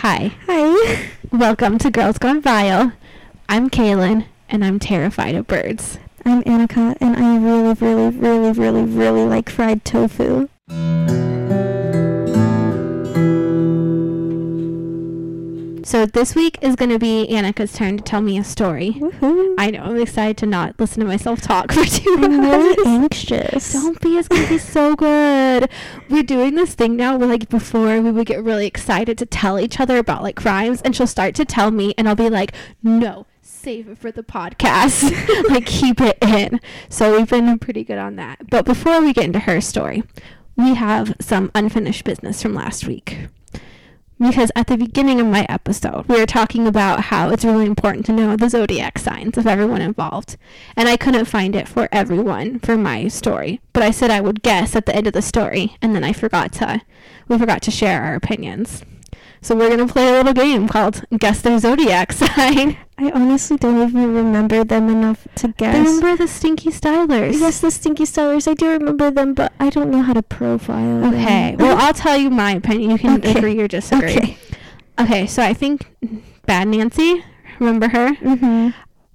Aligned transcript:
Hi, 0.00 0.32
Hi. 0.46 1.08
welcome 1.32 1.76
to 1.78 1.90
Girls 1.90 2.18
Gone 2.18 2.40
Vile. 2.40 2.92
I'm 3.48 3.68
Kaylin, 3.68 4.26
and 4.48 4.64
I'm 4.64 4.78
terrified 4.78 5.34
of 5.34 5.48
birds. 5.48 5.98
I'm 6.24 6.44
Annika, 6.44 6.96
and 7.00 7.16
I 7.16 7.36
really, 7.38 7.74
really, 7.74 8.16
really, 8.16 8.52
really, 8.52 8.82
really 8.82 9.24
like 9.24 9.50
fried 9.50 9.84
tofu. 9.84 10.48
So 15.88 16.04
this 16.04 16.34
week 16.34 16.58
is 16.60 16.76
going 16.76 16.90
to 16.90 16.98
be 16.98 17.26
Annika's 17.30 17.72
turn 17.72 17.96
to 17.96 18.04
tell 18.04 18.20
me 18.20 18.36
a 18.36 18.44
story. 18.44 18.96
Woohoo. 18.98 19.54
I 19.56 19.70
know, 19.70 19.84
I'm 19.84 19.96
excited 19.98 20.36
to 20.36 20.44
not 20.44 20.78
listen 20.78 21.00
to 21.00 21.06
myself 21.06 21.40
talk 21.40 21.72
for 21.72 21.82
two 21.82 22.14
I'm 22.18 22.40
hours. 22.40 22.76
really 22.76 22.86
anxious. 22.86 23.72
Don't 23.72 23.98
be, 23.98 24.18
it's 24.18 24.28
gonna 24.28 24.46
be 24.46 24.58
so 24.58 24.94
good. 24.94 25.70
We're 26.10 26.24
doing 26.24 26.56
this 26.56 26.74
thing 26.74 26.94
now 26.94 27.16
where 27.16 27.26
like 27.26 27.48
before 27.48 28.02
we 28.02 28.10
would 28.10 28.26
get 28.26 28.44
really 28.44 28.66
excited 28.66 29.16
to 29.16 29.24
tell 29.24 29.58
each 29.58 29.80
other 29.80 29.96
about 29.96 30.22
like 30.22 30.36
crimes 30.36 30.82
and 30.82 30.94
she'll 30.94 31.06
start 31.06 31.34
to 31.36 31.46
tell 31.46 31.70
me 31.70 31.94
and 31.96 32.06
I'll 32.06 32.14
be 32.14 32.28
like, 32.28 32.52
no, 32.82 33.24
save 33.40 33.88
it 33.88 33.96
for 33.96 34.12
the 34.12 34.22
podcast. 34.22 35.10
like 35.48 35.64
keep 35.64 36.02
it 36.02 36.18
in. 36.20 36.60
So 36.90 37.16
we've 37.16 37.30
been 37.30 37.58
pretty 37.58 37.82
good 37.82 37.98
on 37.98 38.16
that. 38.16 38.50
But 38.50 38.66
before 38.66 39.00
we 39.00 39.14
get 39.14 39.24
into 39.24 39.38
her 39.38 39.62
story, 39.62 40.02
we 40.54 40.74
have 40.74 41.16
some 41.18 41.50
unfinished 41.54 42.04
business 42.04 42.42
from 42.42 42.52
last 42.52 42.86
week. 42.86 43.28
Because 44.18 44.50
at 44.56 44.66
the 44.66 44.76
beginning 44.76 45.20
of 45.20 45.26
my 45.28 45.46
episode, 45.48 46.06
we 46.08 46.18
were 46.18 46.26
talking 46.26 46.66
about 46.66 47.04
how 47.04 47.30
it's 47.30 47.44
really 47.44 47.66
important 47.66 48.04
to 48.06 48.12
know 48.12 48.34
the 48.34 48.50
zodiac 48.50 48.98
signs 48.98 49.38
of 49.38 49.46
everyone 49.46 49.80
involved. 49.80 50.36
And 50.76 50.88
I 50.88 50.96
couldn't 50.96 51.26
find 51.26 51.54
it 51.54 51.68
for 51.68 51.88
everyone 51.92 52.58
for 52.58 52.76
my 52.76 53.06
story. 53.08 53.60
But 53.72 53.84
I 53.84 53.92
said 53.92 54.10
I 54.10 54.20
would 54.20 54.42
guess 54.42 54.74
at 54.74 54.86
the 54.86 54.96
end 54.96 55.06
of 55.06 55.12
the 55.12 55.22
story, 55.22 55.76
and 55.80 55.94
then 55.94 56.02
I 56.02 56.12
forgot 56.12 56.52
to 56.54 56.82
we 57.28 57.38
forgot 57.38 57.62
to 57.62 57.70
share 57.70 58.02
our 58.02 58.14
opinions. 58.14 58.82
So 59.40 59.54
we're 59.54 59.70
gonna 59.70 59.86
play 59.86 60.08
a 60.08 60.12
little 60.12 60.32
game 60.32 60.68
called 60.68 61.04
Guess 61.16 61.42
Their 61.42 61.58
Zodiac 61.58 62.12
Sign. 62.14 62.76
I 63.00 63.12
honestly 63.12 63.56
don't 63.56 63.88
even 63.88 64.12
remember 64.12 64.64
them 64.64 64.88
enough 64.88 65.28
to 65.36 65.48
guess. 65.56 65.74
I 65.74 65.78
Remember 65.78 66.16
the 66.16 66.26
Stinky 66.26 66.70
Stylers? 66.70 67.38
Yes, 67.38 67.60
the 67.60 67.70
Stinky 67.70 68.02
Stylers. 68.04 68.48
I 68.48 68.54
do 68.54 68.68
remember 68.70 69.10
them, 69.12 69.34
but 69.34 69.52
I 69.60 69.70
don't 69.70 69.90
know 69.90 70.02
how 70.02 70.14
to 70.14 70.22
profile 70.22 71.00
them. 71.00 71.14
Okay. 71.14 71.54
Well, 71.58 71.76
I'll 71.78 71.94
tell 71.94 72.16
you 72.16 72.28
my 72.28 72.52
opinion. 72.52 72.90
You 72.90 72.98
can 72.98 73.18
Okay. 73.18 73.38
agree 73.38 73.60
or 73.60 73.68
disagree. 73.68 74.16
Okay. 74.16 74.38
okay. 74.98 75.26
So 75.26 75.42
I 75.42 75.54
think 75.54 75.86
Bad 76.46 76.68
Nancy. 76.68 77.24
Remember 77.60 77.88
her? 77.88 78.14
Mm-hmm. 78.16 78.70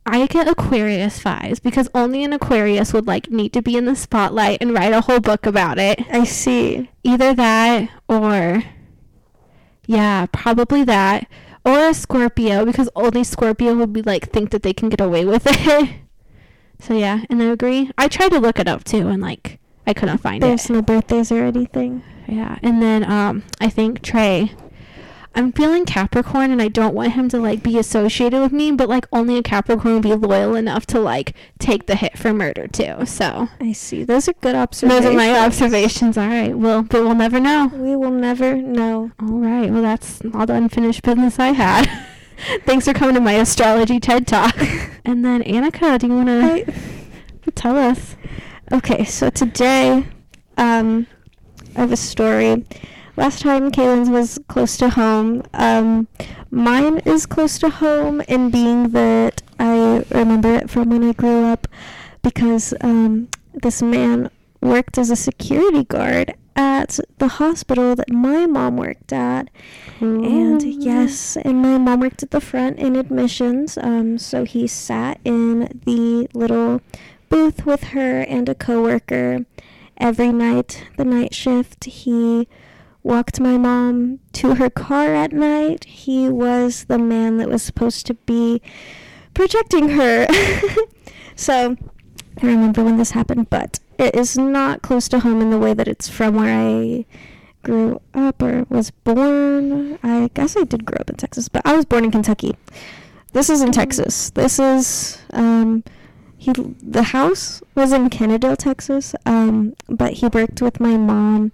I 0.06 0.28
get 0.28 0.48
Aquarius 0.48 1.22
vibes 1.22 1.62
because 1.62 1.90
only 1.94 2.24
an 2.26 2.34
Aquarius 2.34 2.92
would 2.94 3.08
like 3.08 3.30
need 3.32 3.54
to 3.54 3.62
be 3.62 3.76
in 3.78 3.86
the 3.86 3.96
spotlight 3.96 4.58
and 4.62 4.74
write 4.74 4.92
a 4.94 5.02
whole 5.02 5.22
book 5.22 5.46
about 5.46 5.78
it. 5.80 6.02
I 6.12 6.24
see. 6.26 6.90
Either 7.04 7.34
that 7.34 7.90
or 8.10 8.64
yeah, 9.88 10.26
probably 10.32 10.84
that 10.86 11.28
or 11.66 11.80
a 11.80 11.94
Scorpio 11.94 12.66
because 12.66 12.90
only 12.96 13.24
Scorpio 13.24 13.76
would 13.76 13.94
be 13.94 14.02
like 14.02 14.30
think 14.32 14.52
that 14.52 14.64
they 14.64 14.74
can 14.74 14.90
get 14.90 15.02
away 15.02 15.26
with 15.26 15.44
it. 15.46 15.90
so 16.80 16.94
yeah, 16.94 17.24
and 17.30 17.42
I 17.42 17.46
agree. 17.46 17.92
I 17.98 18.08
tried 18.08 18.32
to 18.32 18.40
look 18.40 18.60
it 18.60 18.68
up 18.68 18.84
too 18.84 19.08
and 19.08 19.22
like 19.22 19.60
I 19.86 19.94
couldn't 19.94 20.20
find 20.20 20.42
There's 20.42 20.66
it. 20.66 20.68
There's 20.68 20.70
no 20.70 20.82
birthdays 20.82 21.32
or 21.32 21.44
anything. 21.44 22.04
Yeah, 22.28 22.58
and 22.62 22.82
then 22.82 23.10
um 23.10 23.44
I 23.60 23.70
think 23.70 24.02
Trey 24.02 24.52
I'm 25.36 25.52
feeling 25.52 25.86
Capricorn 25.86 26.52
and 26.52 26.62
I 26.62 26.68
don't 26.68 26.94
want 26.94 27.14
him 27.14 27.28
to 27.30 27.40
like 27.40 27.64
be 27.64 27.80
associated 27.80 28.40
with 28.40 28.52
me, 28.52 28.72
but 28.72 28.88
like 28.88 29.08
only 29.12 29.38
a 29.38 29.44
Capricorn 29.44 29.96
would 29.96 30.04
be 30.04 30.14
loyal 30.14 30.56
enough 30.56 30.86
to 30.88 31.00
like 31.00 31.34
take 31.58 31.88
the 31.88 31.96
hit 31.96 32.18
for 32.18 32.34
murder 32.34 32.68
too. 32.68 33.06
So 33.06 33.50
I 33.60 33.72
see. 33.72 34.04
Those 34.04 34.28
are 34.30 34.34
good 34.34 34.56
observations. 34.56 35.06
those 35.06 35.14
are 35.14 35.18
my 35.18 35.40
observations. 35.40 36.18
All 36.18 36.28
right. 36.28 36.56
Well, 36.56 36.84
but 36.84 37.02
we'll 37.02 37.16
never 37.16 37.40
know. 37.40 37.72
We 37.74 37.96
will 37.96 38.12
never 38.12 38.56
know. 38.56 39.12
All 39.20 39.40
right. 39.40 39.72
Well, 39.72 39.82
that's 39.82 40.22
all 40.34 40.46
the 40.46 40.54
unfinished 40.54 41.02
business 41.02 41.40
I 41.40 41.48
had. 41.48 41.90
Thanks 42.66 42.86
for 42.86 42.94
coming 42.94 43.16
to 43.16 43.22
my 43.22 43.34
astrology 43.34 44.00
TED 44.00 44.28
Talk. 44.28 44.56
and 45.06 45.26
then 45.26 45.42
Annika, 45.44 45.98
do 45.98 46.08
you 46.08 46.16
want 46.16 46.28
to 46.28 47.52
tell 47.52 47.78
us? 47.78 48.16
Okay, 48.72 49.04
so 49.06 49.30
today, 49.30 50.08
um, 50.58 51.08
I 51.76 51.82
have 51.82 51.92
a 51.92 51.98
story. 51.98 52.66
Last 53.16 53.42
time 53.42 53.72
Kaylin's 53.72 54.10
was 54.10 54.40
close 54.48 54.76
to 54.78 54.90
home. 54.90 55.44
Um, 55.54 56.08
mine 56.50 56.98
is 57.06 57.28
close 57.28 57.60
to 57.60 57.70
home 57.70 58.22
in 58.22 58.50
being 58.50 58.90
that 58.90 59.44
I 59.60 60.04
remember 60.10 60.56
it 60.56 60.70
from 60.70 60.90
when 60.90 61.04
I 61.04 61.14
grew 61.14 61.46
up 61.46 61.68
because 62.24 62.74
um, 62.82 63.30
this 63.54 63.84
man 63.84 64.32
worked 64.62 64.98
as 64.98 65.12
a 65.12 65.16
security 65.16 65.84
guard 65.84 66.34
at 66.56 67.00
the 67.20 67.28
hospital 67.28 67.96
that 67.96 68.12
my 68.12 68.48
mom 68.48 68.78
worked 68.78 69.14
at. 69.14 69.50
And 70.00 70.64
yes, 70.64 71.38
and 71.38 71.62
my 71.62 71.78
mom 71.78 72.00
worked 72.00 72.24
at 72.24 72.32
the 72.32 72.42
front 72.42 72.80
in 72.80 72.96
admissions. 72.96 73.78
Um, 73.78 74.18
so 74.18 74.44
he 74.44 74.68
sat 74.68 75.20
in 75.24 75.82
the 75.86 76.28
little 76.34 76.82
booth 77.30 77.66
with 77.66 77.84
her 77.86 78.22
and 78.22 78.50
a 78.50 78.56
coworker 78.56 79.46
every 79.98 80.32
night, 80.32 80.84
the 80.98 81.06
night 81.06 81.34
shift. 81.36 81.86
He 81.86 82.48
walked 83.04 83.40
my 83.40 83.58
mom 83.58 84.20
to 84.34 84.56
her 84.56 84.70
car 84.70 85.14
at 85.14 85.32
night. 85.32 85.84
He 85.86 86.30
was 86.30 86.86
the 86.86 86.98
man 86.98 87.38
that 87.38 87.50
was 87.50 87.62
supposed 87.62 88.06
to 88.08 88.14
be 88.14 88.62
protecting 89.34 89.90
her. 89.90 90.28
so 91.36 91.76
I 92.42 92.46
remember 92.46 92.84
when 92.84 92.98
this 92.98 93.12
happened, 93.12 93.50
but 93.50 93.80
it 94.00 94.16
is 94.16 94.38
not 94.38 94.82
close 94.82 95.08
to 95.10 95.20
home 95.20 95.42
in 95.42 95.50
the 95.50 95.60
way 95.60 95.74
that 95.74 95.88
it's 95.88 96.10
from 96.10 96.36
where 96.36 96.54
I 96.54 97.06
grew 97.64 98.02
up 98.14 98.42
or 98.42 98.66
was 98.70 98.92
born. 98.92 100.00
I 100.04 100.30
guess 100.34 100.58
I 100.58 100.64
did 100.64 100.86
grow 100.86 100.98
up 101.00 101.10
in 101.10 101.16
Texas, 101.16 101.50
but 101.50 101.62
I 101.66 101.76
was 101.76 101.86
born 101.86 102.04
in 102.04 102.12
Kentucky. 102.12 102.56
This 103.34 103.50
is 103.50 103.62
in 103.62 103.72
Texas. 103.72 104.30
This 104.32 104.60
is 104.60 105.20
um 105.34 105.84
he 106.38 106.52
the 106.82 107.04
house 107.04 107.64
was 107.74 107.92
in 107.94 108.10
Kennedale, 108.10 108.58
Texas. 108.58 109.16
Um 109.26 109.76
but 109.88 110.14
he 110.14 110.28
worked 110.28 110.62
with 110.62 110.80
my 110.80 110.98
mom 110.98 111.52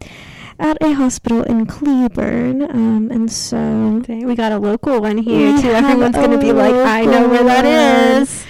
at 0.60 0.78
a 0.82 0.94
hospital 0.94 1.44
in 1.44 1.66
Cleburne. 1.66 2.62
Um 2.64 3.12
and 3.12 3.32
so 3.32 3.58
Okay, 4.00 4.26
we 4.26 4.36
got 4.36 4.52
a 4.52 4.58
local 4.60 5.02
one 5.02 5.18
here 5.18 5.58
too. 5.62 5.70
Everyone's 5.70 6.16
gonna 6.16 6.38
be 6.38 6.52
like, 6.52 6.76
I 6.76 7.06
know 7.06 7.28
where 7.28 7.44
that 7.44 7.66
is. 7.66 8.46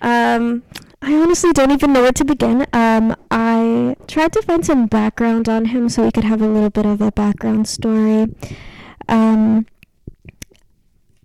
Um, 0.00 0.62
I 1.02 1.14
honestly 1.14 1.52
don't 1.52 1.70
even 1.70 1.92
know 1.92 2.02
where 2.02 2.12
to 2.12 2.24
begin. 2.24 2.66
Um, 2.72 3.14
I 3.30 3.96
tried 4.06 4.32
to 4.32 4.42
find 4.42 4.64
some 4.64 4.86
background 4.86 5.48
on 5.48 5.66
him 5.66 5.88
so 5.88 6.04
we 6.04 6.10
could 6.12 6.24
have 6.24 6.42
a 6.42 6.46
little 6.48 6.70
bit 6.70 6.86
of 6.86 7.00
a 7.00 7.12
background 7.12 7.68
story. 7.68 8.26
Um, 9.08 9.66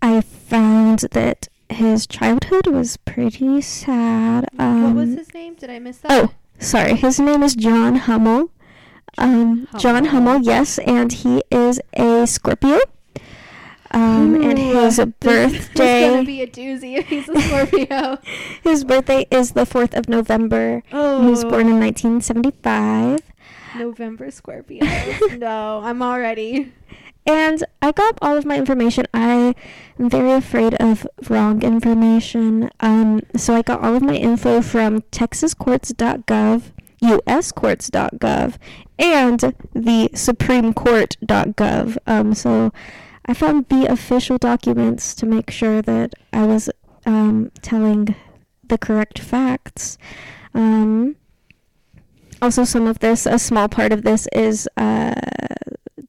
I 0.02 0.22
found 0.22 1.00
that 1.12 1.48
his 1.70 2.06
childhood 2.06 2.68
was 2.68 2.98
pretty 2.98 3.62
sad. 3.62 4.48
Um, 4.60 4.84
what 4.84 5.08
was 5.08 5.16
his 5.16 5.34
name? 5.34 5.56
Did 5.56 5.70
I 5.70 5.80
miss 5.80 5.98
that? 6.00 6.12
Oh, 6.12 6.34
sorry. 6.60 6.96
His 6.96 7.20
name 7.20 7.42
is 7.42 7.56
John 7.56 7.96
Hummel. 7.96 8.52
Um, 9.18 9.68
John 9.78 10.06
Hummel. 10.06 10.42
Yes, 10.42 10.80
and 10.80 11.12
he 11.12 11.44
is 11.52 11.80
a 11.94 12.26
Scorpio. 12.28 12.80
Um, 13.92 14.34
and 14.42 14.58
his 14.58 14.98
birthday. 15.20 16.06
Is 16.06 16.12
gonna 16.12 16.24
be 16.26 16.42
a 16.42 16.48
doozy 16.48 16.98
if 16.98 17.08
he's 17.08 17.30
a 17.30 17.40
Scorpio. 17.40 18.18
His 18.64 18.84
birthday 18.84 19.28
is 19.30 19.52
the 19.52 19.66
4th 19.66 19.94
of 19.96 20.10
November. 20.10 20.82
oh, 20.92 21.22
He 21.22 21.30
was 21.30 21.44
born 21.44 21.68
in 21.70 21.80
1975. 21.80 23.20
November 23.78 24.32
Scorpio. 24.32 24.84
no, 25.38 25.82
I'm 25.84 26.02
already. 26.02 26.74
And 27.28 27.64
I 27.84 27.92
got 27.92 28.18
all 28.22 28.36
of 28.36 28.46
my 28.46 28.58
information. 28.58 29.06
I 29.14 29.54
am 30.00 30.10
very 30.10 30.32
afraid 30.32 30.74
of 30.82 31.06
wrong 31.30 31.62
information. 31.64 32.70
Um, 32.80 33.22
so 33.38 33.54
I 33.56 33.62
got 33.62 33.82
all 33.82 33.96
of 33.96 34.02
my 34.02 34.16
info 34.16 34.62
from 34.62 35.02
texascourts.gov, 35.12 36.64
uscourts.gov, 37.04 38.56
and 38.98 39.40
the 39.74 40.10
supremecourt.gov. 40.14 41.98
Um, 42.08 42.34
so 42.34 42.72
I 43.26 43.34
found 43.34 43.68
the 43.70 43.86
official 43.86 44.38
documents 44.38 45.14
to 45.16 45.26
make 45.26 45.50
sure 45.52 45.82
that 45.82 46.14
I 46.32 46.46
was 46.46 46.70
um, 47.06 47.52
telling 47.62 48.16
the 48.64 48.78
correct 48.78 49.20
facts. 49.20 49.98
Um, 50.54 51.16
also, 52.42 52.64
some 52.66 52.88
of 52.88 53.00
this, 53.00 53.26
a 53.26 53.40
small 53.40 53.70
part 53.70 53.94
of 53.94 54.04
this 54.04 54.28
is 54.34 54.68
uh, 54.76 55.14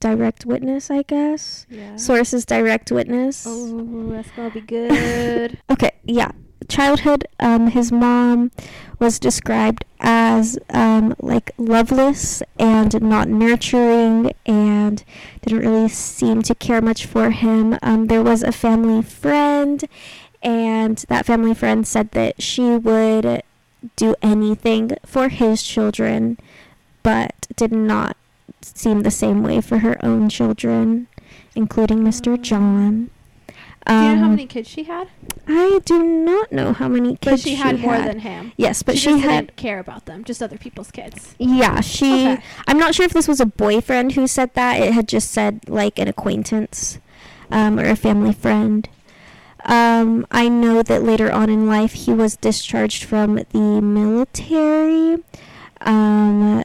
direct 0.00 0.44
witness, 0.44 0.90
I 0.90 1.02
guess. 1.02 1.66
Yeah. 1.70 1.96
Sources 1.96 2.44
direct 2.44 2.90
witness. 2.90 3.46
Oh, 3.48 4.10
that's 4.10 4.30
gonna 4.32 4.50
be 4.50 4.60
good. 4.60 5.58
Okay, 5.70 5.92
yeah. 6.04 6.30
Childhood, 6.68 7.26
um, 7.40 7.68
his 7.68 7.92
mom 7.92 8.50
was 8.98 9.18
described 9.18 9.84
as 10.00 10.58
um, 10.70 11.14
like 11.20 11.52
loveless 11.58 12.42
and 12.58 13.02
not 13.02 13.28
nurturing 13.28 14.32
and 14.46 15.04
didn't 15.42 15.60
really 15.60 15.88
seem 15.88 16.42
to 16.42 16.54
care 16.54 16.80
much 16.80 17.06
for 17.06 17.30
him. 17.30 17.78
Um, 17.82 18.06
there 18.06 18.22
was 18.22 18.42
a 18.42 18.52
family 18.52 19.02
friend, 19.02 19.84
and 20.42 20.98
that 21.08 21.26
family 21.26 21.54
friend 21.54 21.86
said 21.86 22.12
that 22.12 22.40
she 22.40 22.76
would 22.76 23.42
do 23.96 24.14
anything 24.22 24.92
for 25.04 25.28
his 25.28 25.62
children, 25.62 26.38
but 27.02 27.46
did 27.56 27.72
not 27.72 28.16
seem 28.62 29.02
the 29.02 29.10
same 29.10 29.42
way 29.42 29.60
for 29.60 29.78
her 29.78 30.02
own 30.04 30.28
children. 30.28 31.08
including 31.56 32.00
Mr. 32.00 32.36
Oh. 32.52 33.13
Do 33.86 33.92
you 33.92 34.00
know 34.00 34.16
how 34.16 34.24
Um, 34.24 34.30
many 34.30 34.46
kids 34.46 34.68
she 34.68 34.84
had? 34.84 35.08
I 35.46 35.80
do 35.84 36.02
not 36.02 36.50
know 36.50 36.72
how 36.72 36.88
many 36.88 37.16
kids 37.16 37.42
she 37.42 37.54
had. 37.54 37.72
But 37.72 37.80
she 37.80 37.82
had 37.86 37.98
more 37.98 38.06
than 38.06 38.20
him. 38.20 38.52
Yes, 38.56 38.82
but 38.82 38.96
she, 38.96 39.12
she, 39.12 39.18
had 39.18 39.46
didn't 39.46 39.56
care 39.56 39.78
about 39.78 40.06
them, 40.06 40.24
just 40.24 40.42
other 40.42 40.56
people's 40.56 40.90
kids. 40.90 41.34
Yeah, 41.38 41.80
she. 41.82 42.28
Okay. 42.28 42.42
I'm 42.66 42.78
not 42.78 42.94
sure 42.94 43.04
if 43.04 43.12
this 43.12 43.28
was 43.28 43.40
a 43.40 43.46
boyfriend 43.46 44.12
who 44.12 44.26
said 44.26 44.54
that. 44.54 44.80
It 44.80 44.94
had 44.94 45.06
just 45.06 45.30
said 45.32 45.68
like 45.68 45.98
an 45.98 46.08
acquaintance, 46.08 46.98
um, 47.50 47.78
or 47.78 47.84
a 47.84 47.96
family 47.96 48.32
friend. 48.32 48.88
Um, 49.66 50.26
I 50.30 50.48
know 50.48 50.82
that 50.82 51.02
later 51.02 51.30
on 51.30 51.50
in 51.50 51.66
life 51.66 51.92
he 51.92 52.12
was 52.12 52.36
discharged 52.36 53.04
from 53.04 53.36
the 53.52 53.80
military. 53.82 55.22
Um, 55.82 56.64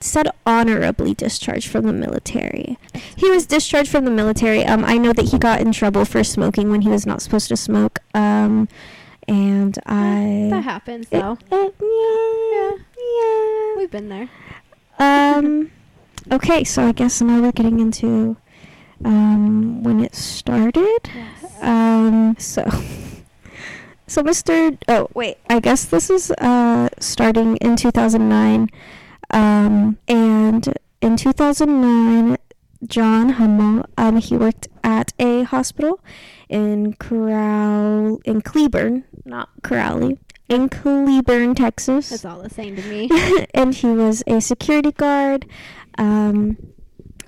said 0.00 0.28
honorably 0.46 1.14
discharged 1.14 1.68
from 1.68 1.84
the 1.86 1.92
military. 1.92 2.78
He 3.16 3.30
was 3.30 3.46
discharged 3.46 3.90
from 3.90 4.04
the 4.04 4.10
military. 4.10 4.64
Um, 4.64 4.84
I 4.84 4.98
know 4.98 5.12
that 5.12 5.26
he 5.30 5.38
got 5.38 5.60
in 5.60 5.72
trouble 5.72 6.04
for 6.04 6.24
smoking 6.24 6.70
when 6.70 6.82
he 6.82 6.88
was 6.88 7.06
not 7.06 7.22
supposed 7.22 7.48
to 7.48 7.56
smoke. 7.56 7.98
Um, 8.14 8.68
and 9.28 9.78
I. 9.86 10.48
That 10.50 10.64
happens, 10.64 11.06
It- 11.10 11.20
though. 11.20 11.38
it- 11.50 11.74
yeah, 11.80 12.84
yeah. 12.98 13.76
We've 13.76 13.90
been 13.90 14.08
there. 14.08 14.28
Um. 14.98 15.70
Okay, 16.30 16.64
so 16.64 16.84
I 16.86 16.92
guess 16.92 17.20
now 17.20 17.40
we're 17.40 17.52
getting 17.52 17.80
into 17.80 18.36
um 19.04 19.82
when 19.82 19.98
it 20.00 20.14
started. 20.14 21.00
Yes. 21.14 21.62
Um. 21.62 22.36
So. 22.38 22.68
So 24.08 24.22
Mr. 24.22 24.76
Oh 24.88 25.08
wait, 25.14 25.38
I 25.48 25.58
guess 25.58 25.86
this 25.86 26.10
is 26.10 26.30
uh 26.32 26.90
starting 27.00 27.56
in 27.58 27.76
2009. 27.76 28.68
Um, 29.32 29.98
and 30.08 30.74
in 31.00 31.16
2009, 31.16 32.36
John 32.86 33.30
Hummel, 33.30 33.86
um, 33.96 34.16
he 34.16 34.36
worked 34.36 34.68
at 34.82 35.12
a 35.18 35.44
hospital 35.44 36.00
in 36.48 36.94
Corral 36.94 38.20
in 38.24 38.42
Cleburne, 38.42 39.04
not 39.24 39.48
Crowley, 39.62 40.18
in 40.48 40.68
Cleburne, 40.68 41.54
Texas 41.54 42.10
That's 42.10 42.24
all 42.24 42.42
the 42.42 42.50
same 42.50 42.76
to 42.76 42.82
me. 42.82 43.08
and 43.54 43.74
he 43.74 43.86
was 43.86 44.22
a 44.26 44.40
security 44.40 44.92
guard 44.92 45.46
um, 45.96 46.56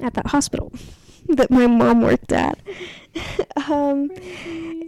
at 0.01 0.15
that 0.15 0.29
hospital 0.29 0.73
that 1.37 1.51
my 1.51 1.67
mom 1.67 2.03
worked 2.03 2.33
at. 2.33 2.59
um, 3.69 4.11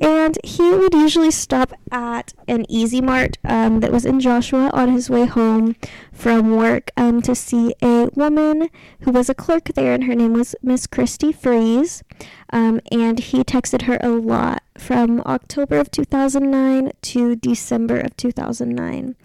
and 0.00 0.38
he 0.44 0.68
would 0.70 0.92
usually 0.94 1.30
stop 1.30 1.72
at 1.90 2.34
an 2.48 2.66
Easy 2.68 3.00
Mart 3.00 3.38
um, 3.44 3.80
that 3.80 3.92
was 3.92 4.04
in 4.04 4.20
Joshua 4.20 4.70
on 4.72 4.90
his 4.90 5.08
way 5.08 5.26
home 5.26 5.76
from 6.12 6.56
work 6.56 6.90
um, 6.96 7.22
to 7.22 7.34
see 7.34 7.74
a 7.82 8.08
woman 8.14 8.68
who 9.00 9.12
was 9.12 9.28
a 9.28 9.34
clerk 9.34 9.66
there, 9.74 9.94
and 9.94 10.04
her 10.04 10.14
name 10.14 10.32
was 10.32 10.54
Miss 10.62 10.86
Christy 10.86 11.32
Freeze. 11.32 12.02
Um, 12.50 12.80
and 12.90 13.18
he 13.18 13.42
texted 13.44 13.82
her 13.82 13.98
a 14.02 14.10
lot 14.10 14.62
from 14.78 15.20
October 15.22 15.78
of 15.78 15.90
2009 15.90 16.92
to 17.02 17.36
December 17.36 18.00
of 18.00 18.16
2009. 18.16 19.16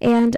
And 0.00 0.36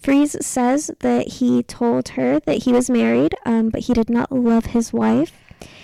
Freeze 0.00 0.36
says 0.44 0.90
that 1.00 1.28
he 1.28 1.62
told 1.62 2.10
her 2.10 2.40
that 2.40 2.62
he 2.64 2.72
was 2.72 2.88
married, 2.88 3.34
um, 3.44 3.68
but 3.68 3.82
he 3.82 3.92
did 3.94 4.08
not 4.08 4.32
love 4.32 4.66
his 4.66 4.92
wife. 4.92 5.32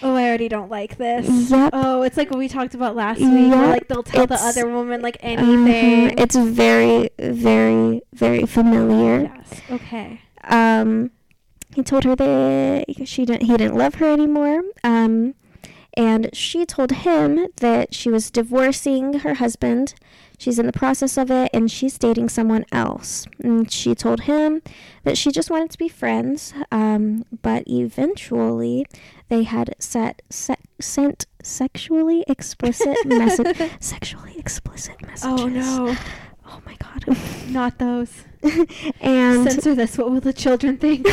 Oh, 0.02 0.14
I 0.14 0.24
already 0.24 0.48
don't 0.48 0.70
like 0.70 0.96
this. 0.96 1.50
Yep. 1.50 1.70
Oh, 1.74 2.02
it's 2.02 2.16
like 2.16 2.30
what 2.30 2.38
we 2.38 2.48
talked 2.48 2.74
about 2.74 2.96
last 2.96 3.20
week. 3.20 3.50
Where, 3.50 3.66
like 3.68 3.88
they'll 3.88 4.02
tell 4.02 4.26
the 4.26 4.34
other 4.40 4.66
woman 4.68 5.02
like 5.02 5.20
Mhm. 5.20 5.38
anything. 5.38 6.18
It's 6.18 6.34
very, 6.36 7.10
very, 7.18 8.02
very 8.14 8.46
familiar. 8.46 9.22
yes. 9.34 9.60
Okay. 9.70 10.20
Um, 10.44 11.10
he 11.74 11.82
told 11.82 12.04
her 12.04 12.16
that 12.16 12.84
she 13.06 13.26
didn't, 13.26 13.42
he 13.42 13.56
didn't 13.56 13.76
love 13.76 13.96
her 13.96 14.10
anymore. 14.10 14.62
Um, 14.82 15.34
and 15.94 16.30
she 16.32 16.64
told 16.64 16.92
him 16.92 17.48
that 17.56 17.94
she 17.94 18.10
was 18.10 18.30
divorcing 18.30 19.20
her 19.20 19.34
husband. 19.34 19.94
She's 20.38 20.58
in 20.58 20.66
the 20.66 20.72
process 20.72 21.16
of 21.16 21.30
it, 21.30 21.50
and 21.54 21.70
she's 21.70 21.98
dating 21.98 22.28
someone 22.28 22.64
else. 22.72 23.26
And 23.42 23.70
she 23.70 23.94
told 23.94 24.22
him 24.22 24.62
that 25.04 25.16
she 25.16 25.30
just 25.30 25.50
wanted 25.50 25.70
to 25.70 25.78
be 25.78 25.88
friends. 25.88 26.52
Um, 26.70 27.24
but 27.42 27.64
eventually, 27.66 28.86
they 29.28 29.44
had 29.44 29.74
set, 29.78 30.22
se- 30.30 30.56
sent 30.80 31.26
sexually 31.42 32.24
explicit 32.28 32.96
message, 33.06 33.56
sexually 33.80 34.38
explicit 34.38 35.00
messages. 35.02 35.24
Oh 35.24 35.48
no, 35.48 35.96
Oh 36.48 36.60
my 36.64 36.76
god. 36.76 37.16
not 37.48 37.78
those. 37.78 38.24
and 39.00 39.50
Censor 39.50 39.74
this. 39.74 39.98
What 39.98 40.10
will 40.10 40.20
the 40.20 40.32
children 40.32 40.76
think? 40.76 41.06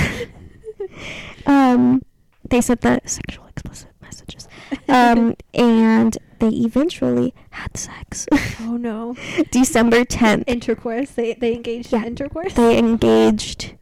um, 1.46 2.02
they 2.50 2.62
sent 2.62 2.81
the 2.81 3.02
sexual 3.06 3.46
explicit 3.48 3.90
messages. 4.02 4.48
Um, 4.88 5.36
and 5.54 6.18
they 6.44 6.56
eventually 6.57 7.34
had 7.51 7.75
sex. 7.78 8.25
oh 8.62 8.78
no. 8.78 9.16
December 9.51 10.04
10th, 10.04 10.44
Intercourse. 10.48 11.12
They 11.12 11.34
they 11.36 11.54
engaged 11.56 11.92
Yeah. 11.94 12.00
in 12.00 12.06
intercourse. 12.07 12.54
they 12.54 12.78
engaged 12.78 13.75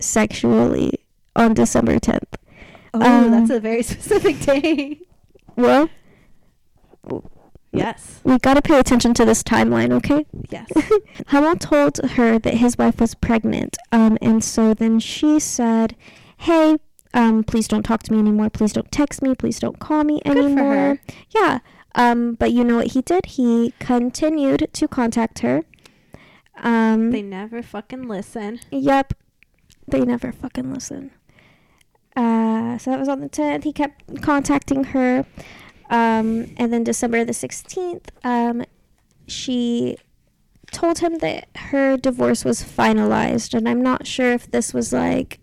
sexually 0.00 1.00
on 1.34 1.54
December 1.54 1.98
10th. 1.98 2.34
oh, 2.94 3.00
um, 3.02 3.30
that's 3.30 3.50
a 3.50 3.60
very 3.60 3.82
specific 3.94 4.40
day. 4.40 5.00
Well, 5.56 5.88
Yes. 7.72 8.20
we 8.24 8.38
gotta 8.38 8.62
pay 8.62 8.78
attention 8.78 9.12
to 9.14 9.24
this 9.24 9.42
timeline, 9.42 9.92
okay? 9.92 10.24
Yes. 10.50 10.68
Hummel 11.28 11.56
told 11.56 11.98
her 12.12 12.38
that 12.38 12.54
his 12.54 12.78
wife 12.78 12.98
was 13.00 13.14
pregnant, 13.14 13.76
um, 13.92 14.16
and 14.22 14.42
so 14.42 14.72
then 14.74 14.98
she 15.00 15.38
said, 15.38 15.94
"Hey, 16.38 16.76
um, 17.12 17.44
please 17.44 17.68
don't 17.68 17.82
talk 17.82 18.02
to 18.04 18.12
me 18.12 18.18
anymore. 18.20 18.48
Please 18.50 18.72
don't 18.72 18.90
text 18.90 19.20
me. 19.22 19.34
Please 19.34 19.60
don't 19.60 19.78
call 19.78 20.02
me 20.04 20.20
Good 20.24 20.32
for 20.34 20.38
anymore." 20.38 20.74
her. 20.74 21.00
Yeah. 21.30 21.58
Um, 21.98 22.34
but 22.34 22.52
you 22.52 22.62
know 22.62 22.76
what 22.76 22.92
he 22.92 23.02
did? 23.02 23.26
He 23.26 23.74
continued 23.80 24.68
to 24.72 24.86
contact 24.86 25.40
her. 25.40 25.64
Um, 26.56 27.10
They 27.10 27.22
never 27.22 27.60
fucking 27.60 28.06
listen. 28.06 28.60
Yep. 28.70 29.14
They 29.88 30.00
never 30.02 30.30
fucking 30.30 30.72
listen. 30.72 31.10
Uh, 32.14 32.78
so 32.78 32.90
that 32.92 33.00
was 33.00 33.08
on 33.08 33.20
the 33.20 33.28
10th. 33.28 33.64
He 33.64 33.72
kept 33.72 34.22
contacting 34.22 34.84
her. 34.84 35.26
Um, 35.90 36.54
and 36.56 36.72
then 36.72 36.84
December 36.84 37.24
the 37.24 37.32
16th, 37.32 38.06
um, 38.22 38.64
she 39.26 39.96
told 40.70 40.98
him 41.00 41.16
that 41.18 41.48
her 41.56 41.96
divorce 41.96 42.44
was 42.44 42.62
finalized. 42.62 43.54
And 43.54 43.68
I'm 43.68 43.82
not 43.82 44.06
sure 44.06 44.32
if 44.32 44.48
this 44.50 44.72
was 44.72 44.92
like 44.92 45.40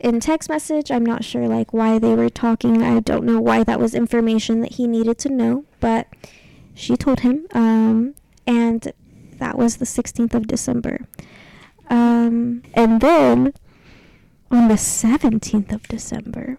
in 0.00 0.20
text 0.20 0.48
message. 0.48 0.90
I'm 0.90 1.04
not 1.04 1.24
sure 1.24 1.46
like 1.46 1.72
why 1.72 1.98
they 1.98 2.14
were 2.14 2.30
talking. 2.30 2.82
I 2.82 3.00
don't 3.00 3.24
know 3.24 3.40
why 3.40 3.64
that 3.64 3.78
was 3.78 3.94
information 3.94 4.60
that 4.60 4.72
he 4.72 4.86
needed 4.86 5.18
to 5.18 5.28
know. 5.28 5.64
But 5.78 6.08
she 6.74 6.96
told 6.96 7.20
him. 7.20 7.46
Um, 7.52 8.14
and 8.46 8.92
that 9.38 9.56
was 9.56 9.76
the 9.76 9.84
16th 9.84 10.34
of 10.34 10.46
December. 10.46 11.06
Um, 11.88 12.62
and 12.74 13.00
then 13.00 13.52
on 14.50 14.68
the 14.68 14.74
17th 14.74 15.72
of 15.72 15.86
December, 15.88 16.58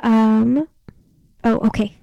um, 0.00 0.68
oh, 1.42 1.58
okay. 1.66 1.96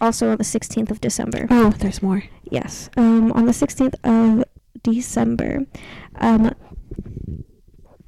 Also 0.00 0.30
on 0.30 0.36
the 0.36 0.44
16th 0.44 0.90
of 0.90 1.00
December. 1.00 1.46
Oh, 1.50 1.70
there's 1.70 2.02
more. 2.02 2.24
Yes. 2.50 2.90
Um, 2.96 3.32
on 3.32 3.46
the 3.46 3.52
16th 3.52 3.94
of 4.04 4.44
December, 4.82 5.66
um, 6.16 6.54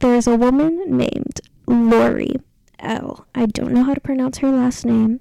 there's 0.00 0.26
a 0.26 0.36
woman 0.36 0.96
named 0.96 1.40
Lori 1.68 2.36
L. 2.78 3.26
I 3.34 3.46
don't 3.46 3.72
know 3.72 3.84
how 3.84 3.94
to 3.94 4.00
pronounce 4.00 4.38
her 4.38 4.50
last 4.50 4.84
name. 4.84 5.20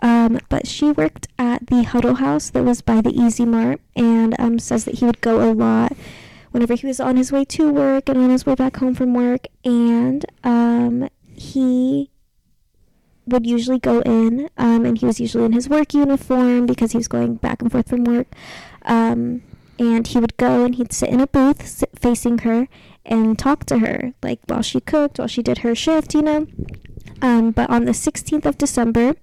Um, 0.00 0.40
but 0.48 0.66
she 0.66 0.90
worked 0.90 1.28
at 1.38 1.66
the 1.66 1.82
Huddle 1.82 2.14
House 2.14 2.50
that 2.50 2.64
was 2.64 2.80
by 2.80 3.00
the 3.00 3.10
Easy 3.10 3.44
Mart 3.44 3.80
and 3.94 4.34
um, 4.38 4.58
says 4.58 4.84
that 4.86 4.96
he 4.96 5.04
would 5.04 5.20
go 5.20 5.42
a 5.42 5.52
lot 5.52 5.92
whenever 6.52 6.74
he 6.74 6.86
was 6.86 7.00
on 7.00 7.16
his 7.16 7.30
way 7.30 7.44
to 7.44 7.70
work 7.70 8.08
and 8.08 8.18
on 8.18 8.30
his 8.30 8.46
way 8.46 8.54
back 8.54 8.76
home 8.76 8.94
from 8.94 9.12
work. 9.12 9.46
And 9.64 10.24
um, 10.42 11.08
he 11.34 12.10
would 13.26 13.46
usually 13.46 13.78
go 13.78 14.00
in, 14.00 14.48
um, 14.56 14.84
and 14.84 14.98
he 14.98 15.06
was 15.06 15.20
usually 15.20 15.44
in 15.44 15.52
his 15.52 15.68
work 15.68 15.92
uniform 15.92 16.66
because 16.66 16.92
he 16.92 16.98
was 16.98 17.08
going 17.08 17.34
back 17.34 17.60
and 17.60 17.70
forth 17.70 17.88
from 17.88 18.04
work. 18.04 18.26
Um, 18.82 19.42
and 19.78 20.06
he 20.06 20.18
would 20.18 20.36
go 20.36 20.64
and 20.64 20.74
he'd 20.74 20.92
sit 20.92 21.08
in 21.08 21.20
a 21.20 21.26
booth 21.26 21.66
sit 21.66 21.90
facing 21.98 22.38
her 22.38 22.68
and 23.10 23.38
talk 23.38 23.66
to 23.66 23.78
her, 23.80 24.14
like 24.22 24.40
while 24.46 24.62
she 24.62 24.80
cooked, 24.80 25.18
while 25.18 25.28
she 25.28 25.42
did 25.42 25.58
her 25.58 25.74
shift, 25.74 26.14
you 26.14 26.22
know. 26.22 26.46
Um, 27.20 27.50
but 27.50 27.68
on 27.68 27.84
the 27.84 27.92
16th 27.92 28.46
of 28.46 28.56
December, 28.56 29.14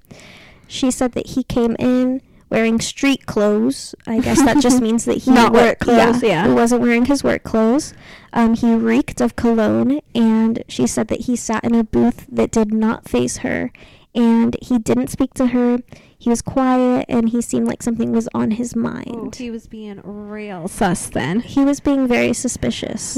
she 0.68 0.92
said 0.92 1.14
that 1.14 1.28
he 1.30 1.44
came 1.44 1.76
in 1.80 2.22
wearing 2.50 2.80
street 2.80 3.26
clothes. 3.26 3.96
I 4.06 4.20
guess 4.20 4.42
that 4.44 4.62
just 4.62 4.82
means 4.88 5.06
that 5.06 5.20
he 5.20 5.32
Not 5.32 5.52
work 5.54 5.80
clothes, 5.80 6.22
yeah. 6.22 6.48
he 6.48 6.54
wasn't 6.54 6.82
wearing 6.82 7.06
his 7.06 7.24
work 7.24 7.44
clothes. 7.44 7.94
Um, 8.34 8.54
he 8.54 8.76
reeked 8.76 9.20
of 9.22 9.36
cologne, 9.36 10.02
and 10.14 10.64
she 10.68 10.86
said 10.86 11.08
that 11.08 11.22
he 11.22 11.36
sat 11.36 11.64
in 11.64 11.74
a 11.74 11.84
booth 11.84 12.26
that 12.30 12.52
did 12.52 12.72
not 12.74 13.08
face 13.10 13.38
her, 13.38 13.72
and 14.14 14.56
he 14.62 14.78
didn't 14.78 15.08
speak 15.08 15.34
to 15.36 15.48
her. 15.48 15.80
He 16.20 16.30
was 16.30 16.42
quiet, 16.42 17.06
and 17.10 17.30
he 17.30 17.42
seemed 17.42 17.68
like 17.68 17.82
something 17.84 18.12
was 18.12 18.28
on 18.34 18.52
his 18.52 18.74
Oh, 18.76 18.80
mind. 18.80 19.36
he 19.36 19.50
was 19.52 19.68
being 19.68 20.02
real 20.04 20.68
sus 20.68 21.08
then. 21.10 21.40
He 21.42 21.64
was 21.66 21.80
being 21.80 22.08
very 22.08 22.34
suspicious. 22.34 23.18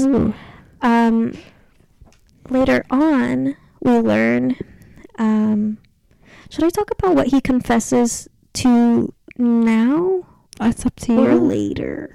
Um, 0.82 1.36
later 2.48 2.84
on, 2.90 3.56
we 3.80 3.92
learn 3.98 4.56
um, 5.18 5.78
Should 6.50 6.64
I 6.64 6.70
talk 6.70 6.90
about 6.90 7.14
what 7.14 7.28
he 7.28 7.40
confesses 7.40 8.28
to 8.54 9.12
now 9.36 10.24
That's 10.58 10.84
up 10.86 10.96
to 11.00 11.16
or 11.18 11.32
you. 11.32 11.38
later? 11.40 12.14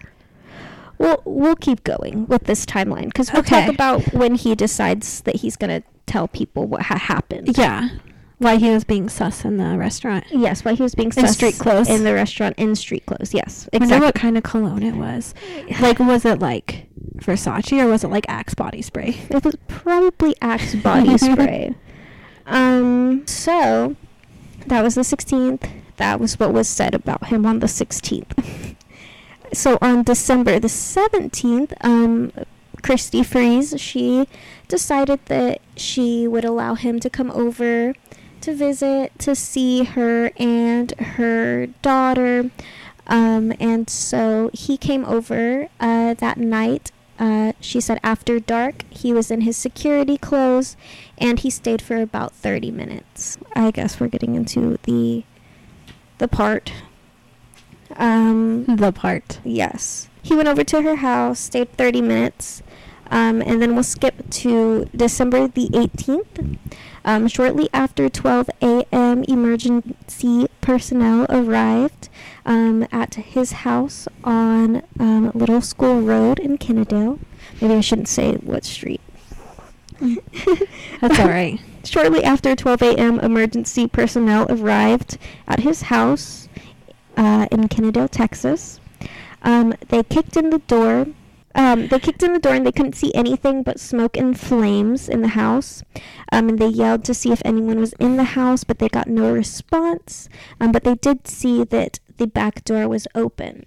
We'll 0.97 1.21
we'll 1.25 1.55
keep 1.57 1.83
going 1.83 2.25
with 2.27 2.45
this 2.45 2.65
timeline 2.65 3.05
because 3.07 3.31
we'll 3.33 3.43
talk 3.43 3.67
about 3.67 4.13
when 4.13 4.35
he 4.35 4.55
decides 4.55 5.21
that 5.21 5.37
he's 5.37 5.57
gonna 5.57 5.83
tell 6.05 6.27
people 6.29 6.67
what 6.67 6.83
ha- 6.83 6.97
happened. 6.97 7.57
Yeah. 7.57 7.89
Why 8.37 8.57
he 8.57 8.69
was 8.69 8.83
being 8.83 9.07
sus 9.09 9.43
in 9.45 9.57
the 9.57 9.77
restaurant. 9.77 10.25
Yes, 10.29 10.63
why 10.65 10.73
he 10.73 10.83
was 10.83 10.93
being 10.95 11.07
In 11.07 11.11
sus 11.13 11.33
street 11.35 11.55
clothes. 11.57 11.89
in 11.89 12.03
the 12.03 12.13
restaurant 12.13 12.55
in 12.57 12.75
street 12.75 13.05
clothes. 13.05 13.33
Yes, 13.33 13.67
I 13.73 13.77
wonder 13.77 13.99
what 13.99 14.15
kind 14.15 14.37
of 14.37 14.43
cologne 14.43 14.83
it 14.83 14.95
was. 14.95 15.33
Like, 15.81 15.99
was 15.99 16.23
it 16.25 16.39
like 16.39 16.87
Versace 17.17 17.81
or 17.81 17.87
was 17.87 18.03
it 18.03 18.09
like 18.09 18.25
Axe 18.29 18.53
body 18.53 18.81
spray? 18.81 19.17
It 19.29 19.43
was 19.43 19.55
probably 19.67 20.35
Axe 20.41 20.75
body 20.75 21.17
spray. 21.17 21.75
Um, 22.45 23.25
so 23.27 23.95
that 24.67 24.83
was 24.83 24.95
the 24.95 25.01
16th. 25.01 25.69
That 25.97 26.19
was 26.19 26.39
what 26.39 26.53
was 26.53 26.67
said 26.67 26.93
about 26.93 27.27
him 27.27 27.45
on 27.45 27.59
the 27.59 27.67
16th. 27.67 28.75
so 29.53 29.77
on 29.81 30.03
December 30.03 30.59
the 30.59 30.67
17th, 30.67 31.73
um, 31.81 32.31
Christy 32.81 33.23
Freeze, 33.23 33.79
she 33.79 34.27
decided 34.67 35.19
that 35.25 35.61
she 35.75 36.27
would 36.27 36.45
allow 36.45 36.75
him 36.75 36.99
to 36.99 37.09
come 37.09 37.31
over 37.31 37.93
to 38.41 38.53
visit, 38.53 39.17
to 39.19 39.35
see 39.35 39.83
her 39.83 40.31
and 40.37 40.91
her 40.91 41.67
daughter. 41.81 42.51
Um, 43.07 43.53
and 43.59 43.89
so 43.89 44.51
he 44.53 44.77
came 44.77 45.03
over 45.05 45.67
uh, 45.79 46.13
that 46.15 46.37
night. 46.37 46.91
Uh, 47.17 47.53
she 47.61 47.79
said 47.79 47.99
after 48.03 48.39
dark, 48.39 48.83
he 48.89 49.13
was 49.13 49.31
in 49.31 49.41
his 49.41 49.55
security 49.55 50.17
clothes 50.17 50.75
and 51.17 51.39
he 51.39 51.49
stayed 51.49 51.81
for 51.81 52.01
about 52.01 52.33
30 52.33 52.71
minutes. 52.71 53.37
I 53.55 53.71
guess 53.71 53.99
we're 53.99 54.07
getting 54.09 54.35
into 54.35 54.77
the 54.83 55.23
the 56.17 56.27
part. 56.27 56.71
Um, 57.95 58.65
The 58.65 58.91
part. 58.91 59.39
Yes. 59.43 60.09
He 60.21 60.35
went 60.35 60.47
over 60.47 60.63
to 60.63 60.81
her 60.81 60.97
house, 60.97 61.39
stayed 61.39 61.71
30 61.77 62.01
minutes, 62.01 62.63
um, 63.11 63.41
and 63.41 63.61
then 63.61 63.75
we'll 63.75 63.83
skip 63.83 64.29
to 64.41 64.85
December 64.95 65.47
the 65.47 65.69
18th. 65.69 66.57
Um, 67.05 67.27
shortly 67.27 67.69
after 67.71 68.09
12 68.09 68.49
a.m., 68.63 69.23
emergency 69.25 70.47
personnel 70.59 71.27
arrived 71.29 72.09
um, 72.47 72.87
at 72.91 73.13
his 73.13 73.51
house 73.51 74.07
on 74.23 74.81
um, 74.99 75.31
Little 75.35 75.61
School 75.61 76.01
Road 76.01 76.39
in 76.39 76.57
Kennedale. 76.57 77.19
Maybe 77.61 77.75
I 77.75 77.81
shouldn't 77.81 78.07
say 78.07 78.33
what 78.37 78.65
street. 78.65 79.01
That's 80.99 81.19
all 81.19 81.27
right. 81.27 81.59
Shortly 81.85 82.23
after 82.23 82.55
12 82.55 82.81
a.m., 82.81 83.19
emergency 83.19 83.87
personnel 83.87 84.47
arrived 84.49 85.19
at 85.47 85.59
his 85.59 85.83
house 85.83 86.49
uh, 87.15 87.47
in 87.51 87.69
Kennedale, 87.69 88.09
Texas. 88.09 88.79
Um, 89.43 89.75
they 89.89 90.01
kicked 90.01 90.35
in 90.35 90.49
the 90.49 90.57
door. 90.59 91.05
Um, 91.55 91.87
they 91.87 91.99
kicked 91.99 92.21
in 92.21 92.33
the 92.33 92.39
door 92.39 92.53
and 92.53 92.65
they 92.65 92.71
couldn't 92.71 92.95
see 92.95 93.13
anything 93.15 93.63
but 93.63 93.79
smoke 93.79 94.17
and 94.17 94.37
flames 94.39 95.07
in 95.09 95.21
the 95.21 95.29
house. 95.29 95.83
Um, 96.31 96.49
and 96.49 96.59
they 96.59 96.67
yelled 96.67 97.03
to 97.05 97.13
see 97.13 97.31
if 97.31 97.41
anyone 97.45 97.79
was 97.79 97.93
in 97.93 98.17
the 98.17 98.23
house, 98.35 98.63
but 98.63 98.79
they 98.79 98.89
got 98.89 99.07
no 99.07 99.31
response. 99.31 100.27
Um, 100.59 100.71
but 100.71 100.83
they 100.83 100.95
did 100.95 101.27
see 101.27 101.63
that 101.63 101.99
the 102.17 102.27
back 102.27 102.63
door 102.65 102.87
was 102.87 103.07
open. 103.15 103.65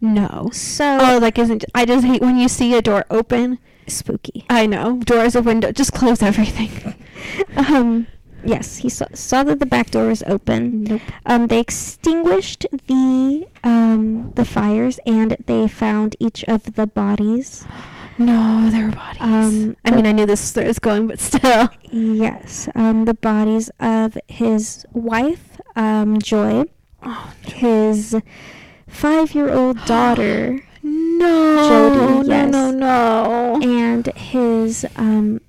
No. 0.00 0.50
So 0.52 0.98
Oh, 1.00 1.18
like 1.20 1.38
isn't 1.38 1.64
I 1.74 1.84
just 1.84 2.04
hate 2.06 2.22
when 2.22 2.38
you 2.38 2.48
see 2.48 2.74
a 2.74 2.82
door 2.82 3.04
open. 3.10 3.58
spooky. 3.86 4.44
I 4.50 4.66
know. 4.66 4.98
Door 4.98 5.24
is 5.24 5.34
a 5.36 5.42
window. 5.42 5.72
Just 5.72 5.92
close 5.92 6.22
everything. 6.22 6.94
Um, 7.56 8.06
yes, 8.44 8.78
he 8.78 8.88
saw, 8.88 9.06
saw 9.14 9.42
that 9.44 9.58
the 9.60 9.66
back 9.66 9.90
door 9.90 10.06
was 10.08 10.22
open. 10.26 10.84
Nope. 10.84 11.02
Um, 11.26 11.46
they 11.48 11.60
extinguished 11.60 12.66
the 12.86 13.46
um, 13.64 14.32
the 14.34 14.44
fires 14.44 14.98
and 15.06 15.36
they 15.46 15.68
found 15.68 16.16
each 16.18 16.44
of 16.44 16.74
the 16.74 16.86
bodies. 16.86 17.64
No, 18.18 18.68
there 18.70 18.86
were 18.86 18.92
bodies. 18.92 19.20
Um, 19.20 19.76
I 19.84 19.92
mean, 19.92 20.04
I 20.06 20.10
knew 20.12 20.26
this 20.26 20.56
was 20.56 20.78
going, 20.80 21.06
but 21.06 21.20
still. 21.20 21.68
Yes, 21.90 22.68
um, 22.74 23.04
the 23.04 23.14
bodies 23.14 23.70
of 23.78 24.18
his 24.26 24.84
wife, 24.92 25.60
um, 25.76 26.18
Joy, 26.18 26.64
Oh, 27.02 27.32
his 27.42 28.16
five-year-old 28.88 29.84
daughter, 29.86 30.60
no. 30.82 31.68
Jody, 31.68 32.28
yes. 32.28 32.50
No, 32.52 32.70
no, 32.72 33.56
no. 33.56 33.60
and 33.62 34.06
his 34.16 34.84
um, 34.96 35.40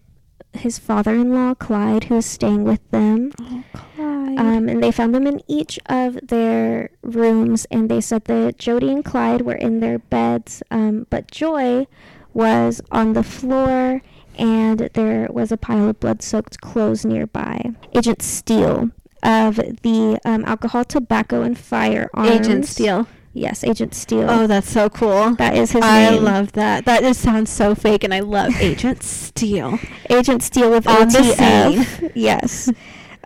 his 0.60 0.80
father-in-law, 0.80 1.56
Clyde, 1.56 2.06
who 2.06 2.16
was 2.16 2.26
staying 2.26 2.64
with 2.64 2.82
them. 2.92 3.32
oh, 3.42 3.64
Clyde. 3.74 4.40
Um, 4.40 4.70
and 4.70 4.82
they 4.84 4.92
found 4.92 5.14
them 5.14 5.28
in 5.28 5.42
each 5.48 5.80
of 5.88 6.20
their 6.28 6.92
rooms, 7.02 7.66
and 7.72 7.90
they 7.90 8.02
said 8.02 8.26
that 8.26 8.58
Jody 8.58 8.92
and 8.92 9.04
Clyde 9.04 9.42
were 9.42 9.56
in 9.56 9.80
their 9.80 10.00
beds, 10.00 10.64
um, 10.72 11.08
but 11.10 11.32
Joy 11.32 11.88
was 12.34 12.82
on 12.92 13.14
the 13.14 13.24
floor, 13.24 14.02
and 14.38 14.90
there 14.94 15.28
was 15.32 15.52
a 15.52 15.58
pile 15.58 15.90
of 15.90 16.00
blood-soaked 16.00 16.62
clothes 16.62 17.04
nearby. 17.06 17.72
Agent 17.96 18.22
Steele 18.22 18.92
of 19.24 19.56
the 19.56 20.20
um, 20.24 20.46
Alcohol, 20.46 20.86
Tobacco, 20.86 21.42
and 21.42 21.58
Firearms. 21.58 22.30
Agent 22.30 22.66
Steele. 22.66 23.08
Yes, 23.34 23.64
Agent 23.64 23.94
Steele. 23.94 24.30
Oh, 24.30 24.48
that's 24.48 24.70
so 24.70 24.90
cool. 24.90 25.36
that 25.36 25.56
is 25.56 25.72
his 25.72 25.84
I 25.84 26.12
name. 26.12 26.24
love 26.24 26.54
that. 26.54 26.86
That 26.86 27.02
just 27.02 27.22
sounds 27.22 27.50
so 27.52 27.76
fake, 27.76 28.04
and 28.04 28.14
I 28.14 28.22
love 28.22 28.54
Agent 28.60 29.04
Steele. 29.04 29.80
Agent 30.10 30.42
Steele 30.44 30.72
with 30.72 30.88
On 30.88 31.08
the 31.10 31.20
ATF. 31.20 32.12
yes. 32.16 32.70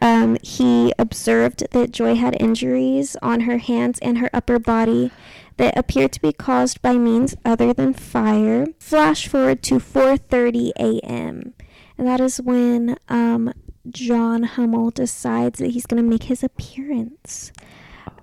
Um, 0.01 0.38
he 0.43 0.93
observed 1.00 1.63
that 1.72 1.91
Joy 1.91 2.15
had 2.15 2.36
injuries 2.41 3.15
on 3.22 3.41
her 3.41 3.57
hands 3.57 4.00
and 4.00 4.17
her 4.17 4.29
upper 4.33 4.60
body 4.60 5.12
that 5.57 5.77
appeared 5.77 6.12
to 6.13 6.22
be 6.22 6.33
caused 6.33 6.81
by 6.81 6.93
means 6.93 7.36
other 7.45 7.74
than 7.74 7.93
fire. 7.93 8.65
Flash 8.79 9.27
forward 9.27 9.63
to 9.63 9.75
4:30 9.75 10.72
a.m. 10.77 11.53
And 11.98 12.07
that 12.07 12.19
is 12.19 12.41
when 12.41 12.98
um, 13.07 13.53
John 13.89 14.43
Hummel 14.43 14.89
decides 14.91 15.60
that 15.60 15.72
he's 15.72 15.86
going 15.86 16.03
to 16.03 16.10
make 16.10 16.24
his 16.24 16.43
appearance. 16.43 17.51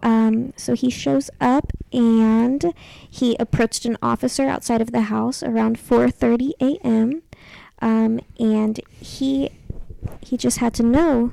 Um, 0.03 0.53
so 0.57 0.75
he 0.75 0.91
shows 0.91 1.31
up 1.41 1.73
and 1.93 2.73
he 3.09 3.37
approached 3.39 3.85
an 3.85 3.99
officer 4.03 4.47
outside 4.47 4.81
of 4.81 4.93
the 4.93 5.03
house 5.03 5.43
around 5.43 5.79
4:30 5.79 6.53
a.m. 6.61 7.23
Um, 7.83 8.21
and 8.39 8.81
he 9.01 9.51
he 10.23 10.37
just 10.37 10.59
had 10.59 10.73
to 10.75 10.83
know 10.83 11.33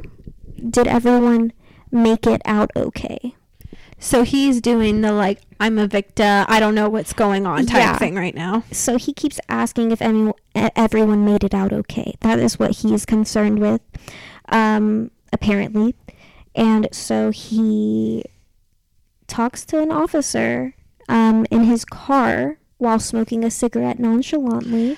did 0.70 0.88
everyone 0.88 1.54
make 1.92 2.26
it 2.28 2.42
out 2.46 2.72
okay? 2.76 3.36
So 4.00 4.24
he's 4.24 4.62
doing 4.62 5.02
the 5.02 5.12
like, 5.12 5.40
I'm 5.60 5.80
a 5.80 5.88
victim. 5.88 6.46
I 6.48 6.60
don't 6.60 6.76
know 6.76 6.88
what's 6.90 7.14
going 7.14 7.48
on 7.48 7.66
type 7.66 7.80
Yeah. 7.82 7.98
thing 7.98 8.16
right 8.16 8.36
now. 8.36 8.64
So 8.72 8.98
he 8.98 9.12
keeps 9.14 9.40
asking 9.50 9.92
if 9.92 10.02
any, 10.02 10.32
everyone 10.56 11.26
made 11.26 11.44
it 11.44 11.54
out 11.54 11.74
okay. 11.74 12.14
That 12.22 12.38
is 12.40 12.60
what 12.60 12.72
he 12.78 12.94
is 12.94 13.06
concerned 13.06 13.58
with, 13.60 13.82
um, 14.50 15.10
apparently. 15.34 15.96
And 16.54 16.88
so 16.92 17.32
he 17.32 18.24
talks 19.28 19.66
to 19.66 19.80
an 19.82 19.92
officer 19.92 20.74
um, 21.10 21.46
in 21.52 21.64
his 21.66 21.86
car 21.86 22.58
while 22.78 23.00
smoking 23.00 23.44
a 23.44 23.52
cigarette 23.52 24.00
nonchalantly. 24.00 24.98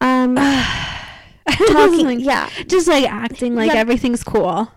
Um, 0.00 0.34
talking, 1.48 2.06
Like, 2.06 2.18
yeah, 2.20 2.48
Just 2.66 2.88
like 2.88 3.04
acting 3.10 3.54
like 3.54 3.72
Yeah. 3.72 3.78
everything's 3.80 4.24
cool. 4.24 4.70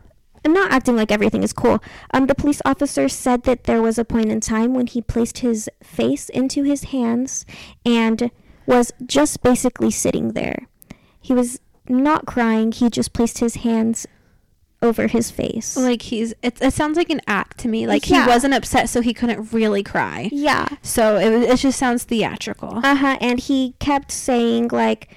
and 0.44 0.54
not 0.54 0.72
acting 0.72 0.96
like 0.96 1.12
everything 1.12 1.44
is 1.44 1.54
cool. 1.54 1.84
Um, 2.14 2.26
the 2.28 2.34
police 2.36 2.62
officer 2.66 3.08
said 3.08 3.44
that 3.44 3.66
there 3.66 3.82
was 3.82 4.00
a 4.00 4.06
point 4.06 4.32
in 4.32 4.40
time 4.40 4.74
when 4.74 4.88
he 4.88 5.02
placed 5.02 5.40
his 5.40 5.70
face 5.84 6.30
into 6.30 6.64
his 6.64 6.86
hands 6.86 7.46
and 7.86 8.32
was 8.66 8.92
just 9.06 9.44
basically 9.44 9.92
sitting 9.92 10.32
there. 10.34 10.68
He 11.20 11.34
was 11.34 11.60
not 11.88 12.26
crying. 12.26 12.72
He 12.72 12.90
just 12.90 13.14
placed 13.14 13.38
his 13.40 13.56
hands 13.58 14.08
over 14.82 15.08
his 15.08 15.30
face. 15.32 15.78
Like 15.78 16.02
he's, 16.04 16.34
it, 16.42 16.62
it 16.62 16.74
sounds 16.74 16.98
like 16.98 17.10
an 17.10 17.22
act 17.28 17.58
to 17.60 17.68
me. 17.68 17.86
Like 17.88 18.10
Yeah. 18.10 18.24
he 18.24 18.30
wasn't 18.30 18.54
upset, 18.54 18.90
so 18.90 19.02
he 19.02 19.14
couldn't 19.14 19.52
really 19.54 19.84
cry. 19.84 20.30
yeah. 20.32 20.68
So 20.82 21.18
it 21.18 21.32
it 21.44 21.58
just 21.58 21.78
sounds 21.78 22.04
theatrical. 22.04 22.80
Uh 22.84 22.96
huh. 22.96 23.18
And 23.22 23.40
he 23.40 23.76
kept 23.80 24.12
saying 24.12 24.70
like. 24.72 25.10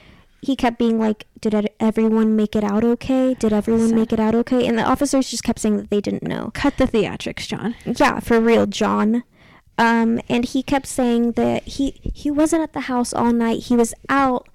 He 0.42 0.56
kept 0.56 0.78
being 0.78 0.98
like, 0.98 1.24
"Did 1.40 1.70
everyone 1.80 2.36
make 2.36 2.54
it 2.54 2.62
out 2.62 2.84
okay? 2.84 3.32
Did 3.32 3.54
everyone 3.54 3.88
So- 3.88 3.94
make 3.94 4.12
it 4.12 4.20
out 4.20 4.34
okay?" 4.34 4.66
And 4.66 4.76
the 4.78 4.82
officers 4.82 5.30
just 5.30 5.42
kept 5.42 5.58
saying 5.58 5.78
that 5.78 5.88
they 5.88 6.02
didn't 6.02 6.22
know. 6.22 6.50
Cut 6.52 6.76
the 6.76 6.84
theatrics, 6.86 7.48
John. 7.48 7.74
yeah 7.86 8.20
for 8.20 8.38
real 8.38 8.66
john 8.66 9.24
um 9.78 10.20
and 10.28 10.44
he 10.44 10.62
kept 10.62 10.86
saying 10.86 11.32
that 11.32 11.62
he 11.62 11.92
he 12.02 12.30
wasn't 12.30 12.62
at 12.62 12.74
the 12.74 12.80
house 12.92 13.14
all 13.14 13.32
night 13.32 13.60
he 13.64 13.74
was 13.74 13.94
out 14.10 14.46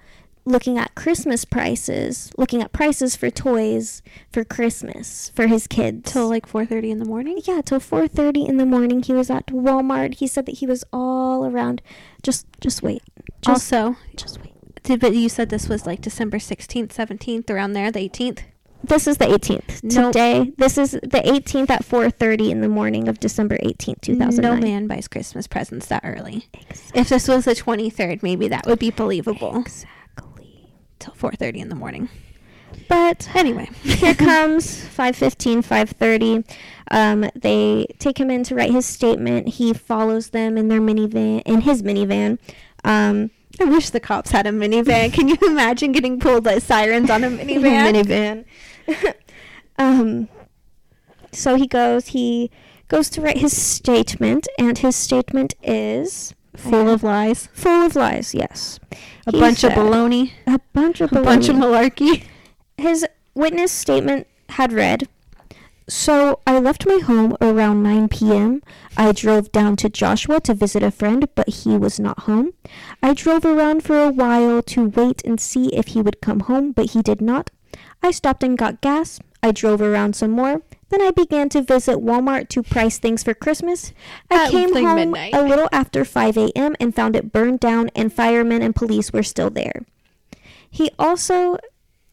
looking 0.44 0.78
at 0.78 0.94
christmas 0.94 1.44
prices 1.44 2.30
looking 2.38 2.62
at 2.62 2.72
prices 2.72 3.14
for 3.14 3.30
toys 3.30 4.02
for 4.32 4.44
christmas 4.44 5.30
for 5.34 5.46
his 5.46 5.66
kids 5.66 6.10
Till 6.12 6.28
like 6.28 6.46
4:30 6.46 6.90
in 6.90 6.98
the 6.98 7.04
morning. 7.04 7.40
yeah 7.44 7.60
till 7.60 7.80
4.30 7.80 8.48
in 8.48 8.56
the 8.56 8.66
morning 8.66 9.02
he 9.02 9.12
was 9.12 9.30
at 9.30 9.46
walmart 9.46 10.14
he 10.14 10.26
said 10.26 10.46
that 10.46 10.56
he 10.56 10.66
was 10.66 10.84
all 10.92 11.44
around 11.44 11.82
just 12.22 12.46
just 12.60 12.82
wait 12.82 13.02
just 13.42 13.72
also, 13.72 13.96
just 14.16 14.40
wait 14.40 14.50
did, 14.82 15.00
but 15.00 15.14
you 15.14 15.28
said 15.28 15.50
this 15.50 15.68
was 15.68 15.86
like 15.86 16.00
December 16.00 16.38
16th, 16.38 16.88
17th, 16.88 17.50
around 17.50 17.74
there, 17.74 17.90
the 17.90 18.00
18th. 18.08 18.40
This 18.82 19.06
is 19.06 19.18
the 19.18 19.26
18th. 19.26 19.82
Nope. 19.84 20.12
Today, 20.12 20.52
this 20.56 20.78
is 20.78 20.92
the 20.92 21.20
18th 21.22 21.68
at 21.70 21.84
4:30 21.84 22.50
in 22.50 22.60
the 22.62 22.68
morning 22.68 23.08
of 23.08 23.20
December 23.20 23.58
18th, 23.58 24.00
2009. 24.00 24.40
No 24.42 24.56
man 24.58 24.86
buys 24.86 25.06
Christmas 25.06 25.46
presents 25.46 25.86
that 25.88 26.00
early. 26.02 26.48
If 26.94 27.10
this 27.10 27.28
was 27.28 27.44
the 27.44 27.54
23rd, 27.54 28.22
maybe 28.22 28.48
that 28.48 28.66
would 28.66 28.78
be 28.78 28.90
believable. 28.90 29.58
Exactly. 29.60 29.99
Till 31.00 31.14
4:30 31.14 31.56
in 31.56 31.68
the 31.68 31.74
morning. 31.74 32.08
But 32.88 33.28
Anyway, 33.34 33.68
here 33.82 34.14
comes 34.14 34.84
5:15, 34.84 35.62
5:30. 35.64 36.44
Um, 36.92 37.28
they 37.34 37.86
take 37.98 38.18
him 38.18 38.30
in 38.30 38.44
to 38.44 38.54
write 38.54 38.70
his 38.70 38.86
statement. 38.86 39.48
He 39.48 39.72
follows 39.72 40.30
them 40.30 40.56
in 40.56 40.68
their 40.68 40.80
minivan, 40.80 41.42
in 41.44 41.62
his 41.62 41.82
minivan. 41.82 42.38
Um, 42.84 43.30
I 43.60 43.64
wish 43.64 43.90
the 43.90 44.00
cops 44.00 44.30
had 44.30 44.46
a 44.46 44.50
minivan. 44.50 45.12
Can 45.12 45.28
you 45.28 45.36
imagine 45.42 45.92
getting 45.92 46.20
pulled 46.20 46.44
by 46.44 46.58
sirens 46.58 47.10
on 47.10 47.24
a 47.24 47.30
minivan? 47.30 48.44
minivan. 48.86 49.14
um, 49.78 50.28
so 51.32 51.56
he 51.56 51.66
goes. 51.66 52.08
He 52.08 52.50
goes 52.88 53.08
to 53.10 53.20
write 53.20 53.38
his 53.38 53.56
statement, 53.60 54.48
and 54.58 54.78
his 54.78 54.96
statement 54.96 55.54
is 55.62 56.34
Full 56.56 56.88
of 56.88 57.02
lies. 57.02 57.48
full 57.52 57.86
of 57.86 57.94
lies. 57.96 58.34
Yes, 58.34 58.78
A 59.26 59.32
bunch 59.32 59.62
of 59.64 59.72
baloney. 59.72 60.32
a 60.46 60.58
bunch 60.72 61.00
of 61.00 61.10
baloney. 61.10 61.20
A 61.20 61.24
bunch 61.24 61.48
of 61.48 61.56
malarkey. 61.56 62.24
His 62.76 63.06
witness 63.34 63.70
statement 63.72 64.26
had 64.50 64.72
read 64.72 65.08
So 65.88 66.40
I 66.46 66.58
left 66.58 66.86
my 66.86 66.98
home 66.98 67.36
around 67.40 67.82
9 67.82 68.08
p.m. 68.08 68.62
I 68.96 69.10
drove 69.12 69.50
down 69.52 69.74
to 69.76 69.88
Joshua 69.88 70.40
to 70.42 70.54
visit 70.54 70.82
a 70.82 70.90
friend, 70.90 71.28
but 71.34 71.48
he 71.48 71.76
was 71.76 71.98
not 71.98 72.20
home. 72.20 72.52
I 73.02 73.12
drove 73.14 73.44
around 73.44 73.82
for 73.82 73.98
a 74.00 74.10
while 74.10 74.62
to 74.62 74.84
wait 74.88 75.22
and 75.24 75.40
see 75.40 75.66
if 75.74 75.88
he 75.88 76.00
would 76.02 76.20
come 76.20 76.40
home, 76.40 76.70
but 76.72 76.90
he 76.90 77.02
did 77.02 77.20
not. 77.20 77.50
I 78.02 78.10
stopped 78.12 78.42
and 78.44 78.56
got 78.58 78.80
gas. 78.80 79.18
I 79.42 79.50
drove 79.52 79.80
around 79.82 80.14
some 80.14 80.30
more. 80.32 80.62
Then 80.90 81.00
I 81.02 81.10
began 81.12 81.48
to 81.50 81.62
visit 81.62 81.98
Walmart 81.98 82.48
to 82.50 82.62
price 82.62 82.98
things 82.98 83.22
for 83.22 83.32
Christmas. 83.34 83.92
I 84.30 84.44
At, 84.44 84.50
came 84.50 84.74
home 84.74 84.96
midnight. 84.96 85.34
a 85.34 85.42
little 85.42 85.68
after 85.72 86.04
5 86.04 86.36
a.m. 86.36 86.76
and 86.78 86.94
found 86.94 87.16
it 87.16 87.32
burned 87.32 87.60
down, 87.60 87.90
and 87.96 88.12
firemen 88.12 88.62
and 88.62 88.74
police 88.74 89.12
were 89.12 89.22
still 89.22 89.50
there. 89.50 89.86
He 90.70 90.90
also 90.98 91.56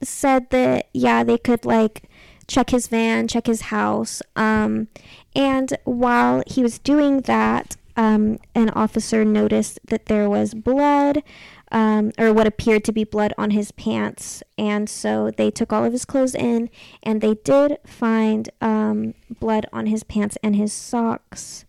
said 0.02 0.50
that 0.52 0.88
yeah 0.94 1.24
they 1.24 1.38
could 1.40 1.66
like 1.66 2.04
check 2.48 2.70
his 2.70 2.88
van 2.88 3.28
check 3.28 3.48
his 3.48 3.62
house 3.62 4.22
um 4.36 4.88
and 5.36 5.76
while 5.86 6.44
he 6.46 6.62
was 6.62 6.78
doing 6.78 7.22
that 7.22 7.76
um 7.96 8.38
an 8.54 8.70
officer 8.72 9.26
noticed 9.26 9.80
that 9.88 10.06
there 10.06 10.30
was 10.30 10.54
blood 10.54 11.24
um 11.72 12.12
or 12.18 12.32
what 12.34 12.48
appeared 12.48 12.84
to 12.84 12.92
be 12.92 13.04
blood 13.04 13.34
on 13.38 13.52
his 13.52 13.72
pants 13.72 14.42
and 14.58 14.90
so 14.90 15.32
they 15.36 15.52
took 15.52 15.74
all 15.74 15.84
of 15.84 15.92
his 15.92 16.06
clothes 16.06 16.36
in 16.36 16.70
and 17.04 17.22
they 17.22 17.36
did 17.44 17.78
find 17.86 18.50
um 18.62 19.14
blood 19.40 19.66
on 19.74 19.88
his 19.88 20.04
pants 20.04 20.38
and 20.42 20.56
his 20.56 20.72
socks 20.72 21.66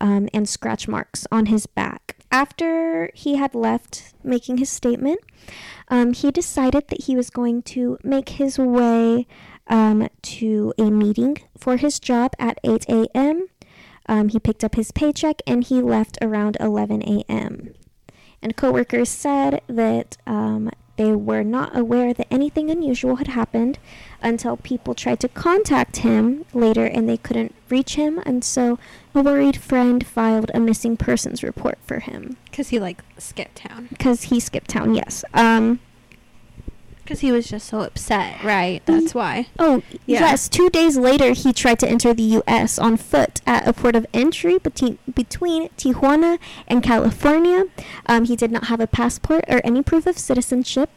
um, 0.00 0.28
and 0.32 0.48
scratch 0.48 0.88
marks 0.88 1.26
on 1.30 1.46
his 1.46 1.66
back. 1.66 2.16
After 2.30 3.10
he 3.14 3.36
had 3.36 3.54
left 3.54 4.14
making 4.22 4.58
his 4.58 4.68
statement, 4.68 5.20
um, 5.88 6.12
he 6.12 6.30
decided 6.30 6.88
that 6.88 7.02
he 7.02 7.16
was 7.16 7.30
going 7.30 7.62
to 7.62 7.98
make 8.02 8.30
his 8.30 8.58
way 8.58 9.26
um, 9.68 10.08
to 10.22 10.74
a 10.78 10.90
meeting 10.90 11.38
for 11.56 11.76
his 11.76 11.98
job 11.98 12.32
at 12.38 12.58
8 12.64 12.86
a.m. 12.88 13.46
Um, 14.08 14.28
he 14.28 14.38
picked 14.38 14.64
up 14.64 14.74
his 14.74 14.90
paycheck 14.92 15.40
and 15.46 15.64
he 15.64 15.80
left 15.80 16.18
around 16.20 16.56
11 16.60 17.02
a.m. 17.02 17.74
And 18.46 18.54
coworkers 18.54 19.08
said 19.08 19.60
that 19.66 20.18
um, 20.24 20.70
they 20.96 21.10
were 21.10 21.42
not 21.42 21.76
aware 21.76 22.14
that 22.14 22.28
anything 22.30 22.70
unusual 22.70 23.16
had 23.16 23.26
happened 23.26 23.80
until 24.22 24.56
people 24.56 24.94
tried 24.94 25.18
to 25.18 25.28
contact 25.28 25.96
him 25.96 26.44
later 26.54 26.84
and 26.86 27.08
they 27.08 27.16
couldn't 27.16 27.56
reach 27.68 27.96
him. 27.96 28.20
And 28.24 28.44
so 28.44 28.78
a 29.16 29.20
worried 29.20 29.56
friend 29.56 30.06
filed 30.06 30.52
a 30.54 30.60
missing 30.60 30.96
persons 30.96 31.42
report 31.42 31.78
for 31.84 31.98
him 31.98 32.36
Because 32.44 32.68
he, 32.68 32.78
like, 32.78 33.02
skipped 33.18 33.56
town. 33.56 33.88
because 33.90 34.22
he 34.30 34.38
skipped 34.38 34.70
town. 34.70 34.94
Yes. 34.94 35.24
Um. 35.34 35.80
Because 37.06 37.20
he 37.20 37.30
was 37.30 37.46
just 37.46 37.68
so 37.68 37.82
upset, 37.82 38.42
right? 38.42 38.82
That's 38.84 39.14
why. 39.14 39.46
Oh 39.60 39.80
Yeah. 40.06 40.20
yes. 40.20 40.48
Two 40.48 40.68
days 40.70 40.96
later, 40.96 41.34
he 41.34 41.52
tried 41.52 41.78
to 41.78 41.88
enter 41.88 42.12
the 42.12 42.24
U.S. 42.24 42.80
on 42.80 42.96
foot 42.96 43.40
at 43.46 43.66
a 43.66 43.72
port 43.72 43.94
of 43.94 44.06
entry 44.12 44.58
between 44.58 44.98
between 45.14 45.68
Tijuana 45.78 46.40
and 46.66 46.82
California. 46.82 47.66
Um, 48.06 48.24
he 48.24 48.34
did 48.34 48.50
not 48.50 48.64
have 48.64 48.80
a 48.80 48.88
passport 48.88 49.44
or 49.46 49.60
any 49.62 49.82
proof 49.84 50.04
of 50.04 50.18
citizenship, 50.18 50.90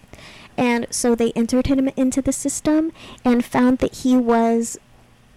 and 0.58 0.88
so 0.90 1.14
they 1.14 1.32
entered 1.36 1.68
him 1.68 1.88
into 1.96 2.24
the 2.24 2.34
system 2.34 2.92
and 3.24 3.46
found 3.46 3.78
that 3.78 3.98
he 3.98 4.18
was 4.18 4.80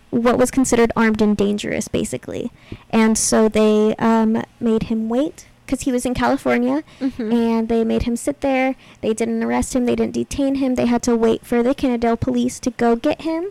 what 0.08 0.38
was 0.38 0.50
considered 0.50 0.90
armed 0.96 1.20
and 1.20 1.36
dangerous, 1.36 1.88
basically. 1.88 2.50
And 2.88 3.18
so 3.18 3.48
they 3.50 3.94
um, 3.98 4.42
made 4.58 4.84
him 4.84 5.10
wait 5.10 5.46
because 5.66 5.82
he 5.82 5.92
was 5.92 6.04
in 6.04 6.14
California 6.14 6.82
Mhm. 7.00 7.32
and 7.32 7.68
they 7.68 7.84
made 7.84 8.02
him 8.02 8.16
sit 8.16 8.40
there. 8.40 8.74
They 9.00 9.14
didn't 9.14 9.42
arrest 9.42 9.74
him. 9.74 9.84
They 9.86 9.96
didn't 9.96 10.14
detain 10.14 10.56
him. 10.56 10.74
They 10.74 10.86
had 10.86 11.02
to 11.04 11.16
wait 11.16 11.46
for 11.46 11.62
the 11.62 11.74
Kennedale 11.74 12.18
police 12.20 12.58
to 12.60 12.70
go 12.70 12.96
get 12.96 13.22
him. 13.22 13.46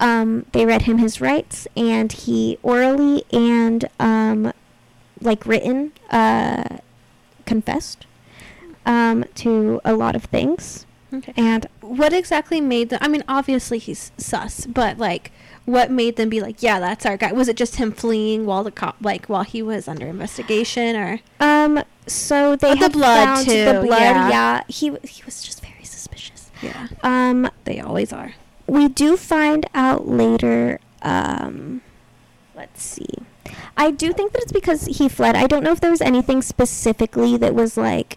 Um, 0.00 0.46
they 0.52 0.66
read 0.66 0.82
him 0.82 0.98
his 0.98 1.20
rights, 1.20 1.66
and 1.76 2.10
he 2.12 2.58
orally 2.62 3.24
and 3.32 3.88
um, 4.00 4.52
like 5.20 5.46
written 5.46 5.92
uh, 6.10 6.64
confessed 7.46 8.06
um, 8.84 9.24
to 9.36 9.80
a 9.84 9.94
lot 9.94 10.14
of 10.16 10.24
things. 10.24 10.84
Okay. 11.12 11.32
And 11.36 11.66
What 11.80 12.12
exactly 12.12 12.60
made 12.60 12.88
them? 12.90 12.98
I 13.00 13.06
mean, 13.08 13.22
obviously 13.28 13.78
he's 13.78 14.10
sus, 14.18 14.66
but 14.66 14.98
like, 14.98 15.30
what 15.64 15.90
made 15.90 16.16
them 16.16 16.28
be 16.28 16.40
like, 16.40 16.62
yeah, 16.62 16.78
that's 16.80 17.06
our 17.06 17.16
guy? 17.16 17.32
Was 17.32 17.48
it 17.48 17.56
just 17.56 17.76
him 17.76 17.92
fleeing 17.92 18.44
while 18.46 18.64
the 18.64 18.70
cop, 18.70 18.96
like, 19.00 19.26
while 19.26 19.44
he 19.44 19.62
was 19.62 19.88
under 19.88 20.06
investigation, 20.06 20.94
or? 20.96 21.20
um, 21.40 21.82
so 22.06 22.54
they 22.56 22.72
Oh, 22.72 22.74
the 22.74 22.90
blood, 22.90 23.44
too, 23.44 23.64
the 23.64 23.80
blood. 23.84 24.00
yeah. 24.00 24.28
Yeah, 24.28 24.62
he 24.68 24.86
he 25.04 25.22
was 25.24 25.42
just 25.42 25.62
very 25.62 25.84
suspicious. 25.84 26.50
Yeah, 26.62 26.88
Um, 27.02 27.50
they 27.64 27.80
always 27.80 28.12
are. 28.12 28.34
we 28.66 28.88
do 28.88 29.16
find 29.16 29.66
out 29.74 30.08
later 30.08 30.80
um 31.02 31.82
let's 32.56 32.82
see 32.82 33.06
i 33.76 33.90
do 33.90 34.10
think 34.12 34.32
that 34.32 34.40
it's 34.42 34.52
because 34.52 34.86
he 34.86 35.06
fled 35.06 35.36
i 35.36 35.46
don't 35.46 35.62
know 35.62 35.72
if 35.72 35.80
there 35.80 35.90
was 35.90 36.00
anything 36.00 36.40
specifically 36.40 37.36
that 37.36 37.54
was 37.54 37.76
like 37.76 38.16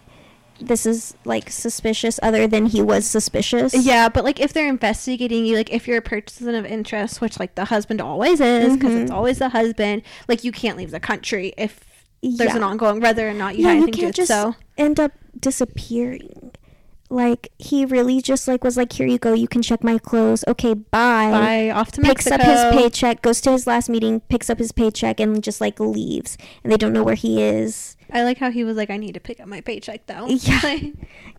this 0.60 0.84
is 0.86 1.14
like 1.24 1.50
suspicious 1.50 2.18
other 2.22 2.46
than 2.46 2.66
he 2.66 2.82
was 2.82 3.06
suspicious 3.06 3.72
Yeah, 3.74 4.08
but 4.08 4.24
like, 4.24 4.40
if 4.40 4.52
they're 4.52 4.68
investigating 4.68 5.46
you, 5.46 5.56
like, 5.56 5.72
if 5.72 5.86
you're 5.86 5.98
a 5.98 6.02
person 6.02 6.54
of 6.54 6.66
interest, 6.66 7.20
which 7.20 7.38
like 7.38 7.54
the 7.54 7.66
husband 7.66 8.00
always 8.00 8.40
is, 8.40 8.74
because 8.76 8.94
it's 8.94 9.10
Mhm. 9.10 9.14
always 9.14 9.38
the 9.38 9.50
husband, 9.50 10.02
like, 10.28 10.42
you 10.44 10.52
can't 10.52 10.76
leave 10.76 10.90
the 10.90 11.00
country 11.00 11.54
if 11.56 11.80
there's 12.22 12.54
an 12.54 12.64
ongoing, 12.64 13.00
whether 13.00 13.28
or 13.28 13.34
not 13.34 13.56
you 13.56 13.62
yeah, 13.62 13.68
had 13.68 13.76
you 13.76 13.82
anything 13.84 13.94
to 13.94 14.00
can't 14.00 14.14
do. 14.16 14.22
just 14.22 14.28
So, 14.32 14.56
end 14.76 14.98
up 14.98 15.12
disappearing 15.38 16.52
like 17.10 17.50
he 17.58 17.84
really 17.86 18.20
just 18.20 18.46
like 18.46 18.62
was 18.62 18.76
like 18.76 18.92
here 18.92 19.06
you 19.06 19.16
go 19.18 19.32
you 19.32 19.48
can 19.48 19.62
check 19.62 19.82
my 19.82 19.96
clothes 19.96 20.44
okay 20.46 20.74
bye 20.74 21.30
bye 21.30 21.70
off 21.70 21.90
to 21.90 22.02
picks 22.02 22.26
Mexico. 22.26 22.34
up 22.34 22.42
his 22.42 22.78
paycheck 22.78 23.22
goes 23.22 23.40
to 23.40 23.50
his 23.50 23.66
last 23.66 23.88
meeting 23.88 24.20
picks 24.28 24.50
up 24.50 24.58
his 24.58 24.72
paycheck 24.72 25.18
and 25.18 25.42
just 25.42 25.58
like 25.58 25.80
leaves 25.80 26.36
and 26.62 26.70
they 26.70 26.76
don't 26.76 26.92
know 26.92 27.02
where 27.02 27.14
he 27.14 27.40
is 27.42 27.96
I 28.12 28.24
like 28.24 28.38
how 28.38 28.50
he 28.50 28.64
was 28.64 28.76
like, 28.76 28.90
I 28.90 28.96
need 28.96 29.14
to 29.14 29.20
pick 29.20 29.40
up 29.40 29.48
my 29.48 29.60
paycheck 29.60 30.06
though. 30.06 30.26
Yeah. 30.28 30.78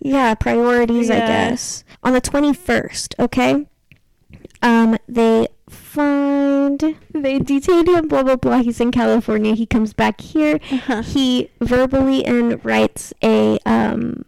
Yeah, 0.01 0.33
priorities, 0.33 1.09
I 1.09 1.19
guess. 1.19 1.83
On 2.03 2.13
the 2.13 2.21
21st, 2.21 3.19
okay? 3.19 3.67
Um, 4.61 4.97
they 5.09 5.47
find, 5.69 6.95
they 7.13 7.39
detain 7.39 7.85
him, 7.85 8.07
blah, 8.07 8.23
blah, 8.23 8.37
blah. 8.37 8.61
He's 8.61 8.79
in 8.79 8.91
California. 8.91 9.55
He 9.55 9.65
comes 9.65 9.91
back 9.91 10.21
here. 10.21 10.59
Uh-huh. 10.71 11.01
He 11.01 11.51
verbally 11.59 12.23
and 12.25 12.63
writes 12.63 13.13
a, 13.21 13.59
um, 13.65 14.23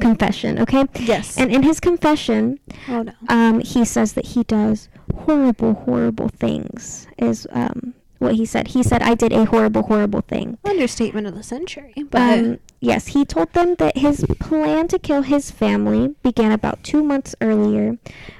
confession, 0.00 0.58
okay? 0.58 0.86
yes. 0.96 1.38
And 1.38 1.52
in 1.52 1.62
his 1.62 1.78
confession, 1.78 2.58
oh 2.88 3.02
no. 3.02 3.12
um, 3.28 3.60
he 3.60 3.84
says 3.84 4.14
that 4.14 4.26
he 4.26 4.42
does 4.42 4.88
horrible, 5.14 5.74
horrible 5.74 6.28
things, 6.28 7.06
is, 7.16 7.46
um, 7.50 7.94
what 8.18 8.34
he 8.34 8.46
said. 8.46 8.68
He 8.68 8.82
said, 8.82 9.02
I 9.02 9.14
did 9.14 9.32
a 9.32 9.44
horrible, 9.44 9.82
horrible 9.82 10.22
thing. 10.22 10.58
Understatement 10.64 11.26
of 11.26 11.34
the 11.34 11.42
century. 11.42 11.92
But 12.10 12.38
Um, 12.38 12.58
yes, 12.80 13.08
he 13.08 13.24
told 13.24 13.52
them 13.52 13.74
that 13.76 13.98
his 13.98 14.24
plan 14.40 14.88
to 14.88 14.98
kill 14.98 15.22
his 15.22 15.50
family 15.50 16.14
began 16.22 16.52
about 16.52 16.82
two 16.82 17.02
months 17.02 17.34
earlier 17.40 17.98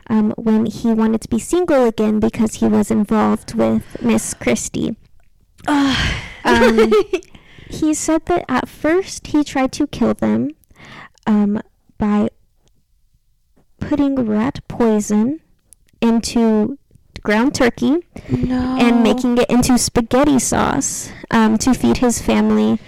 um, 0.09 0.33
when 0.37 0.67
he 0.67 0.93
wanted 0.93 1.21
to 1.23 1.29
be 1.29 1.39
single 1.39 1.87
again 1.87 2.21
because 2.21 2.57
he 2.57 2.67
was 2.67 2.91
involved 2.91 3.55
with 3.55 4.01
Miss 4.03 4.35
Christy. 4.35 4.97
Um, 6.45 6.93
he 7.69 7.93
said 7.95 8.27
that 8.27 8.45
at 8.49 8.69
first 8.69 9.29
he 9.29 9.43
tried 9.45 9.73
to 9.73 9.87
kill 9.87 10.15
them 10.15 10.51
um, 11.27 11.61
by 11.99 12.29
putting 13.81 14.15
rat 14.15 14.61
poison 14.69 15.41
into 16.01 16.79
ground 17.27 17.53
turkey 17.57 17.97
no. 18.31 18.77
and 18.79 19.03
making 19.03 19.37
it 19.37 19.51
into 19.51 19.77
spaghetti 19.77 20.39
sauce 20.39 21.11
um, 21.33 21.59
to 21.59 21.75
feed 21.75 21.97
his 21.97 22.23
family 22.23 22.79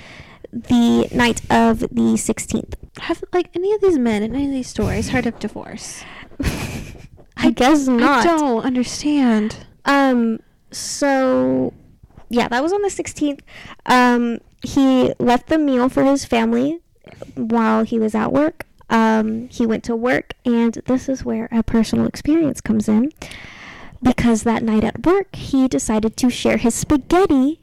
the 0.53 1.09
night 1.13 1.41
of 1.51 1.81
the 1.81 2.15
16th. 2.15 2.75
have 3.01 3.25
like 3.33 3.51
any 3.57 3.73
of 3.73 3.81
these 3.81 3.99
men 3.99 4.23
in 4.23 4.37
any 4.37 4.47
of 4.47 4.53
these 4.53 4.69
stories 4.69 5.09
heard 5.09 5.27
of 5.27 5.37
divorce? 5.41 6.05
I 7.37 7.51
guess 7.51 7.89
not. 7.89 8.25
I 8.25 8.25
don't 8.25 8.65
understand. 8.65 9.67
Um, 9.85 10.39
so 10.71 11.75
yeah, 12.31 12.47
that 12.47 12.63
was 12.63 12.73
on 12.73 12.83
the 12.83 12.91
16th. 12.91 13.41
Um, 13.87 14.39
he 14.63 15.13
left 15.19 15.49
the 15.49 15.59
meal 15.59 15.89
for 15.89 16.05
his 16.05 16.25
family 16.25 16.79
while 17.35 17.83
he 17.83 17.99
was 17.99 18.15
at 18.15 18.33
work. 18.33 18.67
Um, 18.89 19.49
he 19.49 19.67
went 19.67 19.83
to 19.85 19.97
work, 19.97 20.35
and 20.45 20.75
this 20.87 21.09
is 21.09 21.25
where 21.25 21.49
a 21.51 21.65
personal 21.65 22.07
experience 22.07 22.61
comes 22.61 22.89
in. 22.89 23.11
Because 24.03 24.43
that 24.45 24.63
night 24.63 24.85
at 24.85 25.05
work, 25.07 25.35
he 25.35 25.69
decided 25.69 26.17
to 26.19 26.31
share 26.31 26.57
his 26.57 26.75
spaghetti 26.75 27.61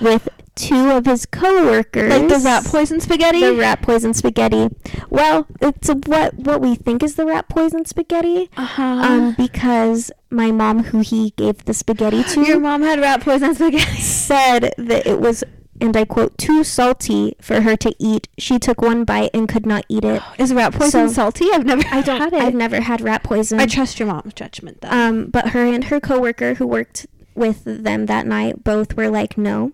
with 0.00 0.28
two 0.54 0.90
of 0.90 1.06
his 1.06 1.26
coworkers. 1.26 2.10
Like 2.10 2.28
the 2.28 2.42
rat 2.44 2.64
poison 2.64 2.98
spaghetti. 3.00 3.40
The 3.40 3.54
rat 3.54 3.82
poison 3.82 4.14
spaghetti. 4.14 4.68
Well, 5.10 5.46
it's 5.60 5.88
what 5.88 6.34
what 6.34 6.60
we 6.60 6.74
think 6.74 7.02
is 7.02 7.14
the 7.14 7.26
rat 7.26 7.48
poison 7.48 7.84
spaghetti. 7.84 8.50
Uh 8.56 8.64
huh. 8.64 8.82
Um, 8.82 9.34
because 9.36 10.10
my 10.30 10.50
mom, 10.50 10.84
who 10.84 11.00
he 11.00 11.30
gave 11.36 11.64
the 11.66 11.74
spaghetti 11.74 12.24
to, 12.24 12.42
Your 12.46 12.60
mom 12.60 12.82
had 12.82 12.98
rat 13.00 13.20
poison 13.20 13.54
spaghetti. 13.54 14.00
said 14.00 14.74
that 14.78 15.06
it 15.06 15.20
was, 15.20 15.44
and 15.80 15.96
I 15.96 16.04
quote, 16.04 16.36
too 16.38 16.64
salty 16.64 17.36
for 17.40 17.60
her 17.62 17.76
to 17.76 17.94
eat. 17.98 18.28
She 18.38 18.58
took 18.58 18.80
one 18.80 19.04
bite 19.04 19.30
and 19.34 19.48
could 19.48 19.66
not 19.66 19.84
eat 19.88 20.04
it. 20.04 20.22
Is 20.38 20.52
rat 20.54 20.72
poison 20.72 21.08
So- 21.08 21.14
salty? 21.14 21.46
I've 21.52 21.64
never. 21.66 21.82
I 21.90 22.02
don't. 22.02 22.20
Had 22.20 22.32
it. 22.32 22.42
I've 22.42 22.54
never 22.54 22.80
had 22.80 23.00
rat 23.00 23.22
poison. 23.22 23.60
I 23.60 23.66
trust 23.66 23.98
your 23.98 24.08
mom's 24.08 24.34
judgment 24.34 24.80
though. 24.80 24.90
um, 24.90 25.26
but 25.26 25.48
her 25.50 25.64
and 25.64 25.84
her 25.84 26.00
coworker 26.00 26.54
who 26.54 26.66
worked 26.66 27.06
with 27.34 27.62
them 27.64 28.06
that 28.06 28.26
night 28.26 28.64
both 28.64 28.96
were 28.96 29.08
like, 29.10 29.36
no. 29.36 29.72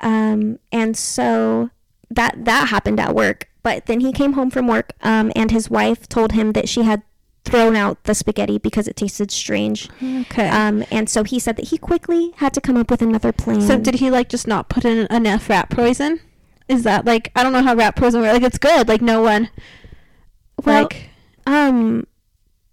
Um, 0.00 0.58
and 0.72 0.96
so 0.96 1.70
that 2.10 2.44
that 2.44 2.68
happened 2.68 2.98
at 3.00 3.14
work. 3.14 3.48
But 3.62 3.86
then 3.86 4.00
he 4.00 4.12
came 4.12 4.32
home 4.32 4.50
from 4.50 4.66
work, 4.66 4.92
um, 5.02 5.30
and 5.36 5.52
his 5.52 5.70
wife 5.70 6.08
told 6.08 6.32
him 6.32 6.52
that 6.52 6.68
she 6.68 6.82
had 6.82 7.02
thrown 7.44 7.74
out 7.76 8.02
the 8.04 8.14
spaghetti 8.14 8.58
because 8.58 8.86
it 8.88 8.96
tasted 8.96 9.30
strange. 9.30 9.88
okay. 10.02 10.48
Um, 10.48 10.84
and 10.90 11.08
so 11.08 11.24
he 11.24 11.38
said 11.38 11.56
that 11.56 11.68
he 11.68 11.78
quickly 11.78 12.32
had 12.36 12.54
to 12.54 12.60
come 12.60 12.76
up 12.76 12.90
with 12.90 13.02
another 13.02 13.32
plan. 13.32 13.60
so 13.60 13.78
did 13.78 13.94
he 13.96 14.10
like 14.10 14.28
just 14.28 14.46
not 14.46 14.68
put 14.68 14.84
in 14.84 15.06
enough 15.10 15.48
rat 15.50 15.68
poison? 15.70 16.20
Is 16.68 16.84
that 16.84 17.04
like 17.04 17.32
I 17.34 17.42
don't 17.42 17.52
know 17.52 17.62
how 17.62 17.74
rat 17.74 17.96
poison 17.96 18.20
works. 18.20 18.32
Like 18.34 18.42
it's 18.44 18.58
good. 18.58 18.88
Like 18.88 19.02
no 19.02 19.20
one. 19.22 19.50
Well, 20.64 20.82
like 20.84 21.10
Um, 21.46 22.06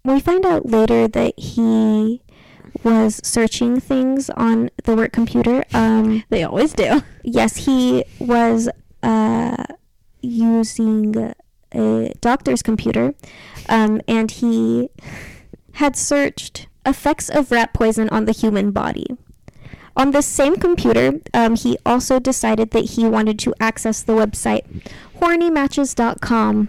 we 0.04 0.20
find 0.20 0.46
out 0.46 0.66
later 0.66 1.08
that 1.08 1.38
he 1.38 2.22
was 2.84 3.20
searching 3.24 3.80
things 3.80 4.30
on 4.30 4.70
the 4.84 4.94
work 4.94 5.12
computer. 5.12 5.64
Um, 5.74 6.22
they 6.30 6.44
always 6.44 6.72
do. 6.72 7.02
yes, 7.24 7.56
he 7.56 8.04
was 8.20 8.68
uh, 9.02 9.64
using 10.22 11.34
a 11.74 12.12
doctor's 12.20 12.62
computer, 12.62 13.14
um, 13.68 14.00
and 14.08 14.30
he 14.30 14.88
had 15.74 15.96
searched 15.96 16.66
effects 16.86 17.28
of 17.28 17.50
rat 17.50 17.72
poison 17.72 18.08
on 18.10 18.24
the 18.24 18.32
human 18.32 18.70
body. 18.70 19.06
On 19.96 20.12
the 20.12 20.22
same 20.22 20.56
computer, 20.56 21.20
um, 21.34 21.56
he 21.56 21.76
also 21.84 22.18
decided 22.18 22.70
that 22.70 22.84
he 22.90 23.04
wanted 23.06 23.38
to 23.40 23.52
access 23.60 24.02
the 24.02 24.12
website 24.14 24.62
hornymatches.com. 25.20 26.68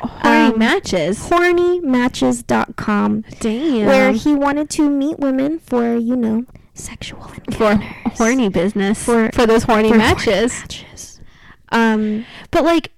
Horny 0.00 0.52
Um, 0.52 0.58
matches. 0.58 1.18
hornymatches.com 1.30 3.24
Damn. 3.40 3.86
where 3.86 4.12
he 4.12 4.34
wanted 4.34 4.68
to 4.70 4.88
meet 4.90 5.18
women 5.18 5.58
for, 5.60 5.96
you 5.96 6.16
know, 6.16 6.44
sexual 6.74 7.30
for 7.52 7.76
horny 8.16 8.48
business 8.48 9.02
for 9.04 9.30
For- 9.32 9.46
those 9.46 9.62
horny 9.64 9.88
For 9.90 9.98
horny 9.98 10.14
matches. 10.14 10.52
matches. 10.60 11.20
Um, 11.70 12.24
But 12.50 12.64
like 12.64 12.90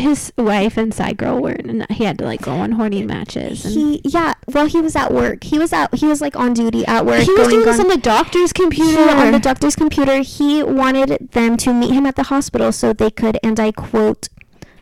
his 0.00 0.32
wife 0.36 0.76
and 0.76 0.92
side 0.92 1.16
girl 1.16 1.40
were 1.40 1.52
and 1.52 1.86
he 1.90 2.04
had 2.04 2.18
to 2.18 2.24
like 2.24 2.42
go 2.42 2.52
on 2.52 2.72
horny 2.72 3.02
matches. 3.04 3.64
And 3.64 3.74
he 3.74 4.00
yeah, 4.04 4.34
well 4.52 4.66
he 4.66 4.80
was 4.80 4.94
at 4.96 5.12
work. 5.12 5.44
He 5.44 5.58
was 5.58 5.72
out 5.72 5.94
he 5.94 6.06
was 6.06 6.20
like 6.20 6.36
on 6.36 6.52
duty 6.54 6.86
at 6.86 7.04
work 7.06 7.22
he 7.22 7.30
was 7.32 7.38
going 7.48 7.50
doing 7.50 7.64
this 7.66 7.80
on 7.80 7.88
the 7.88 7.96
doctor's 7.98 8.52
computer. 8.52 9.02
he- 9.04 9.10
on 9.26 9.32
the 9.32 9.38
doctor's 9.40 9.76
computer. 9.76 10.18
He 10.20 10.62
wanted 10.62 11.30
them 11.32 11.56
to 11.58 11.72
meet 11.72 11.92
him 11.92 12.06
at 12.06 12.16
the 12.16 12.24
hospital 12.24 12.72
so 12.72 12.92
they 12.92 13.10
could 13.10 13.38
and 13.42 13.58
I 13.60 13.72
quote 13.72 14.28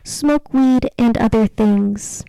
smoke 0.03 0.53
weed 0.53 0.89
and 0.97 1.17
other 1.17 1.47
things. 1.47 2.23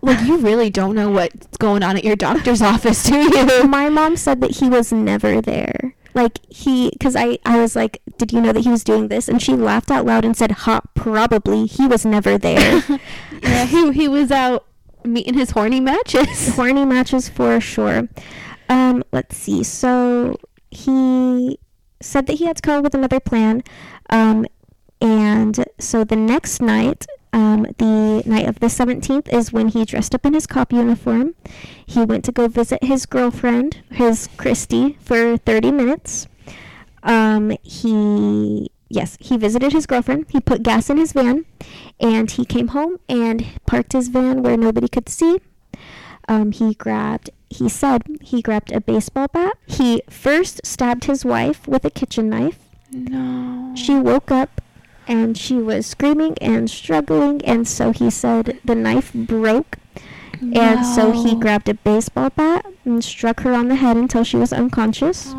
like 0.00 0.24
you 0.26 0.36
really 0.38 0.70
don't 0.70 0.94
know 0.94 1.10
what's 1.10 1.56
going 1.58 1.82
on 1.82 1.96
at 1.96 2.04
your 2.04 2.16
doctor's 2.16 2.62
office, 2.72 3.02
do 3.04 3.16
you? 3.18 3.64
My 3.66 3.88
mom 3.90 4.16
said 4.16 4.40
that 4.40 4.52
he 4.52 4.68
was 4.68 4.92
never 4.92 5.40
there. 5.40 5.94
Like 6.18 6.40
he, 6.50 6.90
because 6.90 7.14
I, 7.14 7.38
I 7.46 7.60
was 7.60 7.76
like, 7.76 8.02
did 8.16 8.32
you 8.32 8.40
know 8.40 8.52
that 8.52 8.64
he 8.64 8.70
was 8.70 8.82
doing 8.82 9.06
this? 9.06 9.28
And 9.28 9.40
she 9.40 9.52
laughed 9.54 9.88
out 9.88 10.04
loud 10.04 10.24
and 10.24 10.36
said, 10.36 10.50
"Ha, 10.50 10.80
probably. 10.94 11.66
He 11.66 11.86
was 11.86 12.04
never 12.04 12.36
there." 12.36 12.82
yeah, 13.42 13.64
he 13.66 13.92
he 13.92 14.08
was 14.08 14.32
out 14.32 14.66
meeting 15.04 15.34
his 15.34 15.52
horny 15.52 15.78
matches. 15.78 16.48
Horny 16.56 16.84
matches 16.84 17.28
for 17.28 17.60
sure. 17.60 18.08
Um, 18.68 19.04
let's 19.12 19.36
see. 19.36 19.62
So 19.62 20.36
he 20.72 21.60
said 22.00 22.26
that 22.26 22.34
he 22.34 22.46
had 22.46 22.56
to 22.56 22.62
come 22.62 22.78
up 22.78 22.82
with 22.82 22.94
another 22.94 23.20
plan. 23.20 23.62
Um, 24.10 24.44
and 25.00 25.64
so 25.78 26.02
the 26.02 26.16
next 26.16 26.60
night, 26.60 27.06
um, 27.32 27.66
the 27.78 28.22
night 28.26 28.48
of 28.48 28.60
the 28.60 28.66
17th, 28.66 29.32
is 29.32 29.52
when 29.52 29.68
he 29.68 29.84
dressed 29.84 30.14
up 30.14 30.24
in 30.24 30.34
his 30.34 30.46
cop 30.46 30.72
uniform. 30.72 31.34
He 31.86 32.04
went 32.04 32.24
to 32.26 32.32
go 32.32 32.48
visit 32.48 32.82
his 32.82 33.06
girlfriend, 33.06 33.82
his 33.90 34.28
Christy, 34.36 34.96
for 35.00 35.36
30 35.36 35.72
minutes. 35.72 36.26
Um, 37.02 37.56
he, 37.62 38.70
yes, 38.88 39.16
he 39.20 39.36
visited 39.36 39.72
his 39.72 39.86
girlfriend. 39.86 40.26
He 40.30 40.40
put 40.40 40.62
gas 40.62 40.90
in 40.90 40.96
his 40.96 41.12
van, 41.12 41.44
and 42.00 42.30
he 42.30 42.44
came 42.44 42.68
home 42.68 42.98
and 43.08 43.46
parked 43.66 43.92
his 43.92 44.08
van 44.08 44.42
where 44.42 44.56
nobody 44.56 44.88
could 44.88 45.08
see. 45.08 45.40
Um, 46.28 46.52
he 46.52 46.74
grabbed, 46.74 47.30
he 47.48 47.68
said 47.68 48.02
he 48.20 48.42
grabbed 48.42 48.70
a 48.72 48.80
baseball 48.80 49.28
bat. 49.28 49.54
He 49.66 50.02
first 50.10 50.60
stabbed 50.64 51.04
his 51.04 51.24
wife 51.24 51.66
with 51.66 51.84
a 51.84 51.90
kitchen 51.90 52.28
knife. 52.28 52.58
No. 52.92 53.74
She 53.74 53.94
woke 53.94 54.30
up 54.30 54.60
and 55.08 55.36
she 55.36 55.54
was 55.54 55.86
screaming 55.86 56.36
and 56.40 56.70
struggling, 56.70 57.42
and 57.44 57.66
so 57.66 57.92
he 57.92 58.10
said 58.10 58.60
the 58.64 58.74
knife 58.74 59.12
broke. 59.12 59.78
And 60.54 60.86
so 60.86 61.10
he 61.10 61.34
grabbed 61.34 61.68
a 61.68 61.74
baseball 61.74 62.30
bat 62.30 62.64
and 62.84 63.02
struck 63.02 63.40
her 63.40 63.52
on 63.52 63.66
the 63.68 63.74
head 63.74 63.96
until 63.96 64.22
she 64.22 64.36
was 64.36 64.52
unconscious. 64.52 65.34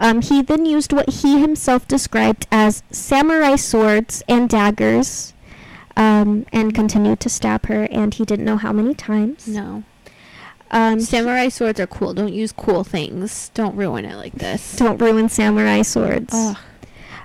Um, 0.00 0.20
he 0.20 0.42
then 0.42 0.66
used 0.66 0.92
what 0.92 1.08
he 1.08 1.40
himself 1.40 1.88
described 1.88 2.46
as 2.52 2.82
samurai 2.90 3.56
swords 3.56 4.22
and 4.28 4.48
daggers 4.48 5.32
um, 5.96 6.46
and 6.52 6.74
continued 6.74 7.18
to 7.20 7.28
stab 7.28 7.66
her, 7.66 7.88
and 7.90 8.14
he 8.14 8.24
didn't 8.24 8.44
know 8.44 8.58
how 8.58 8.72
many 8.72 8.94
times. 8.94 9.48
No. 9.48 9.82
Um, 10.70 11.00
Samurai 11.00 11.48
swords 11.48 11.80
are 11.80 11.86
cool. 11.86 12.12
Don't 12.12 12.32
use 12.32 12.52
cool 12.52 12.84
things. 12.84 13.50
Don't 13.54 13.74
ruin 13.74 14.04
it 14.04 14.16
like 14.16 14.34
this. 14.34 14.76
don't 14.76 15.00
ruin 15.00 15.28
samurai 15.30 15.80
swords. 15.82 16.34
Ugh. 16.34 16.56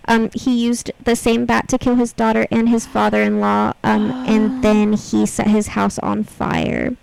Um, 0.07 0.29
he 0.33 0.53
used 0.53 0.91
the 1.03 1.15
same 1.15 1.45
bat 1.45 1.67
to 1.69 1.77
kill 1.77 1.95
his 1.95 2.13
daughter 2.13 2.45
and 2.51 2.69
his 2.69 2.85
father-in-law, 2.85 3.73
um, 3.83 4.11
and 4.27 4.63
then 4.63 4.93
he 4.93 5.25
set 5.25 5.47
his 5.47 5.67
house 5.67 5.97
on 5.99 6.23
fire. 6.23 6.95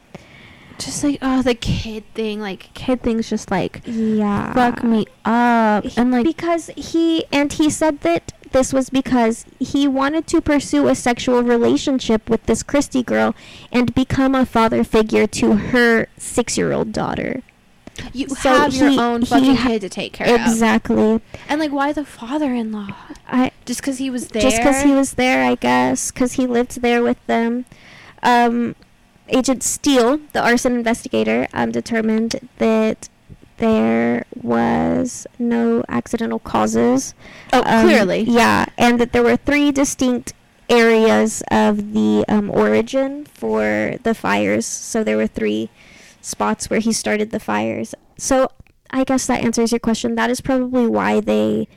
Just 0.78 1.04
like 1.04 1.18
oh 1.20 1.42
the 1.42 1.54
kid 1.54 2.04
thing, 2.14 2.40
like 2.40 2.72
kid 2.72 3.02
things 3.02 3.28
just 3.28 3.50
like 3.50 3.82
Yeah. 3.84 4.54
fuck 4.54 4.82
me 4.82 5.06
up. 5.26 5.84
And 5.96 6.10
like 6.10 6.24
because 6.24 6.68
he 6.74 7.26
and 7.30 7.52
he 7.52 7.68
said 7.68 8.00
that 8.00 8.32
this 8.52 8.72
was 8.72 8.88
because 8.88 9.44
he 9.58 9.86
wanted 9.86 10.26
to 10.28 10.40
pursue 10.40 10.88
a 10.88 10.94
sexual 10.94 11.42
relationship 11.42 12.30
with 12.30 12.44
this 12.46 12.62
Christy 12.62 13.02
girl 13.02 13.34
and 13.70 13.94
become 13.94 14.34
a 14.34 14.46
father 14.46 14.82
figure 14.82 15.26
to 15.26 15.52
her 15.56 16.08
six-year-old 16.16 16.92
daughter. 16.92 17.42
You 18.12 18.29
so 18.29 18.50
have 18.50 18.74
your 18.74 18.90
he- 18.90 18.98
own 18.98 19.24
fucking 19.24 19.57
ha- 19.57 19.68
kid 19.68 19.81
to 19.83 19.88
take 19.88 20.12
care 20.12 20.35
of. 20.35 20.40
Exactly. 20.40 21.20
And 21.48 21.61
like 21.61 21.72
why 21.72 21.92
the 21.92 22.05
father-in-law? 22.05 22.88
I 23.29 23.50
Just 23.66 23.81
because 23.81 23.98
he 23.98 24.11
was 24.11 24.29
there. 24.29 24.42
just 24.42 24.57
because 24.59 24.83
he 24.83 24.92
was 24.92 25.14
there, 25.14 25.44
I 25.44 25.55
guess, 25.55 26.11
because 26.11 26.33
he 26.35 26.46
lived 26.46 26.81
there 26.83 27.03
with 27.03 27.24
them. 27.26 27.64
Um, 28.22 28.74
Agent 29.29 29.62
Steele, 29.62 30.20
the 30.33 30.42
arson 30.42 30.74
investigator, 30.74 31.46
um, 31.53 31.70
determined 31.70 32.48
that 32.59 33.09
there 33.59 34.24
was 34.42 35.26
no 35.38 35.85
accidental 35.88 36.38
causes. 36.38 37.14
Oh, 37.53 37.62
Um, 37.64 37.85
clearly. 37.87 38.22
Yeah, 38.22 38.66
and 38.79 38.98
that 39.00 39.12
there 39.12 39.22
were 39.22 39.37
three 39.37 39.70
distinct 39.70 40.33
areas 40.68 41.42
of 41.50 41.92
the 41.92 42.24
um, 42.29 42.50
origin 42.50 43.26
for 43.26 43.96
the 44.03 44.14
fires. 44.14 44.66
So 44.66 45.05
there 45.05 45.16
were 45.16 45.26
three 45.26 45.68
spots 46.20 46.68
where 46.70 46.80
he 46.80 46.92
started 46.92 47.30
the 47.30 47.40
fires. 47.40 47.94
So 48.18 48.48
I 48.90 49.04
guess 49.04 49.26
that 49.26 49.42
answers 49.44 49.72
your 49.72 49.78
question. 49.78 50.14
That 50.14 50.30
is 50.30 50.40
probably 50.40 50.87
why 50.87 51.20
they 51.20 51.68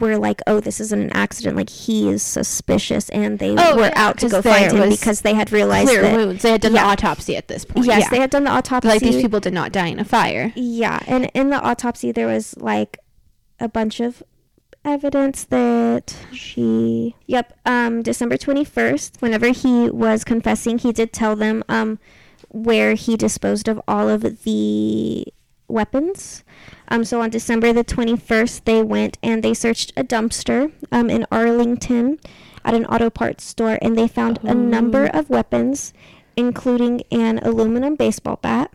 were 0.00 0.16
like, 0.18 0.40
"Oh, 0.46 0.58
this 0.60 0.80
isn't 0.80 1.00
an 1.00 1.10
accident. 1.10 1.56
Like 1.56 1.70
he 1.70 2.08
is 2.08 2.22
suspicious," 2.22 3.08
and 3.10 3.38
they 3.38 3.54
Oh, 3.56 3.76
were 3.76 3.82
yeah, 3.82 3.92
out 3.96 4.18
to 4.18 4.28
go 4.28 4.42
find 4.42 4.72
him 4.72 4.88
because 4.88 5.20
they 5.20 5.34
had 5.34 5.52
realized 5.52 5.88
Clear 5.90 6.02
that. 6.02 6.16
wounds. 6.16 6.42
They 6.42 6.50
had 6.52 6.60
done 6.60 6.74
yeah. 6.74 6.84
the 6.84 6.88
autopsy 6.90 7.36
at 7.36 7.48
this 7.48 7.64
point. 7.64 7.86
Yes, 7.86 8.02
yeah. 8.02 8.08
they 8.10 8.18
had 8.18 8.30
done 8.30 8.44
the 8.44 8.50
autopsy. 8.50 8.88
like 8.88 9.00
these 9.02 9.20
people 9.22 9.40
did 9.40 9.52
not 9.52 9.70
die 9.72 9.88
in 9.88 9.98
a 9.98 10.04
fire. 10.04 10.52
Yeah, 10.56 11.00
and 11.06 11.30
in 11.34 11.50
the 11.50 11.60
autopsy 11.60 12.10
there 12.12 12.26
was 12.26 12.56
like 12.58 12.98
a 13.60 13.68
bunch 13.68 14.00
of 14.00 14.22
evidence 14.84 15.44
that 15.44 16.16
she 16.32 17.14
Yep, 17.26 17.52
um 17.66 18.02
December 18.02 18.36
21st, 18.36 19.20
whenever 19.20 19.48
he 19.48 19.88
was 19.90 20.24
confessing, 20.24 20.78
he 20.78 20.92
did 20.92 21.12
tell 21.12 21.36
them 21.36 21.62
um 21.68 21.98
where 22.52 22.94
he 22.94 23.16
disposed 23.16 23.66
of 23.68 23.80
all 23.88 24.08
of 24.08 24.44
the 24.44 25.26
weapons. 25.68 26.44
Um, 26.88 27.04
so 27.04 27.20
on 27.22 27.30
December 27.30 27.72
the 27.72 27.82
21st, 27.84 28.64
they 28.64 28.82
went 28.82 29.16
and 29.22 29.42
they 29.42 29.54
searched 29.54 29.92
a 29.96 30.04
dumpster 30.04 30.70
um, 30.92 31.08
in 31.08 31.26
Arlington 31.32 32.18
at 32.64 32.74
an 32.74 32.84
auto 32.86 33.08
parts 33.10 33.44
store 33.44 33.78
and 33.82 33.96
they 33.96 34.06
found 34.06 34.38
a 34.42 34.54
number 34.54 35.10
Oh. 35.12 35.18
of 35.18 35.30
weapons, 35.30 35.92
including 36.36 37.02
an 37.10 37.38
aluminum 37.42 37.94
baseball 37.96 38.38
bat, 38.42 38.70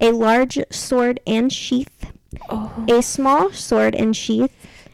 a 0.00 0.12
large 0.12 0.58
sword 0.70 1.18
and 1.26 1.52
sheath, 1.52 2.12
Oh, 2.48 2.84
a 2.88 3.02
small 3.02 3.50
sword 3.52 3.94
and 3.94 4.16
sheath, 4.16 4.52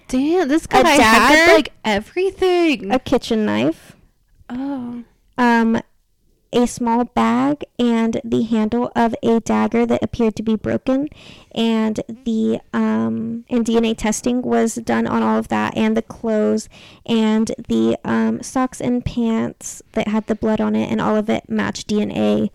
damn! 0.08 0.48
This 0.48 0.66
guy 0.66 0.88
had 0.88 1.52
like 1.54 1.72
everything. 1.84 2.90
a 2.92 2.98
kitchen 2.98 3.44
knife, 3.46 3.94
oh, 4.50 5.04
um, 5.36 5.80
a 6.52 6.66
small 6.66 7.04
bag, 7.04 7.64
and 7.78 8.20
the 8.24 8.42
handle 8.42 8.90
of 8.96 9.14
a 9.22 9.40
dagger 9.40 9.84
that 9.86 10.02
appeared 10.02 10.34
to 10.36 10.42
be 10.42 10.56
broken. 10.56 11.08
And 11.52 12.00
the 12.24 12.60
um, 12.72 13.44
and 13.50 13.64
DNA 13.64 13.96
testing 13.96 14.42
was 14.42 14.76
done 14.76 15.06
on 15.06 15.22
all 15.22 15.38
of 15.38 15.48
that, 15.48 15.76
and 15.76 15.96
the 15.96 16.02
clothes, 16.02 16.68
and 17.06 17.52
the 17.68 17.98
um, 18.04 18.42
socks 18.42 18.80
and 18.80 19.04
pants 19.04 19.82
that 19.92 20.08
had 20.08 20.26
the 20.26 20.34
blood 20.34 20.60
on 20.60 20.74
it, 20.76 20.90
and 20.90 21.00
all 21.00 21.16
of 21.16 21.28
it 21.28 21.48
matched 21.50 21.88
DNA 21.88 22.50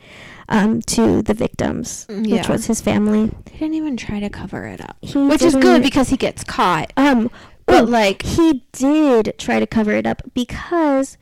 um, 0.49 0.81
to 0.83 1.21
the 1.21 1.33
victims, 1.33 2.05
which 2.09 2.47
was 2.49 2.65
his 2.67 2.81
family. 2.81 3.31
he 3.51 3.59
didn't 3.59 3.75
even 3.75 3.95
try 3.97 4.19
to 4.19 4.29
cover 4.29 4.65
it 4.65 4.81
up, 4.81 4.97
He 5.01 5.17
which 5.17 5.41
is 5.41 5.55
good 5.55 5.83
because 5.83 6.09
he 6.09 6.17
gets 6.17 6.43
caught. 6.43 6.91
Um, 6.97 7.29
But 7.65 7.83
oh, 7.83 7.85
like, 7.85 8.23
he 8.23 8.63
did 8.73 9.35
try 9.37 9.59
to 9.59 9.65
cover 9.67 9.91
it 9.91 10.05
up 10.05 10.21
because 10.33 11.17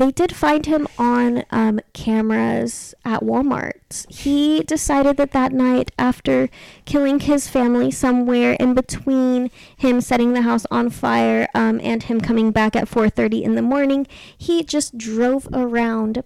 they 0.00 0.10
did 0.10 0.34
find 0.34 0.64
him 0.64 0.88
on 0.98 1.44
um, 1.50 1.78
cameras 1.92 2.94
at 3.04 3.20
Walmart. 3.20 3.74
He 4.08 4.62
decided 4.62 5.18
that 5.18 5.32
that 5.32 5.52
night, 5.52 5.90
after 5.98 6.48
killing 6.86 7.20
his 7.20 7.48
family 7.48 7.90
somewhere 7.90 8.52
in 8.54 8.72
between 8.72 9.50
him 9.76 10.00
setting 10.00 10.32
the 10.32 10.40
house 10.40 10.64
on 10.70 10.88
fire 10.88 11.48
um, 11.54 11.80
and 11.82 12.04
him 12.04 12.18
coming 12.20 12.50
back 12.50 12.74
at 12.74 12.88
4:30 12.88 13.42
in 13.42 13.56
the 13.56 13.62
morning, 13.62 14.06
he 14.38 14.62
just 14.62 14.96
drove 14.96 15.46
around 15.52 16.22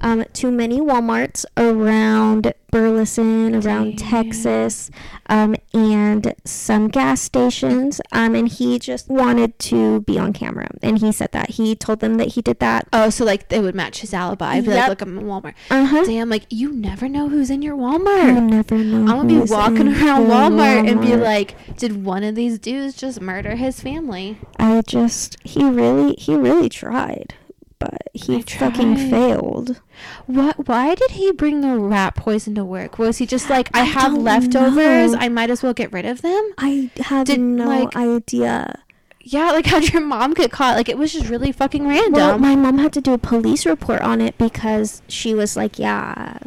um, 0.00 0.24
to 0.32 0.50
many 0.50 0.80
WalMarts 0.80 1.44
around 1.58 2.54
Burleson, 2.70 3.54
around 3.54 3.96
Damn. 3.96 4.08
Texas, 4.10 4.90
um, 5.26 5.56
and 5.72 6.34
some 6.44 6.88
gas 6.88 7.20
stations. 7.20 8.00
Um, 8.12 8.34
and 8.34 8.48
he 8.48 8.78
just 8.78 9.08
wanted 9.08 9.58
to 9.60 10.00
be 10.02 10.18
on 10.18 10.32
camera. 10.32 10.68
And 10.82 10.98
he 10.98 11.12
said 11.12 11.32
that. 11.32 11.50
He 11.50 11.74
told 11.74 12.00
them 12.00 12.16
that 12.18 12.28
he 12.28 12.42
did 12.42 12.58
that. 12.60 12.88
oh, 12.92 13.10
so 13.18 13.24
like 13.24 13.48
they 13.48 13.60
would 13.60 13.74
match 13.74 14.00
his 14.00 14.14
alibi. 14.14 14.60
Be 14.60 14.68
like, 14.68 14.88
look, 14.88 15.00
I'm 15.02 15.18
in 15.18 15.24
Walmart. 15.24 15.54
Uh 15.70 15.84
huh. 15.84 16.04
Damn, 16.04 16.28
like 16.30 16.44
you 16.48 16.72
never 16.72 17.08
know 17.08 17.28
who's 17.28 17.50
in 17.50 17.60
your 17.62 17.76
You 17.76 17.82
Walmart. 17.82 18.42
never 18.48 18.76
know. 18.78 19.00
I'm 19.12 19.28
gonna 19.28 19.44
be 19.44 19.50
walking 19.50 19.88
around 19.88 20.28
the 20.28 20.32
Walmart 20.34 20.90
and 20.90 21.00
be 21.00 21.16
like, 21.16 21.54
did 21.76 22.04
one 22.04 22.24
of 22.24 22.34
these 22.34 22.58
dudes 22.58 22.94
just 22.96 23.20
murder 23.20 23.56
his 23.56 23.80
family? 23.80 24.38
I 24.58 24.82
just, 24.86 25.36
he 25.44 25.62
really, 25.64 26.14
he 26.14 26.34
really 26.36 26.68
tried. 26.68 27.34
But 27.80 28.08
he 28.12 28.38
I 28.38 28.42
fucking 28.42 28.96
tried. 28.96 29.10
failed. 29.10 29.80
What? 30.26 30.66
Why 30.66 30.96
did 30.96 31.12
he 31.12 31.30
bring 31.30 31.60
the 31.60 31.76
rat 31.78 32.16
poison 32.16 32.56
to 32.56 32.64
work? 32.64 32.98
Was 32.98 33.18
he 33.18 33.26
just 33.26 33.48
like, 33.48 33.70
I, 33.72 33.82
I 33.82 33.84
have 33.84 34.14
leftovers. 34.14 35.12
know. 35.12 35.18
I 35.20 35.28
might 35.28 35.48
as 35.48 35.62
well 35.62 35.74
get 35.74 35.92
rid 35.92 36.04
of 36.04 36.22
them? 36.22 36.52
I 36.58 36.90
had 36.98 37.28
Did, 37.28 37.38
no 37.38 37.66
like- 37.68 37.94
idea. 37.94 38.82
Yeah, 39.30 39.50
like 39.52 39.66
how'd 39.72 39.92
your 39.92 40.02
mom 40.02 40.34
get 40.34 40.50
caught? 40.50 40.76
Like 40.76 40.88
it 40.88 40.98
was 40.98 41.12
just 41.12 41.28
really 41.28 41.52
fucking 41.52 41.86
random. 41.86 42.12
Well, 42.12 42.38
my 42.38 42.56
mom 42.56 42.78
had 42.78 42.92
to 42.94 43.00
do 43.00 43.12
a 43.12 43.18
police 43.18 43.66
report 43.66 44.00
on 44.02 44.20
it 44.20 44.36
because 44.38 45.02
she 45.08 45.34
was 45.34 45.56
like, 45.56 45.78
yeah, 45.78 46.38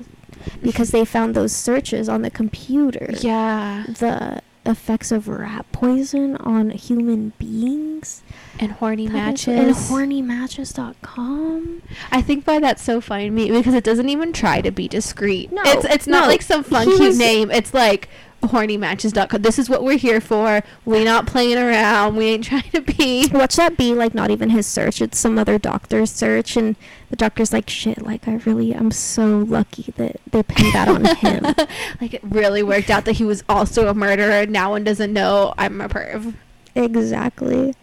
because 0.64 0.92
they 0.92 1.06
found 1.06 1.36
those 1.36 1.56
searches 1.56 2.10
on 2.10 2.22
the 2.24 2.32
computer. 2.32 3.12
yeah, 3.20 3.86
The 3.88 4.42
effects 4.66 5.12
of 5.12 5.28
rat 5.28 5.66
poison 5.72 6.36
on 6.38 6.70
human 6.72 7.34
beings. 7.40 8.22
and 8.60 8.72
horny 8.74 9.08
That 9.08 9.14
matches. 9.14 9.48
And 9.48 9.74
hornymatches.com. 9.76 11.82
I 12.12 12.22
think 12.22 12.46
why 12.46 12.60
that's 12.60 12.84
so 12.84 13.02
funny 13.02 13.26
to 13.26 13.32
me 13.32 13.52
because 13.52 13.74
it 13.74 13.84
doesn't 13.84 14.10
even 14.10 14.34
try 14.34 14.62
to 14.62 14.72
be 14.72 14.88
discreet. 14.88 15.52
No, 15.52 15.62
it's 15.66 15.86
it's 15.86 16.08
not 16.08 16.22
no, 16.24 16.28
like 16.28 16.42
some 16.42 16.64
fun 16.64 16.88
he 16.88 16.98
cute 16.98 17.10
was- 17.10 17.20
name. 17.20 17.52
It's 17.52 17.74
like 17.74 18.10
hornymatches.com. 18.42 19.42
This 19.42 19.58
is 19.60 19.70
what 19.70 19.84
we're 19.84 19.98
here 19.98 20.20
for. 20.22 20.62
We 20.86 21.04
not 21.04 21.28
playing 21.28 21.58
around. 21.58 22.16
We 22.16 22.26
ain't 22.26 22.44
trying 22.44 22.70
to 22.72 22.82
be. 22.82 23.28
Watch 23.34 23.56
that 23.56 23.78
be 23.78 23.94
like 23.94 24.14
not 24.14 24.32
even 24.32 24.50
his 24.50 24.66
search, 24.68 25.02
it's 25.02 25.18
some 25.18 25.38
other 25.40 25.58
doctor's 25.58 26.12
search, 26.12 26.58
and 26.58 26.76
the 27.10 27.16
doctor's 27.16 27.54
like, 27.54 27.70
shit, 27.70 28.02
like 28.02 28.28
I 28.28 28.36
really 28.46 28.74
I'm 28.74 28.92
so 28.92 29.40
lucky 29.40 29.94
that 29.98 30.18
they 30.32 30.44
pinned 30.44 30.74
that 30.74 30.88
on 30.88 31.06
him. 31.06 31.44
like 32.02 32.14
it 32.14 32.22
really 32.24 32.64
worked 32.64 32.90
out 32.90 33.06
that 33.06 33.14
he 33.14 33.24
was 33.24 33.44
also 33.50 33.88
a 33.88 33.94
murderer. 33.94 34.46
Now 34.46 34.72
one 34.72 34.84
doesn't 34.84 35.14
know 35.14 35.54
I'm 35.58 35.80
a 35.82 35.90
perv. 35.90 36.34
Exactly. 36.76 37.74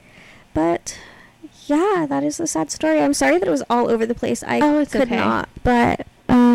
But 0.54 0.98
yeah, 1.66 2.06
that 2.08 2.24
is 2.24 2.40
a 2.40 2.46
sad 2.46 2.70
story. 2.70 3.00
I'm 3.00 3.14
sorry 3.14 3.38
that 3.38 3.46
it 3.46 3.50
was 3.50 3.62
all 3.68 3.90
over 3.90 4.06
the 4.06 4.14
place. 4.14 4.42
I 4.42 4.60
Oh, 4.60 4.84
could 4.86 5.02
okay. 5.02 5.16
not. 5.16 5.48
But 5.62 6.06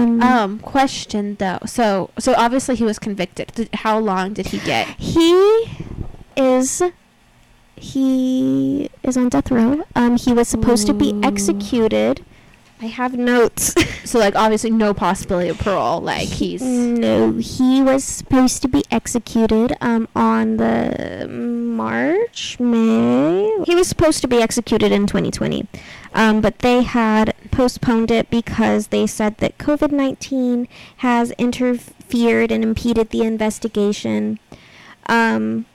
um, 0.04 0.22
Um, 0.22 0.60
question 0.60 1.36
though. 1.36 1.60
So 1.66 2.10
so 2.20 2.34
obviously 2.38 2.76
he 2.76 2.84
was 2.84 3.00
convicted. 3.00 3.52
Did, 3.56 3.70
how 3.74 4.00
long 4.00 4.34
did 4.34 4.48
he 4.48 4.60
get? 4.60 4.88
he 5.00 5.34
is 6.36 6.82
he 7.76 8.90
is 9.04 9.18
on 9.18 9.30
death 9.30 9.52
row. 9.52 9.84
Um, 9.96 10.18
he 10.18 10.34
was 10.34 10.48
supposed 10.48 10.88
to 10.88 10.94
be 10.94 11.14
executed. 11.24 12.24
I 12.82 12.86
have 12.88 13.14
notes. 13.18 13.76
So 14.04 14.20
like 14.20 14.36
obviously 14.36 14.70
no 14.70 14.94
possibility 14.94 15.48
of 15.48 15.58
parole. 15.58 16.02
Like 16.02 16.28
he's 16.28 16.62
no, 16.62 17.32
he 17.32 17.82
was 17.82 18.04
supposed 18.04 18.62
to 18.62 18.68
be 18.68 18.84
executed 18.92 19.76
um 19.80 20.10
on 20.14 20.58
the 20.58 21.26
March 21.30 22.60
May. 22.60 23.64
He 23.66 23.74
was 23.74 23.88
supposed 23.88 24.22
to 24.22 24.28
be 24.28 24.42
executed 24.42 24.92
in 24.92 25.08
2020, 25.08 25.68
um, 26.14 26.42
but 26.42 26.60
they 26.60 26.84
had 26.84 27.34
postponed 27.50 28.12
it 28.12 28.30
because 28.30 28.88
they 28.88 29.08
said 29.08 29.38
that 29.38 29.58
COVID 29.58 29.92
19 29.94 30.68
has 30.98 31.32
interfered 31.32 32.52
and 32.52 32.62
impeded 32.64 33.10
the 33.10 33.22
investigation. 33.22 34.38
Um, 35.08 35.66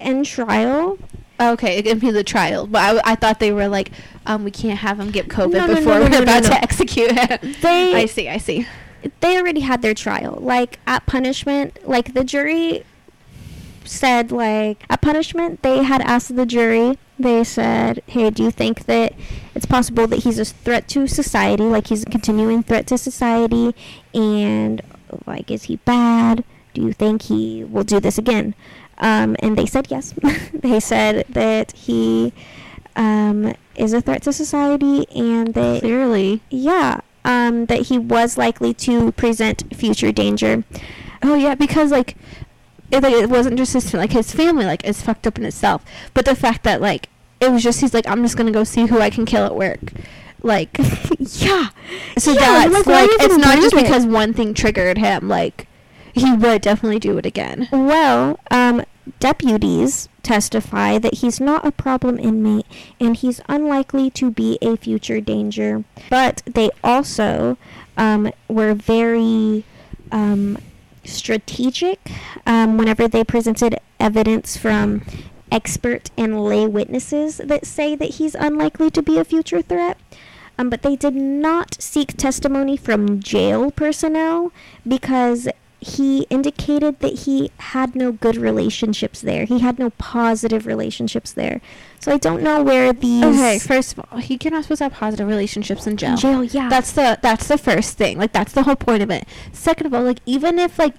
and 0.00 0.24
trial. 0.24 0.98
Okay, 1.40 1.76
it 1.78 1.84
could 1.84 2.00
be 2.00 2.10
the 2.10 2.24
trial, 2.24 2.66
but 2.66 2.82
I, 2.82 3.12
I 3.12 3.14
thought 3.14 3.38
they 3.38 3.52
were 3.52 3.68
like, 3.68 3.92
um, 4.26 4.42
we 4.44 4.50
can't 4.50 4.78
have 4.78 4.98
him 4.98 5.10
get 5.10 5.28
COVID 5.28 5.52
No, 5.52 5.66
before 5.68 6.00
no, 6.00 6.10
we're 6.10 6.22
about 6.22 6.42
to 6.44 6.54
execute 6.62 7.12
him. 7.12 7.54
They 7.62 7.94
I 7.94 8.06
see, 8.06 8.28
I 8.28 8.38
see. 8.38 8.66
they 9.20 9.36
already 9.36 9.60
had 9.60 9.80
their 9.80 9.94
trial. 9.94 10.38
Like 10.40 10.80
at 10.86 11.06
punishment, 11.06 11.78
like 11.88 12.14
the 12.14 12.24
jury 12.24 12.84
said 13.84 14.30
like 14.30 14.84
at 14.90 15.00
punishment 15.00 15.62
they 15.62 15.82
had 15.82 16.02
asked 16.02 16.36
the 16.36 16.44
jury 16.44 16.98
they 17.18 17.42
said 17.42 18.02
hey 18.06 18.28
do 18.28 18.42
you 18.42 18.50
think 18.50 18.84
that 18.84 19.14
it's 19.54 19.64
possible 19.64 20.06
that 20.06 20.24
he's 20.24 20.38
a 20.38 20.44
threat 20.44 20.86
to 20.86 21.06
society 21.06 21.62
like 21.62 21.86
he's 21.86 22.02
a 22.02 22.06
continuing 22.06 22.62
threat 22.62 22.86
to 22.86 22.98
society 22.98 23.74
and 24.12 24.82
like 25.26 25.50
is 25.50 25.64
he 25.64 25.76
bad 25.76 26.44
do 26.74 26.82
you 26.82 26.92
think 26.92 27.22
he 27.22 27.64
will 27.64 27.82
do 27.82 27.98
this 27.98 28.18
again 28.18 28.54
um, 28.98 29.36
and 29.40 29.56
they 29.56 29.66
said 29.66 29.86
yes 29.90 30.14
they 30.54 30.80
said 30.80 31.24
that 31.28 31.72
he 31.72 32.32
um, 32.96 33.54
is 33.76 33.92
a 33.92 34.00
threat 34.00 34.22
to 34.22 34.32
society 34.32 35.06
and 35.14 35.54
that 35.54 35.80
Clearly. 35.80 36.40
yeah, 36.50 37.00
um, 37.24 37.66
that 37.66 37.82
he 37.82 37.98
was 37.98 38.36
likely 38.36 38.74
to 38.74 39.12
present 39.12 39.64
future 39.74 40.10
danger. 40.12 40.64
Oh 41.22 41.34
yeah, 41.34 41.54
because 41.54 41.90
like, 41.92 42.16
it, 42.90 43.02
like, 43.02 43.14
it 43.14 43.30
wasn't 43.30 43.56
just 43.56 43.72
his 43.74 43.94
like 43.94 44.12
his 44.12 44.32
family 44.32 44.64
like 44.64 44.84
is 44.84 45.00
fucked 45.02 45.26
up 45.26 45.38
in 45.38 45.44
itself, 45.44 45.84
but 46.14 46.24
the 46.24 46.34
fact 46.34 46.64
that 46.64 46.80
like 46.80 47.08
it 47.40 47.52
was 47.52 47.62
just 47.62 47.80
he's 47.80 47.94
like 47.94 48.06
I'm 48.08 48.22
just 48.22 48.36
gonna 48.36 48.50
go 48.50 48.64
see 48.64 48.86
who 48.86 48.98
I 49.00 49.10
can 49.10 49.24
kill 49.26 49.44
at 49.44 49.54
work, 49.54 49.92
like 50.42 50.76
yeah. 51.18 51.68
so 52.16 52.32
Yeah, 52.32 52.66
that's 52.68 52.86
like, 52.86 52.86
like, 52.86 53.10
it's 53.20 53.36
not 53.36 53.56
just 53.56 53.74
it? 53.74 53.82
because 53.82 54.06
one 54.06 54.32
thing 54.34 54.54
triggered 54.54 54.98
him 54.98 55.28
like 55.28 55.68
he 56.14 56.32
would 56.32 56.62
definitely 56.62 56.98
do 56.98 57.18
it 57.18 57.26
again. 57.26 57.68
Well, 57.72 58.40
um, 58.50 58.84
deputies 59.20 60.08
testify 60.22 60.98
that 60.98 61.14
he's 61.14 61.40
not 61.40 61.66
a 61.66 61.72
problem 61.72 62.18
inmate 62.18 62.66
and 63.00 63.16
he's 63.16 63.40
unlikely 63.48 64.10
to 64.10 64.30
be 64.30 64.58
a 64.60 64.76
future 64.76 65.20
danger. 65.20 65.84
But 66.10 66.42
they 66.46 66.70
also 66.84 67.56
um, 67.96 68.32
were 68.48 68.74
very 68.74 69.64
um, 70.12 70.58
strategic 71.04 72.10
um, 72.46 72.76
whenever 72.76 73.08
they 73.08 73.24
presented 73.24 73.78
evidence 73.98 74.56
from 74.56 75.02
expert 75.50 76.10
and 76.16 76.44
lay 76.44 76.66
witnesses 76.66 77.38
that 77.38 77.66
say 77.66 77.96
that 77.96 78.16
he's 78.16 78.34
unlikely 78.34 78.90
to 78.90 79.02
be 79.02 79.18
a 79.18 79.24
future 79.24 79.62
threat. 79.62 79.98
Um, 80.58 80.70
but 80.70 80.82
they 80.82 80.96
did 80.96 81.14
not 81.14 81.80
seek 81.80 82.16
testimony 82.16 82.76
from 82.76 83.20
jail 83.20 83.70
personnel 83.70 84.52
because 84.86 85.48
he 85.80 86.22
indicated 86.24 86.98
that 87.00 87.20
he 87.20 87.50
had 87.58 87.94
no 87.94 88.10
good 88.10 88.36
relationships 88.36 89.20
there. 89.20 89.44
He 89.44 89.60
had 89.60 89.78
no 89.78 89.90
positive 89.90 90.66
relationships 90.66 91.32
there. 91.32 91.60
So 92.00 92.12
I 92.12 92.18
don't 92.18 92.42
know 92.42 92.62
where 92.62 92.92
these 92.92 93.24
Okay, 93.24 93.58
first 93.58 93.96
of 93.96 94.04
all, 94.10 94.18
he 94.18 94.38
cannot 94.38 94.64
supposed 94.64 94.78
to 94.78 94.84
have 94.84 94.94
positive 94.94 95.28
relationships 95.28 95.86
in 95.86 95.96
jail. 95.96 96.12
in 96.12 96.16
jail, 96.16 96.44
yeah. 96.44 96.68
That's 96.68 96.92
the 96.92 97.18
that's 97.22 97.46
the 97.46 97.58
first 97.58 97.96
thing. 97.96 98.18
Like 98.18 98.32
that's 98.32 98.52
the 98.52 98.64
whole 98.64 98.76
point 98.76 99.02
of 99.02 99.10
it. 99.10 99.26
Second 99.52 99.86
of 99.86 99.94
all, 99.94 100.02
like 100.02 100.18
even 100.26 100.58
if 100.58 100.78
like 100.78 100.94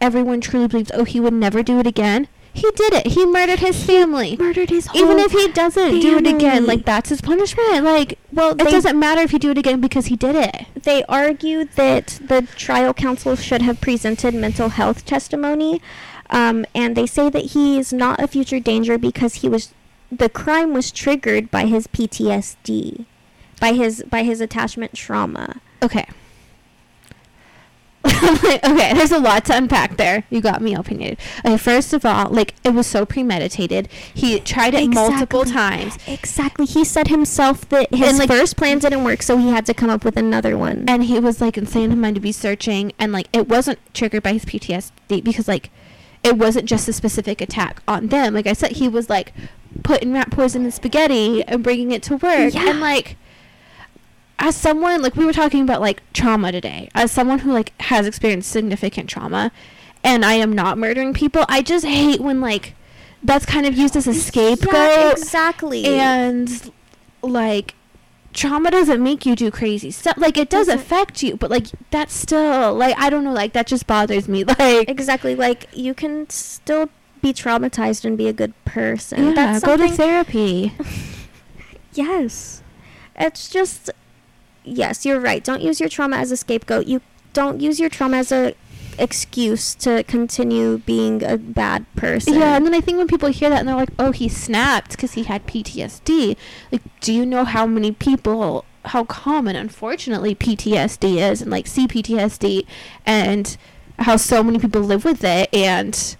everyone 0.00 0.40
truly 0.40 0.68
believes, 0.68 0.92
oh, 0.94 1.04
he 1.04 1.18
would 1.18 1.34
never 1.34 1.62
do 1.62 1.80
it 1.80 1.86
again. 1.86 2.28
He 2.52 2.70
did 2.72 2.92
it. 2.92 3.06
He 3.08 3.24
murdered 3.26 3.60
his 3.60 3.84
family. 3.84 4.36
murdered 4.36 4.70
his 4.70 4.88
Even 4.94 5.18
if 5.18 5.32
he 5.32 5.48
doesn't 5.52 6.00
do 6.00 6.18
it 6.18 6.26
again, 6.26 6.66
like 6.66 6.84
that's 6.84 7.08
his 7.08 7.20
punishment. 7.20 7.84
Like, 7.84 8.18
well, 8.32 8.52
it 8.52 8.58
doesn't 8.58 8.98
matter 8.98 9.20
if 9.20 9.32
you 9.32 9.38
do 9.38 9.50
it 9.50 9.58
again 9.58 9.80
because 9.80 10.06
he 10.06 10.16
did 10.16 10.36
it. 10.36 10.66
they 10.82 11.04
argued 11.04 11.72
that 11.76 12.18
the 12.26 12.42
trial 12.56 12.92
counsel 12.92 13.36
should 13.36 13.62
have 13.62 13.80
presented 13.80 14.34
mental 14.34 14.70
health 14.70 15.04
testimony, 15.04 15.80
um, 16.30 16.66
and 16.74 16.96
they 16.96 17.06
say 17.06 17.30
that 17.30 17.46
he 17.46 17.78
is 17.78 17.92
not 17.92 18.20
a 18.20 18.26
future 18.26 18.60
danger 18.60 18.98
because 18.98 19.36
he 19.36 19.48
was 19.48 19.72
the 20.10 20.28
crime 20.28 20.72
was 20.72 20.90
triggered 20.90 21.50
by 21.50 21.66
his 21.66 21.86
PTSD, 21.86 23.06
by 23.60 23.72
his 23.74 24.02
by 24.10 24.22
his 24.24 24.40
attachment 24.40 24.94
trauma. 24.94 25.60
Okay. 25.82 26.06
Okay, 28.22 28.92
there's 28.94 29.12
a 29.12 29.18
lot 29.18 29.44
to 29.46 29.56
unpack 29.56 29.96
there. 29.96 30.24
You 30.30 30.40
got 30.40 30.60
me 30.62 30.74
opinionated. 30.74 31.18
Okay, 31.44 31.56
first 31.56 31.92
of 31.92 32.04
all, 32.04 32.30
like 32.30 32.54
it 32.64 32.70
was 32.74 32.86
so 32.86 33.04
premeditated. 33.06 33.88
He 34.14 34.38
tried 34.40 34.74
it 34.74 34.88
multiple 34.88 35.44
times. 35.44 35.96
Exactly. 36.06 36.66
He 36.66 36.84
said 36.84 37.08
himself 37.08 37.68
that 37.70 37.92
his 37.94 38.10
And, 38.10 38.18
like- 38.18 38.28
first 38.28 38.56
plan 38.56 38.78
didn't 38.78 39.04
work, 39.04 39.22
so 39.22 39.36
he 39.36 39.48
had 39.50 39.66
to 39.66 39.74
come 39.74 39.90
up 39.90 40.04
with 40.04 40.16
another 40.16 40.56
one. 40.56 40.84
and 40.88 41.04
he 41.04 41.18
was 41.18 41.40
like 41.40 41.56
insane 41.58 41.92
in 41.92 42.00
mind 42.00 42.14
to 42.16 42.20
be 42.20 42.32
searching 42.32 42.92
and 42.98 43.12
like 43.12 43.28
it 43.32 43.48
wasn't 43.48 43.78
triggered 43.94 44.22
by 44.22 44.32
his 44.32 44.44
PTSD 44.44 45.22
because 45.22 45.48
like 45.48 45.70
it 46.22 46.36
wasn't 46.36 46.66
just 46.66 46.86
a 46.88 46.92
specific 46.92 47.40
attack 47.40 47.82
on 47.88 48.08
them. 48.08 48.34
Like 48.34 48.46
I 48.46 48.52
said, 48.52 48.72
he 48.72 48.88
was 48.88 49.08
like 49.08 49.32
putting 49.82 50.12
rat 50.12 50.30
poison 50.30 50.64
in 50.64 50.70
spaghetti 50.72 51.42
and 51.44 51.62
bringing 51.62 51.90
it 51.92 52.02
to 52.04 52.16
work 52.16 52.52
Yeah. 52.54 52.68
and 52.70 52.80
like 52.80 53.16
as 54.40 54.56
someone 54.56 55.00
like 55.02 55.14
we 55.16 55.24
were 55.24 55.32
talking 55.32 55.62
about 55.62 55.80
like 55.80 56.02
trauma 56.12 56.50
today 56.50 56.88
as 56.94 57.12
someone 57.12 57.38
who 57.40 57.52
like 57.52 57.72
has 57.82 58.06
experienced 58.06 58.50
significant 58.50 59.08
trauma 59.08 59.52
and 60.02 60.24
I 60.24 60.32
am 60.34 60.52
not 60.52 60.78
murdering 60.78 61.12
people 61.14 61.44
I 61.48 61.62
just 61.62 61.84
hate 61.86 62.20
when 62.20 62.40
like 62.40 62.74
that's 63.22 63.44
kind 63.46 63.66
of 63.66 63.76
used 63.76 63.96
as 63.96 64.06
a 64.06 64.14
scapegoat 64.14 64.72
Yeah, 64.74 65.10
exactly. 65.12 65.84
and 65.84 66.72
like 67.22 67.74
trauma 68.32 68.70
doesn't 68.70 69.02
make 69.02 69.26
you 69.26 69.34
do 69.36 69.50
crazy 69.50 69.90
stuff 69.90 70.14
like 70.16 70.38
it 70.38 70.48
does 70.48 70.68
affect 70.68 71.22
you 71.22 71.36
but 71.36 71.50
like 71.50 71.66
that's 71.90 72.14
still 72.14 72.72
like 72.74 72.94
i 72.96 73.10
don't 73.10 73.24
know 73.24 73.32
like 73.32 73.52
that 73.52 73.66
just 73.66 73.86
bothers 73.86 74.26
me 74.28 74.44
like 74.58 74.88
exactly. 74.88 75.34
Like 75.34 75.66
you 75.72 75.92
can 75.94 76.30
still 76.30 76.88
be 77.20 77.32
traumatized 77.34 78.04
and 78.06 78.16
be 78.16 78.28
a 78.28 78.32
good 78.32 78.54
person. 78.64 79.24
yeah 79.28 79.34
That's 79.34 79.64
go 79.64 79.76
to 79.76 79.88
therapy 79.88 80.72
Yes. 81.92 82.62
It's 83.16 83.50
just 83.50 83.90
yes, 84.70 85.04
you're 85.04 85.20
right. 85.20 85.42
Don't 85.44 85.62
use 85.62 85.80
your 85.80 85.88
trauma 85.88 86.16
as 86.16 86.30
a 86.30 86.36
scapegoat. 86.36 86.86
You 86.86 87.00
don't 87.32 87.60
use 87.60 87.78
your 87.80 87.88
trauma 87.88 88.18
as 88.18 88.32
a 88.32 88.54
excuse 88.98 89.74
to 89.76 90.02
continue 90.04 90.78
being 90.78 91.22
a 91.22 91.38
bad 91.38 91.86
person. 91.96 92.34
yeah 92.34 92.54
and 92.56 92.66
then 92.66 92.74
i 92.74 92.80
think 92.82 92.98
when 92.98 93.06
people 93.06 93.30
hear 93.30 93.48
that 93.48 93.60
and 93.60 93.68
they're 93.68 93.76
like 93.76 93.88
oh 93.98 94.10
he 94.12 94.28
snapped 94.28 94.90
because 94.90 95.12
he 95.12 95.22
had 95.22 95.46
ptsd 95.46 96.36
like 96.70 96.82
do 97.00 97.10
you 97.12 97.24
know 97.24 97.44
how 97.44 97.64
many 97.66 97.92
people 97.92 98.64
how 98.86 99.04
common 99.04 99.56
unfortunately 99.56 100.34
ptsd 100.34 101.16
is 101.30 101.40
and 101.40 101.50
like 101.50 101.64
cptsd 101.64 102.66
and 103.06 103.56
how 104.00 104.16
so 104.16 104.42
many 104.42 104.58
people 104.58 104.82
live 104.82 105.04
with 105.04 105.24
it 105.24 105.48
and 105.54 106.16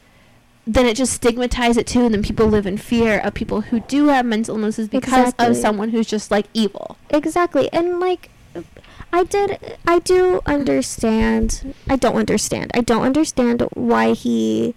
then 0.66 0.86
it 0.86 0.96
just 0.96 1.12
stigmatizes 1.12 1.76
it 1.76 1.86
too 1.86 2.04
and 2.06 2.14
then 2.14 2.22
people 2.22 2.46
live 2.46 2.66
in 2.66 2.78
fear 2.78 3.18
of 3.18 3.34
people 3.34 3.62
who 3.62 3.80
do 3.80 4.06
have 4.06 4.24
mental 4.24 4.54
illnesses 4.56 4.88
because 4.88 5.12
Exactly. 5.28 5.46
of 5.48 5.56
someone 5.56 5.90
who's 5.90 6.06
just 6.06 6.30
like 6.30 6.46
evil 6.54 6.96
Exactly. 7.10 7.70
And 7.74 8.00
like 8.00 8.30
I 9.12 9.24
did 9.24 9.58
I 9.86 9.98
do 9.98 10.40
understand. 10.46 11.74
I 11.88 11.96
don't 11.96 12.16
understand. 12.16 12.70
I 12.74 12.80
don't 12.80 13.02
understand 13.02 13.62
why 13.74 14.12
he 14.12 14.74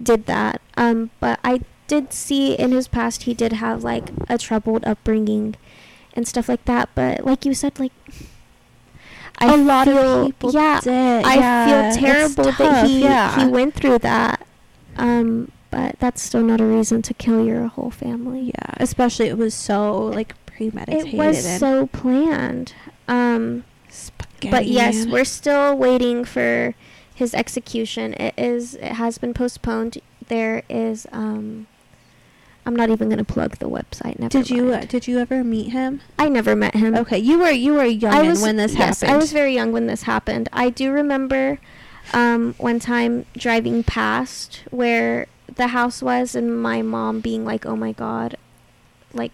did 0.00 0.26
that. 0.26 0.60
Um 0.76 1.10
but 1.20 1.38
I 1.44 1.60
did 1.86 2.12
see 2.12 2.54
in 2.54 2.72
his 2.72 2.88
past 2.88 3.24
he 3.24 3.34
did 3.34 3.54
have 3.54 3.82
like 3.84 4.10
a 4.28 4.38
troubled 4.38 4.84
upbringing 4.84 5.56
and 6.14 6.26
stuff 6.26 6.48
like 6.48 6.64
that, 6.64 6.88
but 6.94 7.24
like 7.24 7.44
you 7.44 7.54
said 7.54 7.78
like 7.78 7.92
I 9.38 9.54
a 9.54 9.56
lot 9.56 9.86
feel, 9.86 10.22
of 10.22 10.26
people 10.26 10.52
yeah, 10.52 10.80
did. 10.82 11.24
I 11.24 11.34
Yeah, 11.36 11.90
feel 11.92 12.00
terrible 12.02 12.52
that 12.52 12.86
he 12.86 13.00
yeah. 13.02 13.38
he 13.44 13.46
went 13.50 13.74
through 13.74 13.98
that. 14.00 14.46
Um 14.96 15.52
but 15.70 15.96
that's 16.00 16.20
still 16.20 16.42
not 16.42 16.60
a 16.60 16.64
reason 16.64 17.00
to 17.02 17.14
kill 17.14 17.44
your 17.46 17.68
whole 17.68 17.90
family. 17.92 18.46
yeah 18.54 18.74
especially 18.78 19.28
it 19.28 19.38
was 19.38 19.54
so 19.54 19.96
like 20.06 20.34
premeditated 20.60 21.14
It 21.14 21.16
was 21.16 21.58
so 21.58 21.86
planned. 21.86 22.74
Um 23.08 23.64
but 24.50 24.66
yes, 24.66 25.06
we're 25.06 25.24
still 25.24 25.76
waiting 25.76 26.24
for 26.24 26.74
his 27.14 27.34
execution. 27.34 28.14
It 28.14 28.34
is 28.36 28.74
it 28.74 28.92
has 28.92 29.18
been 29.18 29.34
postponed. 29.34 29.98
There 30.28 30.62
is 30.68 31.06
um 31.12 31.66
I'm 32.66 32.76
not 32.76 32.90
even 32.90 33.08
going 33.08 33.18
to 33.18 33.24
plug 33.24 33.56
the 33.56 33.68
website. 33.68 34.18
Never 34.18 34.28
Did 34.28 34.50
you 34.50 34.72
uh, 34.72 34.84
did 34.84 35.08
you 35.08 35.18
ever 35.18 35.42
meet 35.42 35.70
him? 35.70 36.02
I 36.18 36.28
never 36.28 36.54
met 36.54 36.74
him. 36.74 36.94
Okay, 36.94 37.18
you 37.18 37.38
were 37.38 37.50
you 37.50 37.74
were 37.74 37.84
young 37.84 38.26
was 38.26 38.42
when 38.42 38.56
this 38.56 38.74
yes, 38.74 39.00
happened. 39.00 39.16
I 39.16 39.16
was 39.18 39.32
very 39.32 39.54
young 39.54 39.72
when 39.72 39.86
this 39.86 40.02
happened. 40.02 40.48
I 40.52 40.70
do 40.70 40.92
remember 40.92 41.58
um, 42.12 42.54
one 42.58 42.78
time 42.78 43.26
driving 43.36 43.82
past 43.82 44.62
where 44.70 45.26
the 45.52 45.68
house 45.68 46.02
was, 46.02 46.34
and 46.34 46.60
my 46.62 46.82
mom 46.82 47.20
being 47.20 47.44
like, 47.44 47.66
"Oh 47.66 47.76
my 47.76 47.92
god," 47.92 48.36
like 49.12 49.32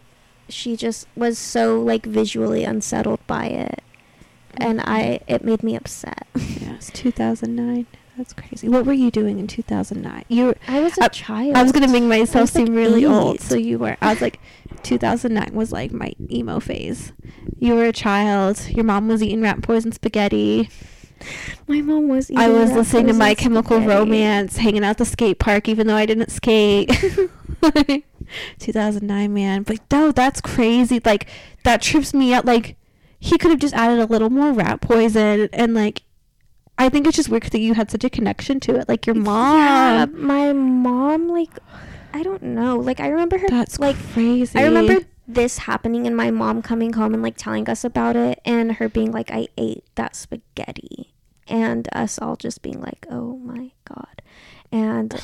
she 0.49 0.77
just 0.77 1.07
was 1.17 1.39
so 1.39 1.81
like 1.81 2.07
visually 2.07 2.65
unsettled 2.65 3.21
by 3.27 3.47
it, 3.47 3.83
and 4.57 4.81
I 4.81 5.21
it 5.27 5.45
made 5.45 5.63
me 5.63 5.77
upset. 5.77 6.27
yeah, 6.35 6.75
it's 6.75 6.91
2009. 6.93 7.87
That's 8.17 8.33
crazy. 8.33 8.67
What 8.67 8.87
were 8.87 8.95
you 8.95 9.11
doing 9.11 9.39
in 9.39 9.47
2009? 9.47 10.25
You 10.29 10.47
were, 10.47 10.57
I 10.67 10.81
was 10.81 10.97
a 10.97 11.05
I- 11.05 11.09
child. 11.09 11.55
I 11.55 11.63
was 11.63 11.71
gonna 11.73 11.89
make 11.89 12.03
myself 12.05 12.45
was, 12.45 12.55
like, 12.55 12.67
seem 12.67 12.75
really 12.75 13.05
old, 13.05 13.41
so 13.43 13.57
you 13.57 13.79
were. 13.79 13.99
I 14.01 14.09
was 14.11 14.23
like, 14.23 14.41
2009 14.85 15.53
was 15.53 15.71
like 15.71 15.93
my 15.93 16.13
emo 16.31 16.59
phase. 16.59 17.13
You 17.59 17.75
were 17.75 17.85
a 17.85 17.93
child. 17.93 18.67
Your 18.71 18.85
mom 18.85 19.09
was 19.09 19.23
eating 19.23 19.43
rat 19.43 19.61
poison 19.63 19.93
spaghetti. 19.93 20.71
My 21.69 21.83
mom 21.83 22.09
was. 22.09 22.31
I 22.35 22.49
was 22.49 22.73
listening 22.73 23.09
to 23.09 23.13
My 23.13 23.35
Chemical 23.35 23.79
spaghetti. 23.79 23.99
Romance, 24.01 24.57
hanging 24.57 24.83
out 24.85 24.91
at 24.91 24.99
the 24.99 25.05
skate 25.05 25.39
park, 25.39 25.69
even 25.69 25.87
though 25.87 25.97
I 25.97 26.07
didn't 26.07 26.31
skate. 26.31 26.91
2009, 28.59 29.33
man. 29.33 29.63
But 29.63 29.81
no, 29.91 30.13
that's 30.13 30.41
crazy. 30.41 31.01
Like 31.05 31.29
that 31.65 31.83
trips 31.83 32.15
me 32.15 32.33
out. 32.33 32.45
Like 32.45 32.77
he 33.19 33.39
could 33.39 33.51
have 33.51 33.61
just 33.61 33.75
added 33.75 33.99
a 33.99 34.07
little 34.07 34.31
more 34.31 34.53
rat 34.53 34.81
poison, 34.81 35.49
and 35.53 35.75
like 35.75 36.03
I 36.79 36.89
think 36.89 37.07
it's 37.07 37.17
just 37.17 37.29
weird 37.29 37.45
that 37.45 37.61
you 37.61 37.75
had 37.75 37.91
such 37.91 38.05
a 38.05 38.11
connection 38.11 38.61
to 38.61 38.77
it. 38.77 38.89
Like 38.89 39.07
your 39.07 39.17
mom. 39.17 39.59
Yeah, 39.59 40.05
my 40.07 40.53
mom 40.53 41.29
like 41.29 41.59
I 42.13 42.23
don't 42.23 42.43
know. 42.43 42.77
Like 42.77 43.01
I 43.01 43.09
remember 43.09 43.39
her 43.39 43.49
That's 43.49 43.79
like 43.79 43.97
crazy. 44.13 44.59
I 44.59 44.65
remember 44.65 45.07
this 45.29 45.59
happening 45.59 46.07
and 46.07 46.17
my 46.17 46.31
mom 46.31 46.63
coming 46.63 46.93
home 46.93 47.13
and 47.13 47.23
like 47.23 47.37
telling 47.37 47.69
us 47.69 47.85
about 47.85 48.17
it 48.17 48.41
and 48.45 48.73
her 48.75 48.89
being 48.89 49.11
like 49.11 49.31
I 49.31 49.49
ate 49.59 49.85
that 49.97 50.15
spaghetti 50.15 51.15
and 51.49 51.89
us 51.93 52.19
all 52.19 52.37
just 52.37 52.63
being 52.63 52.81
like 52.81 53.07
oh 53.11 53.37
my 53.39 53.73
god 53.85 54.23
and 54.71 55.21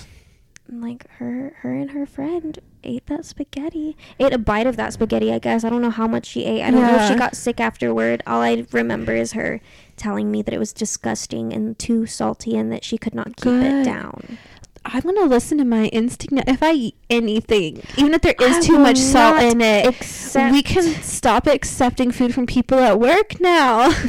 like 0.68 1.09
her 1.12 1.55
her 1.61 1.72
and 1.72 1.92
her 1.92 2.05
friend 2.07 2.59
ate 2.85 3.07
that 3.07 3.25
spaghetti. 3.25 3.97
Ate 4.18 4.33
a 4.33 4.38
bite 4.38 4.66
of 4.66 4.77
that 4.77 4.92
spaghetti 4.92 5.33
i 5.33 5.38
guess. 5.38 5.64
I 5.64 5.71
don't 5.71 5.83
know 5.83 5.90
how 5.90 6.07
much 6.07 6.27
she 6.27 6.45
ate. 6.45 6.62
I 6.62 6.71
don't 6.71 6.83
know 6.83 6.97
if 6.97 7.09
she 7.09 7.14
got 7.16 7.37
sick 7.37 7.61
afterward. 7.61 8.23
All 8.27 8.40
i 8.42 8.64
remember 8.73 9.12
is 9.14 9.33
her 9.33 9.61
telling 9.97 10.31
me 10.31 10.42
that 10.42 10.53
it 10.55 10.59
was 10.59 10.73
disgusting 10.73 11.53
and 11.53 11.79
too 11.79 12.07
salty 12.07 12.57
and 12.57 12.73
that 12.73 12.85
she 12.85 12.99
could 12.99 13.14
not 13.14 13.37
keep 13.37 13.53
it 13.53 13.85
down. 13.85 14.38
I'm 14.85 15.03
gonna 15.03 15.27
listen 15.27 15.59
to 15.59 15.64
my 15.64 15.85
instinct. 15.87 16.49
If 16.49 16.62
I 16.62 16.73
eat 16.73 16.97
anything, 17.09 17.83
even 17.97 18.14
if 18.14 18.23
there 18.23 18.35
is 18.40 18.57
I 18.57 18.61
too 18.62 18.79
much 18.79 18.99
salt 18.99 19.40
in 19.40 19.61
it, 19.61 19.87
accept- 19.87 20.53
we 20.53 20.62
can 20.62 20.83
stop 21.03 21.47
accepting 21.47 22.11
food 22.11 22.35
from 22.35 22.47
people 22.47 22.79
at 22.79 22.99
work 22.99 23.40
now. 23.40 23.92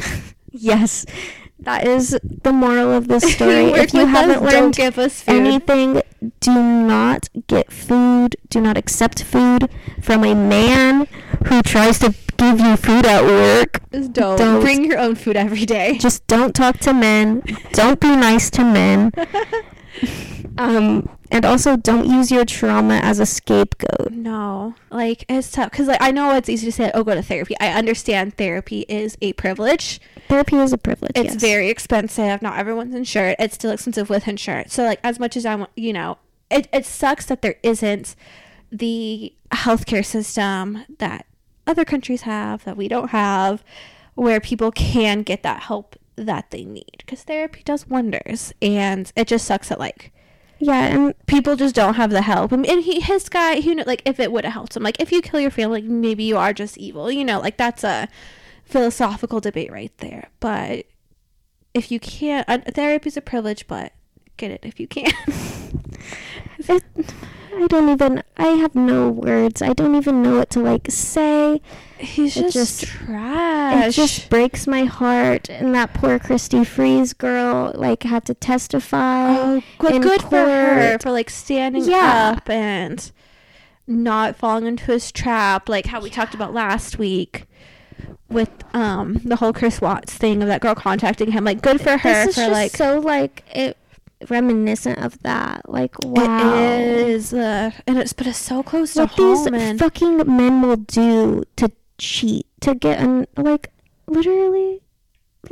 Yes, 0.56 1.04
that 1.58 1.84
is 1.84 2.16
the 2.42 2.52
moral 2.52 2.92
of 2.92 3.08
this 3.08 3.24
story. 3.34 3.72
if 3.72 3.92
you 3.92 4.06
haven't 4.06 4.42
don't 4.44 4.52
learned 4.52 4.76
give 4.76 4.98
us 4.98 5.24
anything, 5.26 6.00
do 6.40 6.54
not 6.54 7.28
get 7.46 7.72
food. 7.72 8.36
Do 8.48 8.60
not 8.60 8.76
accept 8.76 9.22
food 9.24 9.68
from 10.02 10.24
a 10.24 10.34
man 10.34 11.06
who 11.46 11.62
tries 11.62 11.98
to 12.00 12.14
give 12.36 12.60
you 12.60 12.76
food 12.76 13.06
at 13.06 13.24
work. 13.24 13.80
Just 13.92 14.12
don't. 14.12 14.38
Don't. 14.38 14.60
bring 14.60 14.84
your 14.84 14.98
own 14.98 15.14
food 15.14 15.36
every 15.36 15.64
day. 15.64 15.98
Just 15.98 16.26
don't 16.26 16.54
talk 16.54 16.78
to 16.80 16.92
men. 16.92 17.42
Don't 17.72 18.00
be 18.00 18.08
nice 18.08 18.50
to 18.50 18.64
men. 18.64 19.12
um, 20.58 21.08
and 21.30 21.44
also 21.44 21.76
don't 21.76 22.06
use 22.06 22.30
your 22.30 22.44
trauma 22.44 22.94
as 22.94 23.18
a 23.18 23.26
scapegoat. 23.26 24.12
No, 24.12 24.74
like 24.90 25.24
it's 25.28 25.50
tough 25.50 25.70
because 25.70 25.88
like 25.88 26.00
I 26.00 26.10
know 26.10 26.34
it's 26.36 26.48
easy 26.48 26.66
to 26.66 26.72
say, 26.72 26.90
"Oh, 26.94 27.04
go 27.04 27.14
to 27.14 27.22
therapy." 27.22 27.54
I 27.60 27.68
understand 27.68 28.36
therapy 28.36 28.84
is 28.88 29.16
a 29.20 29.32
privilege. 29.34 30.00
Therapy 30.28 30.56
is 30.56 30.72
a 30.72 30.78
privilege. 30.78 31.12
It's 31.14 31.34
yes. 31.34 31.40
very 31.40 31.68
expensive. 31.68 32.42
Not 32.42 32.58
everyone's 32.58 32.94
insured. 32.94 33.36
It's 33.38 33.54
still 33.54 33.70
expensive 33.70 34.10
with 34.10 34.26
insurance. 34.26 34.74
So 34.74 34.84
like 34.84 35.00
as 35.04 35.18
much 35.18 35.36
as 35.36 35.46
I 35.46 35.54
want, 35.54 35.70
you 35.76 35.92
know, 35.92 36.18
it 36.50 36.68
it 36.72 36.84
sucks 36.86 37.26
that 37.26 37.42
there 37.42 37.56
isn't 37.62 38.16
the 38.70 39.32
healthcare 39.52 40.04
system 40.04 40.84
that 40.98 41.26
other 41.66 41.84
countries 41.84 42.22
have 42.22 42.64
that 42.64 42.76
we 42.76 42.88
don't 42.88 43.10
have, 43.10 43.62
where 44.14 44.40
people 44.40 44.72
can 44.72 45.22
get 45.22 45.42
that 45.42 45.64
help 45.64 45.96
that 46.16 46.50
they 46.50 46.64
need 46.64 46.98
because 46.98 47.22
therapy 47.22 47.62
does 47.64 47.88
wonders, 47.88 48.52
and 48.62 49.12
it 49.16 49.28
just 49.28 49.46
sucks 49.46 49.68
that 49.68 49.78
like 49.78 50.12
yeah, 50.58 50.86
and 50.86 51.26
people 51.26 51.56
just 51.56 51.74
don't 51.74 51.94
have 51.94 52.10
the 52.10 52.22
help. 52.22 52.52
I 52.52 52.56
mean, 52.56 52.70
and 52.70 52.82
he, 52.82 53.00
his 53.00 53.28
guy, 53.28 53.60
who 53.60 53.74
know, 53.74 53.84
like, 53.86 54.02
if 54.04 54.20
it 54.20 54.32
would 54.32 54.44
have 54.44 54.54
helped 54.54 54.76
him, 54.76 54.82
like, 54.82 55.00
if 55.00 55.12
you 55.12 55.20
kill 55.20 55.40
your 55.40 55.50
family, 55.50 55.82
like, 55.82 55.90
maybe 55.90 56.24
you 56.24 56.36
are 56.36 56.52
just 56.52 56.78
evil, 56.78 57.10
you 57.10 57.24
know, 57.24 57.40
like, 57.40 57.56
that's 57.56 57.84
a 57.84 58.08
philosophical 58.64 59.40
debate 59.40 59.70
right 59.72 59.92
there. 59.98 60.28
But 60.40 60.86
if 61.72 61.90
you 61.90 62.00
can't, 62.00 62.48
uh, 62.48 62.58
therapy 62.72 63.08
is 63.08 63.16
a 63.16 63.20
privilege, 63.22 63.66
but 63.66 63.92
get 64.36 64.50
it 64.50 64.60
if 64.62 64.78
you 64.80 64.86
can. 64.88 65.12
it, 66.58 66.82
I 67.56 67.66
don't 67.68 67.88
even. 67.88 68.22
I 68.36 68.48
have 68.48 68.74
no 68.74 69.08
words. 69.10 69.62
I 69.62 69.72
don't 69.74 69.94
even 69.94 70.22
know 70.22 70.36
what 70.38 70.50
to 70.50 70.60
like 70.60 70.90
say. 70.90 71.60
He's 71.98 72.34
just, 72.34 72.52
just- 72.52 72.82
trash. 72.82 73.86
It 73.86 73.92
just 73.92 74.28
breaks 74.28 74.66
my 74.66 74.84
heart. 74.84 75.48
And 75.48 75.74
that 75.74 75.94
poor 75.94 76.18
Christy 76.18 76.64
Freeze 76.64 77.12
girl, 77.12 77.72
like, 77.76 78.02
had 78.02 78.24
to 78.26 78.34
testify. 78.34 79.36
oh, 79.38 79.62
good, 79.78 80.20
for 80.22 80.36
her 80.36 80.98
for 80.98 81.10
like 81.12 81.30
standing 81.30 81.84
Yeah. 81.84 82.34
up 82.36 82.50
and 82.50 83.10
not 83.86 84.34
falling 84.36 84.66
into 84.66 84.84
his 84.86 85.12
trap, 85.12 85.68
like 85.68 85.86
how 85.86 86.00
we 86.00 86.10
talked 86.10 86.34
about 86.34 86.52
last 86.52 86.98
week 86.98 87.46
with 88.28 88.50
um 88.74 89.20
the 89.24 89.36
whole 89.36 89.52
Chris 89.52 89.80
Watts 89.80 90.14
thing 90.14 90.42
of 90.42 90.48
that 90.48 90.60
girl 90.60 90.74
contacting 90.74 91.32
him. 91.32 91.44
Like, 91.44 91.62
good 91.62 91.80
for 91.80 91.96
her 91.98 92.26
this 92.26 92.28
is 92.30 92.34
for 92.34 92.40
just 92.42 92.52
like 92.52 92.70
so 92.72 92.98
like 92.98 93.44
it 93.54 93.76
reminiscent 94.30 94.98
of 94.98 95.20
that. 95.22 95.68
Like, 95.68 96.02
wow. 96.02 96.54
It 96.54 97.08
is, 97.08 97.34
uh, 97.34 97.70
and 97.86 97.98
it's 97.98 98.12
but 98.12 98.26
it's 98.26 98.38
so 98.38 98.62
close 98.62 98.96
what 98.96 99.10
to 99.10 99.16
these 99.16 99.44
home. 99.44 99.54
And 99.54 99.78
fucking 99.78 100.36
men 100.36 100.62
will 100.62 100.76
do 100.76 101.44
to 101.56 101.70
cheat 101.98 102.46
to 102.60 102.74
get 102.74 102.98
an 102.98 103.26
like 103.36 103.72
literally 104.06 104.80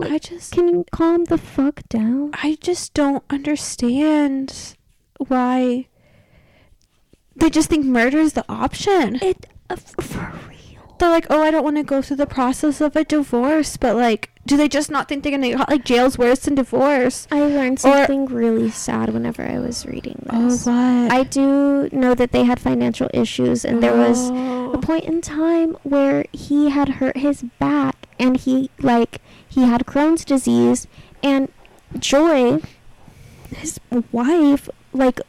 I 0.01 0.19
just, 0.19 0.53
can 0.53 0.69
you 0.69 0.85
calm 0.91 1.27
the 1.27 1.39
fuck 1.39 1.87
down 1.89 2.31
I 2.35 2.57
just 2.61 2.95
don't 2.95 3.23
understand 3.29 4.75
why 5.19 5.89
they 7.37 7.51
just 7.51 7.69
think 7.69 7.85
murder 7.85 8.19
is 8.19 8.33
the 8.33 8.45
option. 8.49 9.19
it 9.23 9.47
uh, 9.71 9.77
for 9.77 10.33
They're 11.03 11.11
like, 11.11 11.27
oh, 11.31 11.43
I 11.43 11.51
don't 11.51 11.65
want 11.65 11.79
to 11.79 11.83
go 11.83 12.01
through 12.01 12.19
the 12.19 12.29
process 12.29 12.81
of 12.81 12.95
a 12.95 13.03
divorce, 13.03 13.77
but 13.77 13.97
like, 13.97 14.31
do 14.47 14.57
they 14.57 14.69
just 14.69 14.89
not 14.89 15.09
think 15.09 15.25
they're 15.25 15.33
gonna 15.33 15.57
like 15.69 15.85
jail's 15.85 16.17
worse 16.17 16.39
than 16.41 16.55
divorce? 16.55 17.27
i 17.33 17.41
learned 17.41 17.79
Or- 17.79 18.07
something 18.07 18.27
really 18.27 18.71
sad 18.71 19.09
whenever 19.11 19.43
i 19.43 19.59
was 19.59 19.85
reading 19.85 20.25
oh, 20.31 20.49
this. 20.49 20.65
Oh, 20.67 20.71
what? 20.73 21.13
i 21.13 21.25
do 21.25 21.89
know 21.93 22.15
that 22.15 22.31
they 22.31 22.45
had 22.45 22.61
financial 22.61 23.09
issues 23.13 23.65
and 23.65 23.83
there 23.83 23.97
was 23.97 24.31
Oh. 24.33 24.73
a 24.75 24.79
point 24.79 25.05
in 25.05 25.21
time 25.21 25.77
where 25.83 26.25
he 26.33 26.71
had 26.71 26.89
hurt 26.89 27.17
his 27.17 27.43
back 27.59 28.07
and 28.19 28.37
he 28.37 28.71
like 28.81 29.21
he 29.49 29.63
had 29.63 29.85
Crohn's 29.87 30.25
disease 30.25 30.87
and 31.23 31.49
Joy 31.99 32.61
his 33.57 33.81
wife 34.13 34.69
like 34.93 35.21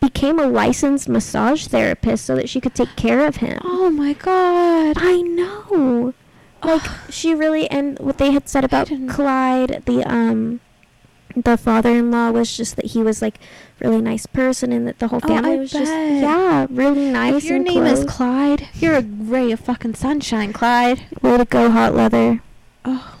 became 0.00 0.38
a 0.38 0.46
licensed 0.46 1.08
massage 1.08 1.66
therapist 1.66 2.24
so 2.24 2.34
that 2.36 2.48
she 2.48 2.60
could 2.60 2.74
take 2.74 2.96
care 2.96 3.26
of 3.26 3.36
him. 3.36 3.60
Oh 3.64 3.90
my 3.90 4.14
god. 4.14 4.96
I 4.98 5.20
know. 5.22 6.14
Like 6.62 6.86
she 7.08 7.34
really 7.34 7.68
and 7.70 7.98
what 7.98 8.18
they 8.18 8.32
had 8.32 8.48
said 8.48 8.64
about 8.64 8.90
Clyde 9.08 9.82
the 9.86 10.02
um 10.04 10.60
the 11.36 11.56
father-in-law 11.56 12.32
was 12.32 12.56
just 12.56 12.76
that 12.76 12.86
he 12.86 13.02
was 13.02 13.22
like 13.22 13.38
really 13.78 14.00
nice 14.00 14.26
person 14.26 14.72
and 14.72 14.86
that 14.86 14.98
the 14.98 15.08
whole 15.08 15.20
Oh, 15.22 15.28
family 15.28 15.52
I 15.52 15.56
was 15.56 15.70
just 15.70 15.92
yeah 15.92 16.66
really 16.70 17.10
nice 17.10 17.36
if 17.36 17.44
your 17.44 17.58
name 17.58 17.86
is. 17.86 18.04
Clyde, 18.04 18.68
you're 18.74 18.96
a 18.96 19.02
ray 19.02 19.52
of 19.52 19.60
fucking 19.60 19.94
sunshine, 19.94 20.52
Clyde. 20.52 21.06
Way 21.22 21.38
to 21.38 21.44
go, 21.44 21.70
hot 21.70 21.94
leather. 21.94 22.42
Oh, 22.84 23.16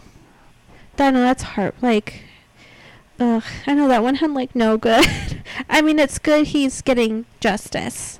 know 0.98 1.12
that's 1.22 1.42
hard. 1.42 1.72
Like, 1.80 2.24
ugh, 3.20 3.44
I 3.66 3.74
know 3.74 3.86
that 3.88 4.02
one 4.02 4.16
had 4.16 4.30
like 4.32 4.54
no 4.56 4.76
good. 4.76 5.06
I 5.68 5.82
mean, 5.82 5.98
it's 5.98 6.18
good 6.18 6.48
he's 6.48 6.82
getting 6.82 7.26
justice, 7.38 8.18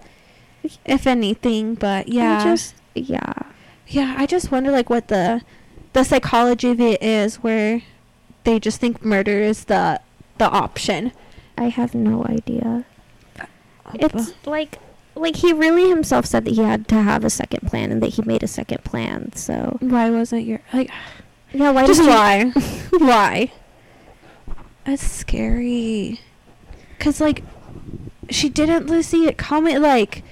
if 0.85 1.07
anything. 1.07 1.75
But 1.75 2.09
yeah, 2.09 2.39
I 2.41 2.45
just 2.45 2.75
yeah. 2.95 3.33
yeah, 3.89 4.15
I 4.19 4.27
just 4.27 4.53
wonder 4.53 4.71
like 4.71 4.91
what 4.91 5.09
the 5.09 5.43
the 5.93 6.05
psychology 6.05 6.71
of 6.71 6.81
it 6.81 7.03
is, 7.03 7.37
where 7.37 7.83
they 8.45 8.61
just 8.61 8.81
think 8.81 9.05
murder 9.05 9.41
is 9.41 9.65
the 9.65 10.01
the 10.39 10.49
option. 10.49 11.13
I 11.59 11.65
have 11.65 11.95
no 11.95 12.25
idea. 12.25 12.85
Uh, 13.39 13.47
It's 13.95 14.33
like 14.47 14.79
like 15.15 15.37
he 15.37 15.53
really 15.53 15.89
himself 15.89 16.25
said 16.27 16.45
that 16.45 16.55
he 16.55 16.63
had 16.63 16.89
to 16.89 17.03
have 17.03 17.25
a 17.25 17.31
second 17.31 17.69
plan 17.69 17.91
and 17.93 18.03
that 18.03 18.15
he 18.15 18.23
made 18.23 18.43
a 18.43 18.49
second 18.49 18.85
plan. 18.85 19.33
So 19.35 19.77
why 19.81 20.11
wasn't 20.11 20.47
your 20.47 20.61
like? 20.73 20.91
yeah, 21.53 21.71
why 21.73 21.87
just 21.87 22.01
why? 22.07 22.51
why? 22.93 23.53
That's 24.91 25.07
scary. 25.09 26.19
Cause 26.99 27.21
like, 27.21 27.45
she 28.29 28.49
didn't 28.49 29.03
see 29.05 29.27
it 29.29 29.39
coming. 29.39 29.81
Like, 29.81 30.25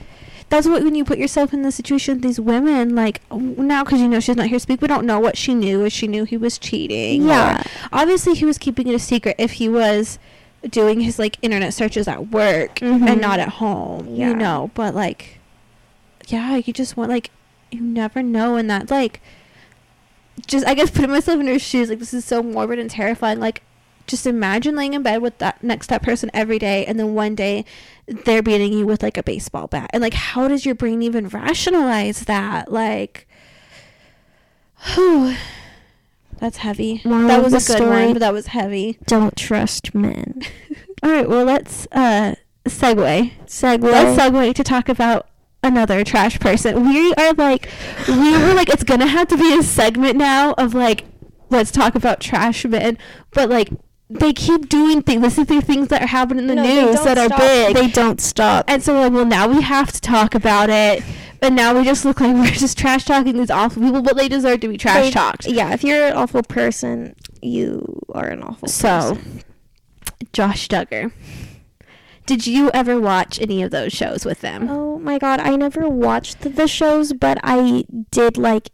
that's 0.49 0.67
what 0.67 0.83
when 0.83 0.97
you 0.97 1.05
put 1.05 1.19
yourself 1.19 1.53
in 1.55 1.63
the 1.63 1.71
situation 1.71 2.17
of 2.17 2.23
these 2.23 2.41
women. 2.41 2.97
Like 2.97 3.21
now, 3.31 3.85
cause 3.85 4.01
you 4.01 4.09
know 4.09 4.19
she's 4.19 4.35
not 4.37 4.47
here 4.49 4.57
to 4.57 4.61
speak. 4.61 4.83
We 4.83 4.89
don't 4.89 5.07
know 5.07 5.21
what 5.21 5.37
she 5.39 5.55
knew. 5.55 5.85
If 5.85 5.93
she 5.93 6.09
knew 6.09 6.25
he 6.25 6.37
was 6.37 6.59
cheating. 6.59 7.23
Yeah. 7.29 7.63
obviously, 7.93 8.35
he 8.35 8.45
was 8.45 8.59
keeping 8.59 8.89
it 8.89 8.95
a 8.95 8.99
secret. 8.99 9.37
If 9.39 9.53
he 9.53 9.69
was 9.69 10.19
doing 10.69 11.01
his 11.03 11.21
like 11.21 11.39
internet 11.41 11.73
searches 11.73 12.09
at 12.09 12.31
work 12.31 12.77
Mhm. 12.81 13.09
and 13.09 13.21
not 13.21 13.39
at 13.39 13.49
home, 13.51 14.09
Yeah. 14.11 14.31
you 14.31 14.35
know. 14.35 14.73
But 14.75 14.93
like, 14.93 15.39
yeah, 16.27 16.57
you 16.57 16.73
just 16.73 16.97
want 16.97 17.11
like, 17.11 17.31
you 17.71 17.81
never 17.81 18.25
know, 18.25 18.57
and 18.57 18.69
that 18.69 18.91
like 18.91 19.21
just 20.49 20.67
I 20.67 20.75
guess 20.75 20.91
putting 20.91 21.11
myself 21.11 21.39
in 21.39 21.47
her 21.47 21.61
shoes, 21.61 21.91
like 21.91 22.01
this 22.01 22.13
is 22.13 22.25
so 22.25 22.43
morbid 22.43 22.81
and 22.81 22.91
terrifying. 22.91 23.39
Like, 23.39 23.63
just 24.09 24.27
imagine 24.27 24.75
laying 24.75 24.95
in 24.95 25.03
bed 25.03 25.23
with 25.23 25.39
that 25.39 25.63
next 25.63 25.87
to 25.87 25.91
that 25.91 26.03
person 26.03 26.31
every 26.35 26.59
day, 26.59 26.85
and 26.87 26.99
then 26.99 27.15
one 27.15 27.35
day 27.35 27.65
they're 28.07 28.43
beating 28.43 28.73
you 28.73 28.87
with 28.87 29.03
like 29.03 29.17
a 29.17 29.23
baseball 29.23 29.69
bat, 29.69 29.91
and 29.93 30.03
like 30.03 30.15
how 30.15 30.49
does 30.49 30.67
your 30.67 30.75
brain 30.75 31.03
even 31.03 31.29
rationalize 31.29 32.23
that? 32.23 32.73
Like, 32.73 33.29
whew, 34.95 35.37
that's 36.39 36.59
heavy. 36.59 37.01
Moral 37.05 37.29
that 37.29 37.43
was 37.43 37.53
a 37.53 37.57
good 37.57 37.77
story- 37.79 38.05
one, 38.07 38.13
but 38.15 38.21
that 38.21 38.33
was 38.33 38.49
heavy. 38.49 38.99
Don't 39.07 39.37
trust 39.37 39.95
men. 39.95 40.43
All 41.03 41.11
right, 41.11 41.29
well 41.29 41.45
let's 41.45 41.87
uh 41.93 42.35
segue. 42.65 43.33
Segue. 43.47 43.83
Let's 43.83 44.21
segue 44.21 44.55
to 44.55 44.65
talk 44.65 44.89
about 44.89 45.29
another 45.63 46.05
trash 46.05 46.39
person. 46.41 46.89
We 46.89 47.13
are 47.15 47.33
like, 47.35 47.69
we 48.09 48.33
were 48.33 48.55
like, 48.55 48.69
it's 48.69 48.85
gonna 48.85 49.07
have 49.07 49.29
to 49.29 49.37
be 49.37 49.57
a 49.59 49.63
segment 49.63 50.17
now 50.17 50.53
of 50.53 50.75
like, 50.75 51.05
let's 51.51 51.71
talk 51.71 51.95
about 51.95 52.21
trash 52.21 52.65
men. 52.65 52.99
But 53.33 53.49
like, 53.49 53.71
they 54.11 54.33
keep 54.33 54.69
doing 54.69 55.03
things. 55.03 55.23
This 55.23 55.39
is 55.39 55.47
the 55.47 55.61
things 55.61 55.89
that 55.89 56.03
are 56.03 56.07
happening 56.07 56.49
in 56.49 56.57
the 56.57 56.63
No, 56.63 56.63
news 56.63 57.03
that 57.05 57.19
are 57.19 57.29
big. 57.39 57.77
They 57.77 57.89
don't 57.89 58.21
stop. 58.21 58.65
and 58.69 58.83
so 58.83 58.95
like, 58.99 59.13
well, 59.13 59.25
now 59.27 59.47
we 59.49 59.61
have 59.63 59.93
to 59.93 60.01
talk 60.01 60.35
about 60.35 60.71
it. 60.71 61.03
And 61.43 61.55
now 61.55 61.77
we 61.79 61.85
just 61.85 62.05
look 62.05 62.21
like 62.21 62.35
we're 62.35 62.51
just 62.51 62.77
trash 62.79 63.05
talking 63.05 63.37
these 63.37 63.51
awful 63.51 63.83
people, 63.83 64.03
but 64.03 64.17
they 64.17 64.29
deserve 64.29 64.61
to 64.61 64.69
be 64.69 64.77
trash 64.79 65.05
They- 65.05 65.11
talked. 65.11 65.47
Yeah, 65.47 65.73
if 65.73 65.85
you're 65.85 66.09
an 66.09 66.15
awful 66.17 66.43
person, 66.43 67.15
you 67.43 68.01
are 68.15 68.27
an 68.27 68.43
awful 68.43 68.67
person. 68.67 68.69
So, 68.69 69.15
person. 69.15 69.43
Josh 70.33 70.69
Duggar. 70.69 71.13
Did 72.27 72.47
you 72.47 72.71
ever 72.75 73.01
watch 73.01 73.41
any 73.41 73.63
of 73.63 73.71
those 73.71 73.93
shows 73.93 74.25
with 74.27 74.41
them? 74.41 74.69
Oh 74.69 74.99
my 74.99 75.19
god, 75.19 75.41
I 75.41 75.57
never 75.57 75.89
watched 75.89 76.41
the 76.41 76.67
shows, 76.67 77.13
but 77.15 77.39
I 77.43 77.85
did 78.11 78.37
like 78.37 78.71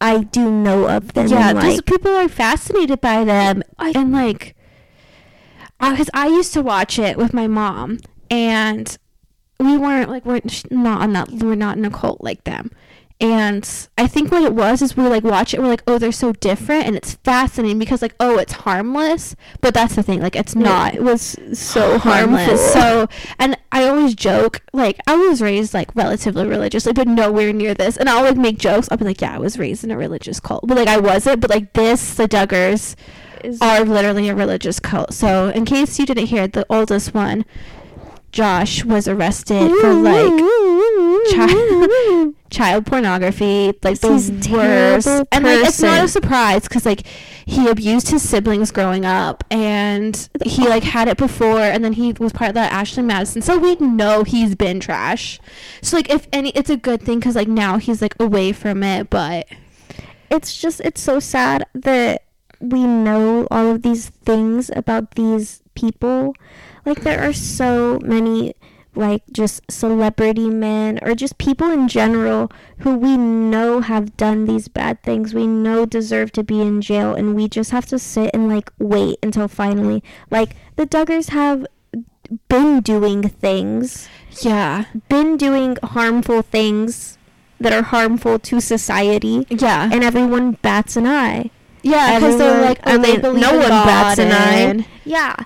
I 0.00 0.18
do 0.24 0.50
know 0.50 0.88
of 0.88 1.12
them. 1.14 1.26
yeah, 1.28 1.50
and, 1.50 1.58
like, 1.76 1.86
people 1.86 2.14
are 2.14 2.28
fascinated 2.28 3.00
by 3.00 3.24
them, 3.24 3.62
I- 3.78 3.92
and 3.94 4.12
like, 4.12 4.54
because 5.80 6.10
I 6.14 6.28
used 6.28 6.52
to 6.54 6.62
watch 6.62 6.98
it 6.98 7.16
with 7.16 7.34
my 7.34 7.46
mom, 7.46 7.98
and 8.30 8.96
we 9.60 9.76
weren't 9.76 10.08
like 10.08 10.24
we're 10.24 10.40
not 10.70 11.00
on 11.02 11.12
that 11.14 11.30
we're 11.30 11.54
not 11.56 11.76
in 11.76 11.84
a 11.84 11.90
cult 11.90 12.20
like 12.22 12.44
them, 12.44 12.70
and 13.20 13.88
I 13.98 14.06
think 14.06 14.30
what 14.30 14.44
it 14.44 14.54
was 14.54 14.80
is 14.80 14.96
we 14.96 15.02
like 15.08 15.24
watch 15.24 15.52
it, 15.52 15.60
we're 15.60 15.68
like, 15.68 15.82
oh, 15.88 15.98
they're 15.98 16.12
so 16.12 16.32
different, 16.32 16.86
and 16.86 16.94
it's 16.94 17.14
fascinating 17.24 17.78
because 17.78 18.00
like, 18.00 18.14
oh, 18.20 18.38
it's 18.38 18.52
harmless, 18.52 19.34
but 19.60 19.74
that's 19.74 19.96
the 19.96 20.04
thing, 20.04 20.20
like, 20.20 20.36
it's 20.36 20.54
not. 20.54 20.94
It 20.94 21.02
was 21.02 21.36
so 21.52 21.98
harmless. 21.98 22.72
So, 22.72 23.08
and 23.38 23.58
I 23.72 23.88
always 23.88 24.14
joke, 24.14 24.60
like, 24.72 25.00
I 25.08 25.16
was 25.16 25.42
raised 25.42 25.74
like 25.74 25.94
relatively 25.96 26.46
religiously, 26.46 26.92
but 26.92 27.08
nowhere 27.08 27.52
near 27.52 27.74
this. 27.74 27.96
And 27.96 28.08
I'll 28.08 28.22
like 28.22 28.36
make 28.36 28.58
jokes. 28.58 28.88
I'll 28.90 28.98
be 28.98 29.04
like, 29.04 29.20
yeah, 29.20 29.34
I 29.34 29.38
was 29.38 29.58
raised 29.58 29.82
in 29.82 29.90
a 29.90 29.98
religious 29.98 30.38
cult, 30.38 30.66
but 30.66 30.76
like 30.76 30.88
I 30.88 30.98
wasn't. 30.98 31.40
But 31.40 31.50
like 31.50 31.72
this, 31.72 32.14
the 32.14 32.28
Duggars 32.28 32.94
is 33.42 33.60
are 33.60 33.84
literally 33.84 34.28
a 34.28 34.34
religious 34.34 34.78
cult. 34.78 35.12
So, 35.12 35.48
in 35.48 35.64
case 35.64 35.98
you 35.98 36.06
didn't 36.06 36.26
hear, 36.26 36.46
the 36.46 36.66
oldest 36.70 37.14
one, 37.14 37.44
Josh, 38.30 38.84
was 38.84 39.08
arrested 39.08 39.72
for 39.80 39.92
like 39.92 40.32
child 41.32 42.34
child 42.50 42.86
pornography, 42.86 43.72
like 43.82 44.00
the 44.00 44.08
worst. 44.10 44.42
terrible 44.42 45.28
And 45.32 45.44
like 45.44 45.64
it's 45.66 45.80
not 45.80 46.04
a 46.04 46.08
surprise 46.08 46.62
because 46.62 46.86
like 46.86 47.06
he 47.46 47.68
abused 47.68 48.08
his 48.08 48.28
siblings 48.28 48.70
growing 48.70 49.04
up, 49.04 49.44
and 49.50 50.28
he 50.44 50.68
like 50.68 50.82
had 50.84 51.08
it 51.08 51.16
before, 51.16 51.60
and 51.60 51.84
then 51.84 51.94
he 51.94 52.12
was 52.12 52.32
part 52.32 52.50
of 52.50 52.54
that 52.54 52.72
Ashley 52.72 53.02
Madison. 53.02 53.42
So 53.42 53.58
we 53.58 53.76
know 53.76 54.24
he's 54.24 54.54
been 54.54 54.80
trash. 54.80 55.40
So 55.82 55.96
like 55.96 56.10
if 56.10 56.28
any, 56.32 56.50
it's 56.50 56.70
a 56.70 56.76
good 56.76 57.02
thing 57.02 57.18
because 57.18 57.36
like 57.36 57.48
now 57.48 57.78
he's 57.78 58.02
like 58.02 58.14
away 58.20 58.52
from 58.52 58.82
it, 58.82 59.10
but. 59.10 59.46
it's 60.30 60.60
just 60.60 60.80
it's 60.80 61.00
so 61.00 61.18
sad 61.18 61.64
that 61.74 62.24
we 62.60 62.84
know 62.84 63.46
all 63.50 63.72
of 63.72 63.82
these 63.82 64.10
things 64.24 64.70
about 64.74 65.14
these 65.14 65.62
people 65.74 66.34
like 66.84 67.02
there 67.02 67.20
are 67.22 67.32
so 67.32 67.98
many 68.02 68.54
like 68.94 69.22
just 69.32 69.60
celebrity 69.70 70.48
men 70.50 70.98
or 71.02 71.14
just 71.14 71.38
people 71.38 71.70
in 71.70 71.86
general 71.88 72.50
who 72.80 72.96
we 72.96 73.16
know 73.16 73.80
have 73.80 74.16
done 74.16 74.44
these 74.46 74.66
bad 74.68 75.00
things 75.02 75.34
we 75.34 75.46
know 75.46 75.86
deserve 75.86 76.32
to 76.32 76.42
be 76.42 76.60
in 76.60 76.80
jail 76.80 77.14
and 77.14 77.34
we 77.36 77.48
just 77.48 77.70
have 77.70 77.86
to 77.86 77.98
sit 77.98 78.30
and 78.34 78.48
like 78.48 78.70
wait 78.78 79.16
until 79.22 79.46
finally 79.46 80.02
like 80.30 80.56
the 80.76 80.86
duggars 80.86 81.28
have 81.30 81.64
been 82.48 82.80
doing 82.80 83.22
things 83.28 84.08
Yeah. 84.42 84.84
been 85.08 85.36
doing 85.36 85.76
harmful 85.82 86.42
things 86.42 87.16
that 87.60 87.72
are 87.72 87.82
harmful 87.82 88.38
to 88.38 88.60
society 88.60 89.46
Yeah. 89.50 89.88
and 89.92 90.02
everyone 90.04 90.52
bats 90.62 90.96
an 90.96 91.06
eye. 91.06 91.50
yeah, 91.82 92.18
because 92.18 92.36
they're 92.38 92.60
like, 92.60 92.80
oh, 92.84 92.94
I 92.94 92.96
they 92.98 93.12
mean, 93.12 93.20
believe 93.20 93.40
no 93.40 93.52
one 93.56 93.68
God 93.68 93.84
bats 93.86 94.18
an 94.20 94.32
eye. 94.32 94.86
Yeah. 95.04 95.36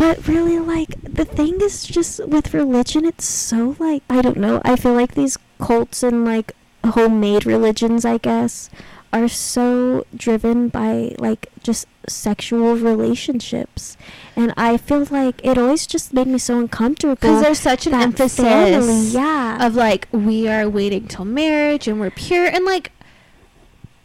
But 0.00 0.26
really, 0.26 0.58
like, 0.58 0.96
the 1.02 1.26
thing 1.26 1.60
is 1.60 1.84
just 1.84 2.26
with 2.26 2.54
religion, 2.54 3.04
it's 3.04 3.26
so, 3.26 3.76
like, 3.78 4.02
I 4.08 4.22
don't 4.22 4.38
know. 4.38 4.62
I 4.64 4.74
feel 4.76 4.94
like 4.94 5.14
these 5.14 5.36
cults 5.58 6.02
and, 6.02 6.24
like, 6.24 6.52
homemade 6.82 7.44
religions, 7.44 8.06
I 8.06 8.16
guess, 8.16 8.70
are 9.12 9.28
so 9.28 10.06
driven 10.16 10.68
by, 10.68 11.14
like, 11.18 11.48
just 11.62 11.86
sexual 12.08 12.76
relationships. 12.76 13.98
And 14.36 14.54
I 14.56 14.78
feel 14.78 15.06
like 15.10 15.38
it 15.44 15.58
always 15.58 15.86
just 15.86 16.14
made 16.14 16.28
me 16.28 16.38
so 16.38 16.58
uncomfortable. 16.58 17.16
Because 17.16 17.42
there's 17.42 17.60
such 17.60 17.86
an 17.86 17.92
emphasis 17.92 18.40
family, 18.42 19.08
yeah. 19.08 19.66
of 19.66 19.74
like 19.74 20.08
we 20.12 20.48
are 20.48 20.66
waiting 20.68 21.08
till 21.08 21.26
marriage 21.26 21.86
and 21.86 22.00
we're 22.00 22.10
pure 22.10 22.46
and 22.46 22.64
like 22.64 22.90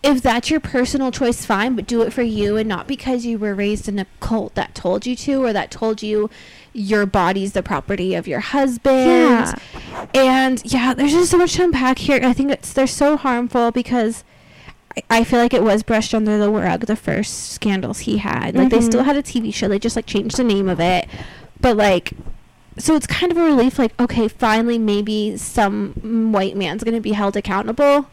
if 0.05 0.21
that's 0.21 0.49
your 0.49 0.59
personal 0.59 1.11
choice 1.11 1.45
fine 1.45 1.75
but 1.75 1.87
do 1.87 2.01
it 2.01 2.13
for 2.13 2.21
you 2.21 2.55
and 2.57 2.69
not 2.69 2.87
because 2.87 3.25
you 3.25 3.37
were 3.39 3.55
raised 3.55 3.87
in 3.89 3.97
a 3.99 4.05
cult 4.19 4.53
that 4.55 4.73
told 4.75 5.05
you 5.05 5.15
to 5.15 5.43
or 5.43 5.51
that 5.51 5.71
told 5.71 6.03
you 6.03 6.29
your 6.73 7.05
body's 7.05 7.53
the 7.53 7.63
property 7.63 8.13
of 8.15 8.27
your 8.27 8.39
husband 8.39 9.07
Yeah. 9.09 10.05
and 10.13 10.61
yeah 10.65 10.93
there's 10.93 11.11
just 11.13 11.31
so 11.31 11.37
much 11.37 11.53
to 11.53 11.63
unpack 11.63 11.97
here 11.99 12.19
i 12.23 12.33
think 12.33 12.51
it's 12.51 12.71
they're 12.73 12.87
so 12.87 13.17
harmful 13.17 13.71
because 13.71 14.23
I- 14.97 15.03
I 15.09 15.23
feel 15.25 15.39
like 15.39 15.53
it 15.53 15.63
was 15.63 15.83
brushed 15.83 16.13
under 16.13 16.37
the 16.37 16.49
rug 16.49 16.81
the 16.85 16.95
first 16.95 17.51
scandals 17.51 17.99
he 17.99 18.19
had. 18.19 18.55
Like 18.55 18.69
they 18.69 18.79
still 18.79 19.01
Mhm. 19.01 19.05
had 19.05 19.17
a 19.17 19.21
TV 19.23 19.53
show. 19.53 19.67
They 19.67 19.77
just 19.77 19.97
like 19.97 20.05
changed 20.05 20.37
the 20.37 20.43
name 20.45 20.69
of 20.69 20.79
it. 20.79 21.05
But 21.59 21.75
like 21.75 22.13
so 22.77 22.95
it's 22.95 23.05
kind 23.05 23.29
of 23.29 23.37
a 23.37 23.43
relief 23.43 23.77
like 23.77 23.91
okay, 23.99 24.29
finally 24.29 24.77
maybe 24.77 25.35
some 25.35 26.31
white 26.31 26.55
man's 26.55 26.81
going 26.85 26.95
to 26.95 27.01
be 27.01 27.11
held 27.11 27.35
accountable. 27.35 28.07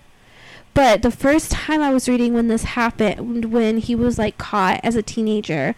But 0.74 1.02
the 1.02 1.10
first 1.10 1.50
time 1.50 1.82
I 1.82 1.92
was 1.92 2.08
reading 2.08 2.32
when 2.34 2.48
this 2.48 2.64
happened 2.64 3.52
when 3.52 3.78
he 3.78 3.94
was 3.94 4.18
like 4.18 4.38
caught 4.38 4.80
as 4.82 4.96
a 4.96 5.02
teenager 5.02 5.74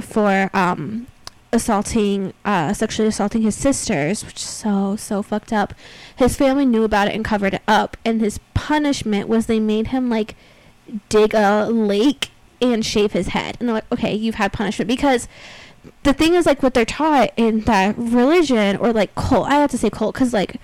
for 0.00 0.50
um 0.52 1.06
assaulting 1.52 2.34
uh 2.44 2.72
sexually 2.72 3.08
assaulting 3.08 3.42
his 3.42 3.54
sisters 3.54 4.24
which 4.24 4.38
is 4.38 4.42
so 4.42 4.96
so 4.96 5.22
fucked 5.22 5.52
up 5.52 5.72
his 6.16 6.34
family 6.34 6.66
knew 6.66 6.82
about 6.82 7.06
it 7.06 7.14
and 7.14 7.24
covered 7.24 7.54
it 7.54 7.62
up 7.68 7.96
and 8.04 8.20
his 8.20 8.40
punishment 8.54 9.28
was 9.28 9.46
they 9.46 9.60
made 9.60 9.88
him 9.88 10.10
like 10.10 10.34
dig 11.08 11.32
a 11.32 11.66
lake 11.66 12.30
and 12.60 12.84
shave 12.84 13.12
his 13.12 13.28
head. 13.28 13.56
And 13.60 13.68
they're 13.68 13.74
like 13.74 13.92
okay 13.92 14.14
you've 14.14 14.34
had 14.36 14.52
punishment 14.52 14.88
because 14.88 15.28
the 16.02 16.12
thing 16.12 16.34
is 16.34 16.46
like 16.46 16.62
what 16.62 16.74
they're 16.74 16.84
taught 16.84 17.30
in 17.36 17.60
that 17.62 17.96
religion 17.98 18.76
or 18.78 18.90
like 18.92 19.14
cult 19.14 19.46
i 19.48 19.56
have 19.56 19.70
to 19.70 19.76
say 19.76 19.90
cult 19.90 20.14
because 20.14 20.32
like 20.32 20.56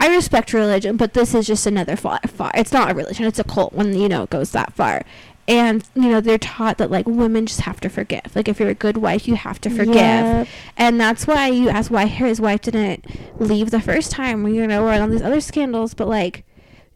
i 0.00 0.08
respect 0.08 0.52
religion 0.52 0.96
but 0.96 1.14
this 1.14 1.34
is 1.34 1.46
just 1.46 1.66
another 1.66 1.94
far, 1.94 2.18
far 2.26 2.50
it's 2.54 2.72
not 2.72 2.90
a 2.90 2.94
religion 2.94 3.24
it's 3.26 3.38
a 3.38 3.44
cult 3.44 3.72
when 3.72 3.94
you 3.94 4.08
know 4.08 4.24
it 4.24 4.30
goes 4.30 4.50
that 4.52 4.72
far. 4.72 5.02
And 5.48 5.82
you 5.96 6.08
know 6.08 6.20
they're 6.20 6.38
taught 6.38 6.78
that 6.78 6.90
like 6.90 7.06
women 7.06 7.46
just 7.46 7.62
have 7.62 7.80
to 7.80 7.88
forgive. 7.88 8.36
Like 8.36 8.48
if 8.48 8.60
you're 8.60 8.68
a 8.68 8.74
good 8.74 8.96
wife 8.96 9.26
you 9.26 9.34
have 9.34 9.60
to 9.62 9.70
forgive. 9.70 9.94
Yep. 9.94 10.48
and 10.76 11.00
that's 11.00 11.26
why 11.26 11.48
you 11.48 11.68
ask 11.68 11.90
why 11.90 12.06
his 12.06 12.40
wife 12.40 12.60
didn't 12.62 13.04
leave 13.40 13.70
the 13.70 13.80
first 13.80 14.12
time 14.12 14.46
you 14.46 14.66
know 14.66 14.84
or 14.84 14.92
on 14.92 15.10
these 15.10 15.22
other 15.22 15.40
scandals 15.40 15.94
but 15.94 16.08
like 16.08 16.44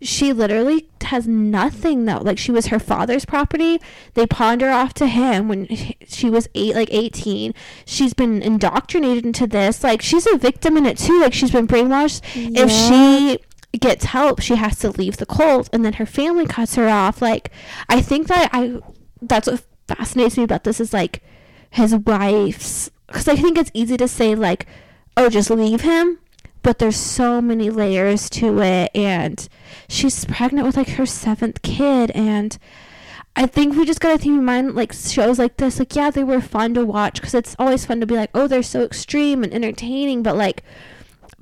she 0.04 0.32
literally 0.32 0.88
has 1.02 1.26
nothing 1.26 2.04
though. 2.04 2.18
Like 2.18 2.38
she 2.38 2.52
was 2.52 2.66
her 2.66 2.78
father's 2.78 3.24
property. 3.24 3.80
They 4.14 4.26
pawned 4.26 4.60
her 4.60 4.70
off 4.70 4.94
to 4.94 5.06
him 5.06 5.48
when 5.48 5.66
she 6.06 6.30
was 6.30 6.48
eight 6.54 6.74
like 6.74 6.92
18 6.92 7.54
she's 7.84 8.14
been 8.14 8.42
indoctrinated 8.42 9.24
into 9.24 9.46
this. 9.46 9.82
Like 9.82 10.02
she's 10.02 10.26
a 10.26 10.36
victim 10.36 10.76
in 10.76 10.86
it 10.86 10.98
too. 10.98 11.20
Like 11.20 11.32
she's 11.32 11.50
been 11.50 11.66
brainwashed. 11.66 12.22
If 12.34 12.70
she 12.70 13.38
gets 13.78 14.04
help 14.04 14.40
she 14.40 14.54
has 14.54 14.78
to 14.78 14.90
leave 14.90 15.16
the 15.16 15.26
cult 15.26 15.68
and 15.72 15.84
then 15.84 15.94
her 15.94 16.06
family 16.06 16.46
cuts 16.46 16.76
her 16.76 16.88
off. 16.88 17.20
Like 17.20 17.50
i 17.88 18.00
think 18.00 18.28
that 18.28 18.50
i 18.52 18.78
that's 19.22 19.48
what 19.48 19.64
fascinates 19.88 20.36
me 20.36 20.44
about 20.44 20.64
this 20.64 20.80
is 20.80 20.92
like 20.92 21.22
his 21.70 21.94
wife's 21.96 22.90
because 23.06 23.26
i 23.26 23.34
think 23.34 23.58
it's 23.58 23.70
easy 23.74 23.96
to 23.96 24.06
say 24.06 24.34
like 24.34 24.66
oh 25.16 25.28
just 25.28 25.50
leave 25.50 25.80
him 25.80 26.18
but 26.64 26.78
there's 26.78 26.96
so 26.96 27.40
many 27.40 27.70
layers 27.70 28.28
to 28.28 28.60
it 28.60 28.90
and 28.94 29.48
she's 29.88 30.24
pregnant 30.24 30.66
with 30.66 30.76
like 30.76 30.88
her 30.88 31.06
seventh 31.06 31.62
kid 31.62 32.10
and 32.12 32.58
i 33.36 33.46
think 33.46 33.76
we 33.76 33.84
just 33.84 34.00
gotta 34.00 34.18
keep 34.18 34.32
in 34.32 34.44
mind 34.44 34.74
like 34.74 34.92
shows 34.92 35.38
like 35.38 35.58
this 35.58 35.78
like 35.78 35.94
yeah 35.94 36.10
they 36.10 36.24
were 36.24 36.40
fun 36.40 36.74
to 36.74 36.84
watch 36.84 37.20
because 37.20 37.34
it's 37.34 37.54
always 37.58 37.84
fun 37.84 38.00
to 38.00 38.06
be 38.06 38.16
like 38.16 38.30
oh 38.34 38.48
they're 38.48 38.62
so 38.62 38.82
extreme 38.82 39.44
and 39.44 39.52
entertaining 39.52 40.22
but 40.22 40.36
like 40.36 40.64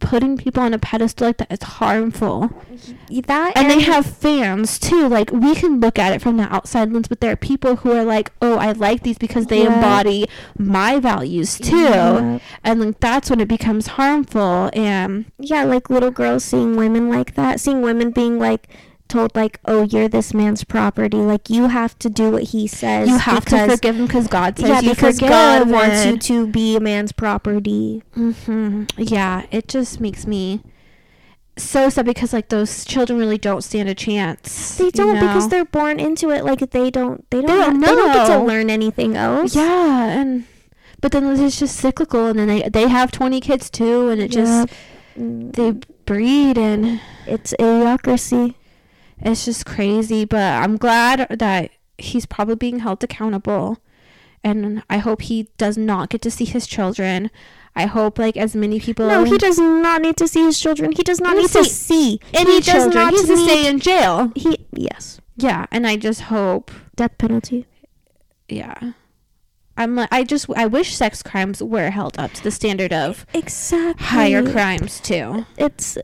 putting 0.01 0.37
people 0.37 0.63
on 0.63 0.75
a 0.75 0.79
pedestal 0.79 1.29
like 1.29 1.37
that 1.37 1.53
is 1.53 1.63
harmful 1.63 2.51
that 3.27 3.53
and 3.57 3.71
they 3.71 3.81
have 3.81 4.05
fans 4.05 4.79
too 4.79 5.09
like 5.09 5.31
we 5.31 5.55
can 5.55 5.79
look 5.81 5.99
at 5.99 6.13
it 6.13 6.21
from 6.21 6.37
the 6.39 6.43
outside 6.53 6.91
lens 6.93 7.07
but 7.09 7.21
there 7.21 7.31
are 7.33 7.37
people 7.37 7.77
who 7.77 7.93
are 7.93 8.03
like 8.05 8.33
oh 8.43 8.57
i 8.59 8.73
like 8.73 9.03
these 9.05 9.19
because 9.19 9.47
they 9.47 9.63
Yeah. 9.63 9.75
embody 9.75 10.27
my 10.59 10.99
values 10.99 11.57
too 11.59 11.77
Yeah. 11.77 12.39
and 12.65 12.81
like 12.81 13.01
that's 13.01 13.31
when 13.31 13.41
it 13.41 13.49
becomes 13.49 13.87
harmful 13.89 14.71
and 14.73 15.27
yeah, 15.39 15.65
like 15.65 15.89
little 15.91 16.11
girls 16.11 16.45
seeing 16.45 16.77
women 16.77 17.09
like 17.09 17.35
that, 17.35 17.61
seeing 17.61 17.83
women 17.83 18.11
being 18.11 18.39
like 18.39 18.69
told 19.13 19.35
like, 19.37 19.61
"Oh, 19.65 19.83
you're 19.85 20.09
this 20.09 20.33
man's 20.35 20.65
property. 20.65 21.19
Like 21.19 21.49
you 21.51 21.69
have 21.69 21.99
to 22.01 22.09
do 22.11 22.31
what 22.31 22.45
he 22.55 22.67
says." 22.67 23.09
you 23.09 23.19
have 23.19 23.45
to 23.47 23.69
forgive 23.69 23.97
him 23.97 24.07
because 24.07 24.27
god 24.29 24.59
says 24.59 24.69
Yeah, 24.69 24.81
you 24.81 24.91
because 24.91 25.17
forgive 25.17 25.29
God 25.29 25.71
wants 25.71 26.05
you 26.07 26.19
to 26.19 26.47
be 26.47 26.77
a 26.77 26.81
man's 26.81 27.13
property. 27.13 28.03
Mm-hmm. 28.17 28.85
Yeah, 28.99 29.47
it 29.51 29.69
just 29.69 30.01
makes 30.01 30.27
me 30.27 30.63
so 31.59 31.89
sad 31.91 32.07
because 32.07 32.33
like 32.33 32.49
those 32.49 32.85
children 32.85 33.19
really 33.19 33.39
don't 33.39 33.63
stand 33.63 33.89
a 33.89 33.95
chance. 33.95 34.79
They 34.79 34.91
don't 34.91 35.15
because 35.21 35.45
know? 35.45 35.49
they're 35.51 35.65
born 35.67 36.01
into 36.01 36.31
it. 36.31 36.45
Like 36.45 36.61
they 36.71 36.91
don't. 36.91 37.29
They 37.31 37.43
don't. 37.43 37.47
They 37.49 37.57
don't 37.65 37.81
They 37.81 37.87
don't 37.95 38.13
get 38.15 38.27
to 38.29 38.39
learn 38.43 38.71
anything 38.71 39.17
else. 39.17 39.55
yeah, 39.55 40.07
and 40.19 40.45
but 41.01 41.13
then 41.13 41.27
it's 41.39 41.59
just 41.59 41.77
cyclical, 41.77 42.27
and 42.29 42.39
then 42.39 42.49
they 42.49 42.69
they 42.69 42.89
have 42.89 43.13
twenty 43.13 43.41
kids 43.41 43.69
too, 43.71 44.09
and 44.09 44.21
it 44.21 44.31
just 44.31 44.69
Mm, 45.19 45.55
they 45.55 45.73
breed, 46.07 46.57
and 46.57 46.99
it's 47.27 47.53
idiocracy. 47.61 48.55
It's 49.25 49.45
just 49.45 49.67
crazy. 49.67 50.25
But 50.25 50.63
I'm 50.63 50.77
glad 50.77 51.27
that 51.31 51.71
he's 51.99 52.27
probably 52.27 52.57
being 52.57 52.81
held 52.81 53.03
accountable, 53.05 53.79
and 54.45 54.83
I 54.91 54.99
hope 54.99 55.23
he 55.23 55.49
does 55.59 55.77
not 55.77 56.09
get 56.11 56.23
to 56.23 56.31
see 56.31 56.45
his 56.45 56.67
children. 56.67 57.31
I 57.75 57.87
hope 57.87 58.19
like 58.19 58.37
as 58.37 58.55
many 58.55 58.79
people. 58.81 59.09
No, 59.09 59.25
he 59.25 59.39
does 59.39 59.59
not 59.59 60.03
need 60.03 60.17
to 60.19 60.29
see 60.29 60.45
his 60.45 60.61
children. 60.61 60.93
He 60.93 61.03
does 61.03 61.21
not 61.21 61.35
He 61.37 61.43
need 61.43 61.51
to 61.53 61.65
see 61.65 62.21
any 62.35 62.55
he 62.57 62.61
does 62.61 62.65
children. 62.67 62.95
not 63.05 63.13
He's 63.15 63.27
to 63.27 63.37
stay 63.39 63.67
in 63.67 63.79
jail. 63.79 64.31
He 64.35 64.59
yes, 64.73 65.21
Yeah, 65.37 65.65
and 65.71 65.87
I 65.87 65.97
just 65.97 66.23
hope 66.23 66.71
death 66.97 67.17
penalty. 67.17 67.67
yeah 68.49 68.93
i'm 69.77 69.97
like 69.97 70.09
i 70.13 70.23
just 70.23 70.47
i 70.57 70.67
wish 70.67 70.95
sex 70.95 71.23
crimes 71.23 71.63
were 71.63 71.91
held 71.91 72.19
up 72.19 72.33
to 72.33 72.43
the 72.43 72.51
standard 72.51 72.93
of 72.93 73.25
Exactly. 73.35 74.05
higher 74.07 74.43
crimes 74.51 75.01
too 75.01 75.47
It's 75.57 75.97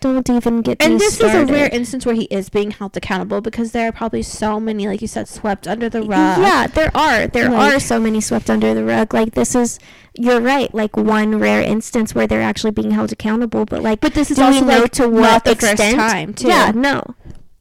don't 0.00 0.30
even 0.30 0.62
get 0.62 0.80
and 0.80 1.00
this 1.00 1.16
started. 1.16 1.42
is 1.44 1.50
a 1.50 1.52
rare 1.52 1.68
instance 1.72 2.06
where 2.06 2.14
he 2.14 2.24
is 2.24 2.48
being 2.48 2.70
held 2.70 2.96
accountable 2.96 3.40
because 3.40 3.72
there 3.72 3.88
are 3.88 3.92
probably 3.92 4.22
so 4.22 4.60
many 4.60 4.86
like 4.86 5.02
you 5.02 5.08
said 5.08 5.26
swept 5.28 5.66
under 5.66 5.88
the 5.88 6.02
rug 6.02 6.38
Yeah, 6.38 6.66
there 6.68 6.90
are. 6.96 7.26
There 7.26 7.50
Like- 7.50 7.74
are 7.74 7.80
so 7.80 7.98
many 7.98 8.20
swept 8.20 8.48
under 8.48 8.74
the 8.74 8.84
rug. 8.84 9.12
Like 9.12 9.34
this 9.34 9.54
is 9.56 9.80
you're 10.14 10.40
right, 10.40 10.72
like 10.74 10.96
one 10.96 11.38
rare 11.40 11.60
instance 11.62 12.14
where 12.14 12.26
they're 12.28 12.42
actually 12.42 12.70
being 12.72 12.92
held 12.92 13.10
accountable, 13.12 13.64
but 13.64 13.82
like 13.82 14.00
but 14.00 14.14
this 14.14 14.30
is 14.30 14.38
also 14.38 14.60
know 14.64 14.78
like 14.82 14.92
to 14.92 15.08
what 15.08 15.20
not 15.20 15.44
the 15.44 15.52
extent? 15.52 15.78
first 15.78 15.96
time 15.96 16.34
too 16.34 16.46
Yeah, 16.48 16.70
no. 16.74 17.02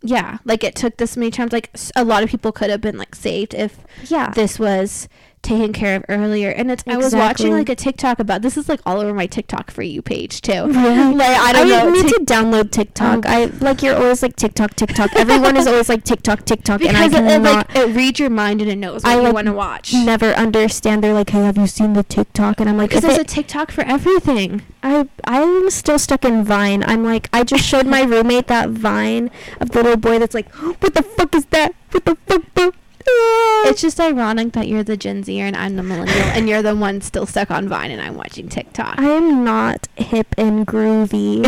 yeah, 0.04 0.38
like 0.46 0.64
it 0.64 0.76
took 0.76 0.98
this 0.98 1.18
many 1.18 1.32
times. 1.32 1.52
Like 1.52 1.72
a 1.96 2.04
lot 2.04 2.22
of 2.24 2.30
people 2.30 2.52
could 2.52 2.70
have 2.70 2.82
been 2.82 2.98
like 2.98 3.16
saved 3.16 3.54
if 3.56 3.80
Yeah. 4.06 4.30
this 4.32 4.60
was 4.60 5.08
taken 5.48 5.74
care 5.74 5.96
of 5.96 6.06
earlier. 6.10 6.50
And 6.50 6.70
it's 6.70 6.84
I 6.86 6.98
was 6.98 7.16
watching 7.16 7.52
like 7.52 7.70
a 7.70 7.76
TikTok 7.76 8.20
about 8.20 8.42
this 8.42 8.58
is 8.58 8.68
like 8.70 8.82
all 8.86 9.00
over 9.00 9.14
my 9.14 9.26
TikTok 9.26 9.72
for 9.72 9.82
you 9.82 10.02
page 10.02 10.42
too. 10.42 10.68
Really? 10.88 11.16
Like 11.16 11.38
I 11.40 11.54
don't 11.54 11.70
know. 11.70 11.90
need 11.90 12.08
to 12.08 12.20
download 12.22 12.72
TikTok. 12.72 13.26
Oh. 13.26 13.30
I 13.30 13.46
like 13.60 13.82
you're 13.82 13.96
always 13.96 14.22
like 14.22 14.36
TikTok, 14.36 14.76
TikTok. 14.76 15.16
Everyone 15.16 15.58
is 15.58 15.66
always 15.66 15.90
like 15.90 16.04
TikTok, 16.04 16.46
TikTok, 16.46 16.82
and 16.82 16.96
I 16.96 17.08
because 17.08 17.22
it, 17.22 17.26
it, 17.26 17.28
cannot 17.30 17.76
like 17.76 17.76
it 17.76 17.96
reads 17.96 18.20
your 18.20 18.30
mind 18.30 18.62
and 18.62 18.70
it 18.70 18.76
knows 18.76 19.04
what 19.04 19.12
I, 19.12 19.16
you 19.16 19.24
like, 19.24 19.34
want 19.34 19.48
to 19.48 19.54
watch. 19.54 19.94
never 19.94 20.32
understand. 20.34 21.04
They're 21.04 21.14
like, 21.14 21.32
"Hey, 21.32 21.44
have 21.44 21.58
you 21.58 21.68
seen 21.68 21.94
the 21.94 22.04
TikTok?" 22.04 22.60
And 22.60 22.70
I'm 22.70 22.78
like, 22.78 22.90
Because 22.90 23.04
there's 23.04 23.18
a 23.18 23.24
TikTok 23.24 23.72
for 23.72 23.82
everything. 23.82 24.62
I 24.84 25.08
I'm 25.26 25.70
still 25.70 26.00
stuck 26.00 26.24
in 26.24 26.44
Vine. 26.44 26.84
I'm 26.84 27.04
like, 27.04 27.30
I 27.34 27.44
just 27.44 27.64
showed 27.64 27.88
my 27.88 28.02
roommate 28.14 28.48
that 28.48 28.70
Vine 28.70 29.32
of 29.60 29.72
the 29.72 29.82
little 29.82 29.98
boy 29.98 30.20
that's 30.20 30.36
like, 30.36 30.50
"What 30.54 30.94
the 30.94 31.04
fuck 31.04 31.34
is 31.36 31.46
that? 31.48 31.74
What 31.92 32.06
the 32.06 32.16
fuck?" 32.28 32.54
bro?" 32.54 32.72
Ah." 33.08 33.44
It's 33.68 33.82
just 33.82 34.00
ironic 34.00 34.54
that 34.54 34.68
you're 34.70 34.84
the 34.84 34.96
Gen 34.96 35.24
Zer 35.24 35.44
and 35.46 35.56
I'm 35.56 35.76
the 35.76 35.84
millennial, 35.84 36.16
and 36.28 36.48
you're 36.48 36.62
the 36.62 36.76
one 36.76 37.02
still 37.02 37.26
stuck 37.26 37.52
on 37.52 37.68
Vine, 37.68 37.92
and 37.92 38.02
I'm 38.02 38.16
watching 38.16 38.48
TikTok. 38.48 38.98
I 38.98 39.04
am 39.10 39.44
not 39.44 39.88
hip 39.98 40.34
and 40.38 40.66
groovy. 40.66 41.44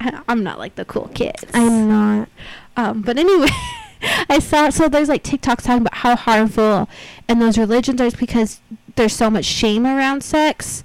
I'm 0.28 0.42
not 0.42 0.58
like 0.58 0.74
the 0.74 0.84
cool 0.84 1.08
kids. 1.14 1.44
I'm 1.54 1.86
not. 1.88 2.28
Um, 2.76 3.02
but 3.02 3.18
anyway, 3.18 3.48
I 4.28 4.40
saw 4.40 4.70
so 4.70 4.88
there's 4.88 5.08
like 5.08 5.22
TikToks 5.22 5.62
talking 5.62 5.82
about 5.82 5.94
how 5.94 6.16
harmful 6.16 6.88
and 7.28 7.40
those 7.40 7.56
religions 7.58 8.00
are 8.00 8.10
because 8.10 8.60
there's 8.96 9.14
so 9.14 9.30
much 9.30 9.44
shame 9.44 9.86
around 9.86 10.24
sex, 10.24 10.82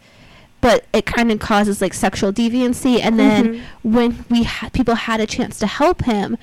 but 0.61 0.85
it 0.93 1.05
kind 1.07 1.31
of 1.31 1.39
causes 1.39 1.81
like 1.81 1.93
sexual 1.95 2.31
deviancy. 2.31 2.99
And 3.01 3.17
then 3.17 3.45
Mhm. 3.55 3.61
when 3.83 4.25
we 4.29 4.43
ha- 4.43 4.69
people 4.71 4.95
had 4.95 5.19
a 5.19 5.25
chance 5.25 5.57
to 5.59 5.67
help 5.67 6.03
him, 6.03 6.37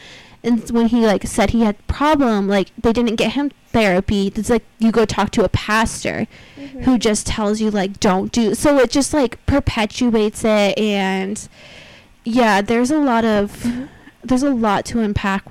and 0.45 0.69
when 0.71 0.89
he 0.89 1.07
like 1.07 1.27
said 1.27 1.51
he 1.51 1.63
had 1.63 1.87
problem, 1.87 2.49
like 2.49 2.71
they 2.77 2.93
didn't 2.93 3.17
get 3.17 3.33
him 3.33 3.51
therapy. 3.69 4.33
It's 4.35 4.51
like 4.51 4.65
you 4.79 4.91
go 4.91 5.05
talk 5.05 5.31
to 5.33 5.45
a 5.45 5.49
pastor 5.49 6.27
who 6.83 6.99
just 6.99 7.27
tells 7.27 7.61
you 7.61 7.71
like 7.71 8.01
don't 8.01 8.33
do. 8.33 8.55
So 8.55 8.79
it 8.79 8.91
just 8.91 9.15
like 9.15 9.45
perpetuates 9.47 10.45
it 10.45 10.77
and 10.79 11.49
yeah, 12.25 12.61
there's 12.61 12.91
a 12.91 12.99
lot 12.99 13.25
of 13.25 13.67
there's 14.25 14.43
a 14.43 14.51
lot 14.51 14.85
to 14.87 15.01
unpack 15.01 15.45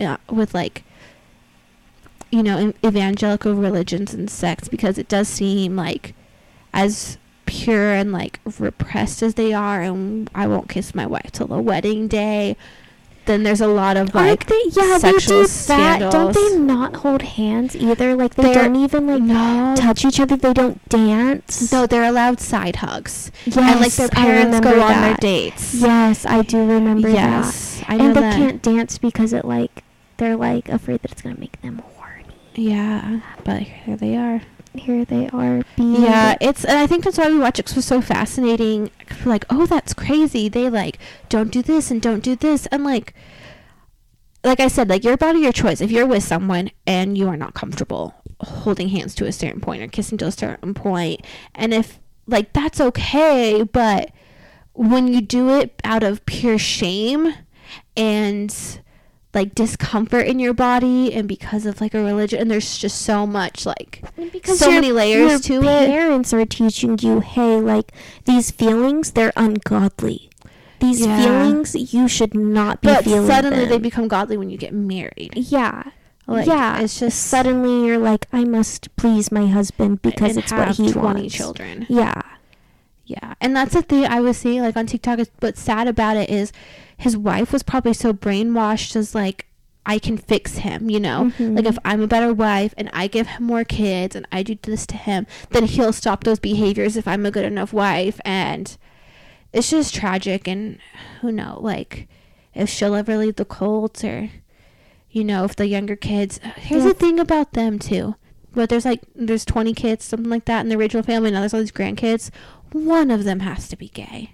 uh, 0.00 0.16
with 0.30 0.54
like 0.54 0.82
you 2.30 2.42
know 2.42 2.72
evangelical 2.84 3.54
religions 3.54 4.14
and 4.14 4.30
sex 4.30 4.68
because 4.68 4.98
it 4.98 5.08
does 5.08 5.28
seem 5.28 5.76
like 5.76 6.14
as 6.72 7.18
pure 7.46 7.92
and 7.92 8.12
like 8.12 8.40
repressed 8.58 9.22
as 9.22 9.34
they 9.34 9.54
are 9.54 9.80
and 9.80 10.28
I 10.34 10.46
won't 10.46 10.68
kiss 10.68 10.94
my 10.94 11.06
wife 11.06 11.32
till 11.32 11.46
the 11.46 11.58
wedding 11.58 12.06
day 12.06 12.56
then 13.28 13.44
there's 13.44 13.60
a 13.60 13.68
lot 13.68 13.96
of 13.96 14.12
like 14.14 14.46
they? 14.46 14.60
Yeah, 14.72 14.98
sexual 14.98 15.42
they 15.42 15.46
do 15.46 15.48
that. 15.68 16.10
Don't 16.10 16.34
they 16.34 16.58
not 16.58 16.96
hold 16.96 17.22
hands 17.22 17.76
either? 17.76 18.16
Like 18.16 18.34
they 18.34 18.42
They're- 18.42 18.64
don't 18.64 18.74
even 18.76 19.06
like 19.06 19.22
no 19.22 19.74
touch 19.76 20.04
each 20.04 20.18
other. 20.18 20.36
They 20.36 20.52
don't 20.52 20.82
dance. 20.88 21.70
no 21.70 21.86
they're 21.86 22.04
allowed 22.04 22.40
side 22.40 22.76
hugs 22.76 23.30
yes, 23.44 23.56
and 23.56 23.80
like 23.80 23.92
their 23.92 24.08
I 24.12 24.24
parents 24.24 24.58
go 24.60 24.70
remember 24.70 24.80
on 24.82 25.00
their 25.02 25.10
that. 25.12 25.20
dates 25.20 25.74
Yes, 25.74 26.26
I 26.26 26.42
do 26.42 26.58
remember 26.66 27.08
yes 27.08 27.80
I 27.86 27.96
that. 27.96 27.98
know 27.98 28.06
and 28.08 28.16
they 28.16 28.20
that 28.20 28.36
can't 28.36 28.62
dance 28.62 28.98
because 28.98 29.32
it 29.32 29.44
like 29.44 29.84
they're 30.16 30.36
like 30.36 30.68
afraid 30.68 31.02
that 31.02 31.12
it's 31.12 31.22
gonna 31.22 31.38
make 31.38 31.60
them 31.62 31.78
horny. 31.94 32.24
yeah 32.56 33.20
but 33.44 33.62
here 33.62 33.96
they 33.96 34.16
are 34.16 34.40
Here 34.78 35.04
they 35.04 35.28
are 35.28 35.62
being. 35.76 36.02
Yeah, 36.02 36.36
it's 36.40 36.64
and 36.64 36.78
I 36.78 36.86
think 36.86 37.04
that's 37.04 37.18
why 37.18 37.28
we 37.28 37.38
watch 37.38 37.58
it 37.58 37.70
it's 37.70 37.84
so 37.84 38.00
fascinating. 38.00 38.90
Like, 39.24 39.44
oh, 39.50 39.66
that's 39.66 39.94
crazy. 39.94 40.48
They 40.48 40.70
like 40.70 40.98
don't 41.28 41.50
do 41.50 41.62
this 41.62 41.90
and 41.90 42.00
don't 42.00 42.22
do 42.22 42.36
this, 42.36 42.66
and 42.66 42.84
like, 42.84 43.14
like 44.44 44.60
I 44.60 44.68
said, 44.68 44.88
like 44.88 45.04
your 45.04 45.16
body, 45.16 45.40
your 45.40 45.52
choice. 45.52 45.80
If 45.80 45.90
you're 45.90 46.06
with 46.06 46.22
someone 46.22 46.70
and 46.86 47.18
you 47.18 47.28
are 47.28 47.36
not 47.36 47.54
comfortable 47.54 48.14
holding 48.40 48.88
hands 48.88 49.14
to 49.16 49.26
a 49.26 49.32
certain 49.32 49.60
point 49.60 49.82
or 49.82 49.88
kissing 49.88 50.18
to 50.18 50.26
a 50.26 50.32
certain 50.32 50.74
point, 50.74 51.24
and 51.54 51.74
if 51.74 51.98
like 52.26 52.52
that's 52.52 52.80
okay, 52.80 53.62
but 53.62 54.10
when 54.74 55.08
you 55.08 55.20
do 55.20 55.50
it 55.58 55.80
out 55.82 56.04
of 56.04 56.24
pure 56.24 56.58
shame 56.58 57.34
and 57.96 58.80
like 59.34 59.54
discomfort 59.54 60.26
in 60.26 60.38
your 60.38 60.54
body 60.54 61.12
and 61.12 61.28
because 61.28 61.66
of 61.66 61.80
like 61.80 61.94
a 61.94 62.02
religion 62.02 62.40
and 62.40 62.50
there's 62.50 62.78
just 62.78 63.02
so 63.02 63.26
much 63.26 63.66
like 63.66 64.02
so 64.44 64.70
many 64.70 64.90
layers 64.90 65.40
to 65.42 65.54
it. 65.62 65.62
Parents 65.88 66.32
are 66.32 66.44
teaching 66.46 66.98
you, 67.00 67.20
hey, 67.20 67.60
like 67.60 67.92
these 68.24 68.50
feelings, 68.50 69.12
they're 69.12 69.32
ungodly. 69.36 70.30
These 70.80 71.00
Yeah. 71.06 71.22
feelings, 71.22 71.92
you 71.92 72.08
should 72.08 72.34
not 72.34 72.80
be 72.80 72.88
but 72.88 73.04
feeling. 73.04 73.26
suddenly 73.26 73.66
they 73.66 73.78
become 73.78 74.08
godly 74.08 74.36
when 74.36 74.48
you 74.48 74.56
get 74.56 74.72
married. 74.72 75.32
Yeah. 75.36 75.82
Like, 76.26 76.46
yeah. 76.46 76.80
it's 76.80 77.00
just 77.00 77.18
suddenly 77.20 77.86
you're 77.86 77.98
like, 77.98 78.26
I 78.32 78.44
must 78.44 78.94
please 78.96 79.32
my 79.32 79.46
husband 79.46 80.02
because 80.02 80.36
it's 80.36 80.52
what 80.52 80.68
he 80.76 80.92
20 80.92 81.00
wants. 81.22 81.34
children. 81.34 81.86
Yeah. 81.88 82.20
Yeah, 83.08 83.34
and 83.40 83.56
that's 83.56 83.72
the 83.72 83.80
thing 83.80 84.04
I 84.04 84.20
was 84.20 84.36
seeing 84.36 84.60
like 84.60 84.76
on 84.76 84.86
TikTok. 84.86 85.18
Is 85.18 85.30
what's 85.40 85.60
sad 85.62 85.88
about 85.88 86.16
it 86.18 86.28
is 86.28 86.52
his 86.98 87.16
wife 87.16 87.52
was 87.52 87.62
probably 87.62 87.94
so 87.94 88.12
brainwashed 88.12 88.94
as 88.96 89.14
like 89.14 89.46
I 89.86 89.98
can 89.98 90.18
fix 90.18 90.58
him. 90.58 90.90
You 90.90 91.00
know, 91.00 91.32
Mhm. 91.38 91.56
like 91.56 91.64
if 91.64 91.78
I'm 91.86 92.02
a 92.02 92.06
better 92.06 92.34
wife 92.34 92.74
and 92.76 92.90
I 92.92 93.06
give 93.06 93.26
him 93.28 93.44
more 93.44 93.64
kids 93.64 94.14
and 94.14 94.26
I 94.30 94.42
do 94.42 94.58
this 94.62 94.86
to 94.88 94.96
him, 94.98 95.26
then 95.50 95.64
he'll 95.64 95.94
stop 95.94 96.24
those 96.24 96.38
behaviors 96.38 96.98
if 96.98 97.08
I'm 97.08 97.24
a 97.24 97.30
good 97.30 97.46
enough 97.46 97.72
wife. 97.72 98.20
And 98.26 98.76
it's 99.54 99.70
just 99.70 99.94
tragic. 99.94 100.46
And 100.46 100.78
who 101.22 101.32
know, 101.32 101.58
like 101.62 102.08
if 102.54 102.68
she'll 102.68 102.94
ever 102.94 103.16
leave 103.16 103.36
the 103.36 103.46
cult 103.46 104.04
or 104.04 104.28
you 105.10 105.24
know 105.24 105.44
if 105.44 105.56
the 105.56 105.66
younger 105.66 105.96
kids. 105.96 106.38
Here's 106.56 106.82
Yeah. 106.84 106.90
the 106.90 106.94
thing 106.94 107.18
about 107.18 107.52
them 107.54 107.78
too. 107.78 108.16
But 108.54 108.70
there's 108.70 108.84
like 108.84 109.00
there's 109.14 109.44
20 109.44 109.72
kids, 109.72 110.04
something 110.04 110.28
like 110.30 110.46
that 110.46 110.60
in 110.60 110.68
the 110.68 110.76
original 110.76 111.02
family. 111.02 111.30
Now 111.30 111.40
there's 111.40 111.54
all 111.54 111.60
these 111.60 111.70
grandkids. 111.70 112.30
One 112.72 113.10
of 113.10 113.24
them 113.24 113.40
has 113.40 113.68
to 113.68 113.76
be 113.76 113.88
gay. 113.88 114.32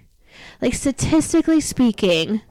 Like 0.61 0.73
statistically 0.73 1.61
speaking, 1.61 2.41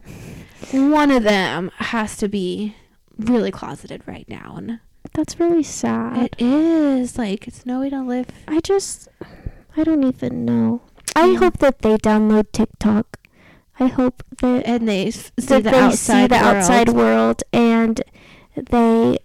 one 0.73 1.11
of 1.11 1.23
them 1.23 1.71
has 1.77 2.17
to 2.19 2.29
be 2.29 2.75
really 3.19 3.51
closeted 3.51 4.03
right 4.07 4.29
now, 4.29 4.55
and 4.57 4.81
That's 5.13 5.39
really 5.39 5.63
sad. 5.63 6.35
it 6.39 6.43
is 6.43 7.19
like 7.19 7.47
it's 7.47 7.65
no 7.67 7.81
way 7.81 7.91
to 7.91 8.03
live. 8.03 8.27
I 8.49 8.61
just, 8.61 9.09
I 9.77 9.85
don't 9.85 10.03
even 10.05 10.45
know. 10.45 10.81
I 11.15 11.27
Yeah. 11.27 11.39
hope 11.39 11.59
that 11.59 11.81
they 11.81 11.97
download 11.99 12.51
TikTok. 12.53 13.19
I 13.79 13.87
hope 13.89 14.23
that, 14.41 14.67
And 14.67 14.89
they 14.89 15.11
see 15.11 15.31
that 15.37 15.63
the 15.65 15.71
they 15.71 15.79
outside 15.79 16.23
see 16.23 16.27
the 16.29 16.43
world. 16.43 16.57
outside 16.57 16.89
world 16.91 17.43
and 17.53 18.01
they 18.71 19.19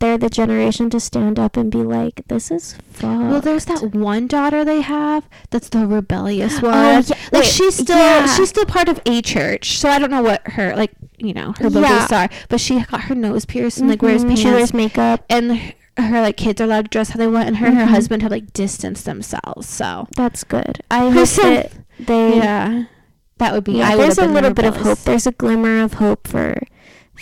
they're 0.00 0.18
the 0.18 0.28
generation 0.30 0.90
to 0.90 1.00
stand 1.00 1.38
up 1.38 1.56
and 1.56 1.70
be 1.70 1.78
like, 1.78 2.22
this 2.28 2.50
is 2.50 2.74
fucked. 2.90 3.30
Well, 3.30 3.40
there's 3.40 3.64
that 3.66 3.82
one 3.94 4.26
daughter 4.26 4.64
they 4.64 4.80
have 4.80 5.28
that's 5.50 5.68
the 5.70 5.86
rebellious 5.86 6.60
one. 6.62 6.74
Oh, 6.74 6.90
yeah. 6.90 7.02
Like 7.32 7.32
Wait, 7.32 7.44
she's 7.46 7.76
still 7.76 7.96
yeah. 7.96 8.26
she's 8.36 8.48
still 8.50 8.64
part 8.66 8.88
of 8.88 9.00
a 9.06 9.20
church, 9.22 9.78
so 9.78 9.88
I 9.88 9.98
don't 9.98 10.10
know 10.10 10.22
what 10.22 10.46
her 10.48 10.74
like 10.76 10.92
you 11.18 11.34
know 11.34 11.52
her 11.58 11.68
beliefs 11.70 12.10
Yeah. 12.10 12.24
are. 12.24 12.28
But 12.48 12.60
she 12.60 12.80
got 12.84 13.02
her 13.02 13.14
nose 13.14 13.44
pierced 13.44 13.78
and 13.78 13.88
like 13.88 14.02
wears 14.02 14.24
pants. 14.24 14.40
She 14.40 14.46
wears 14.48 14.72
makeup. 14.74 15.24
and 15.28 15.74
her, 15.96 16.20
like 16.20 16.36
kids 16.36 16.60
are 16.60 16.64
allowed 16.64 16.84
to 16.84 16.88
dress 16.90 17.10
how 17.10 17.18
they 17.18 17.26
want, 17.26 17.48
and 17.48 17.56
her 17.56 17.66
and 17.66 17.76
her 17.76 17.86
Mhm. 17.86 17.88
husband 17.88 18.22
have 18.22 18.30
like 18.30 18.52
distanced 18.52 19.04
themselves. 19.04 19.68
So 19.68 20.06
That's 20.16 20.44
good. 20.44 20.80
I 20.90 21.10
hope 21.10 21.28
that 21.30 21.72
they. 21.98 22.36
yeah, 22.36 22.84
that 23.38 23.52
would 23.52 23.64
be. 23.64 23.72
Yeah, 23.72 23.88
I 23.88 23.96
there's 23.96 24.18
a 24.18 24.26
little 24.26 24.52
bit 24.54 24.64
of 24.64 24.76
hope. 24.76 24.98
There's 25.00 25.26
a 25.26 25.32
glimmer 25.32 25.80
of 25.82 25.94
hope 25.94 26.28
for 26.28 26.60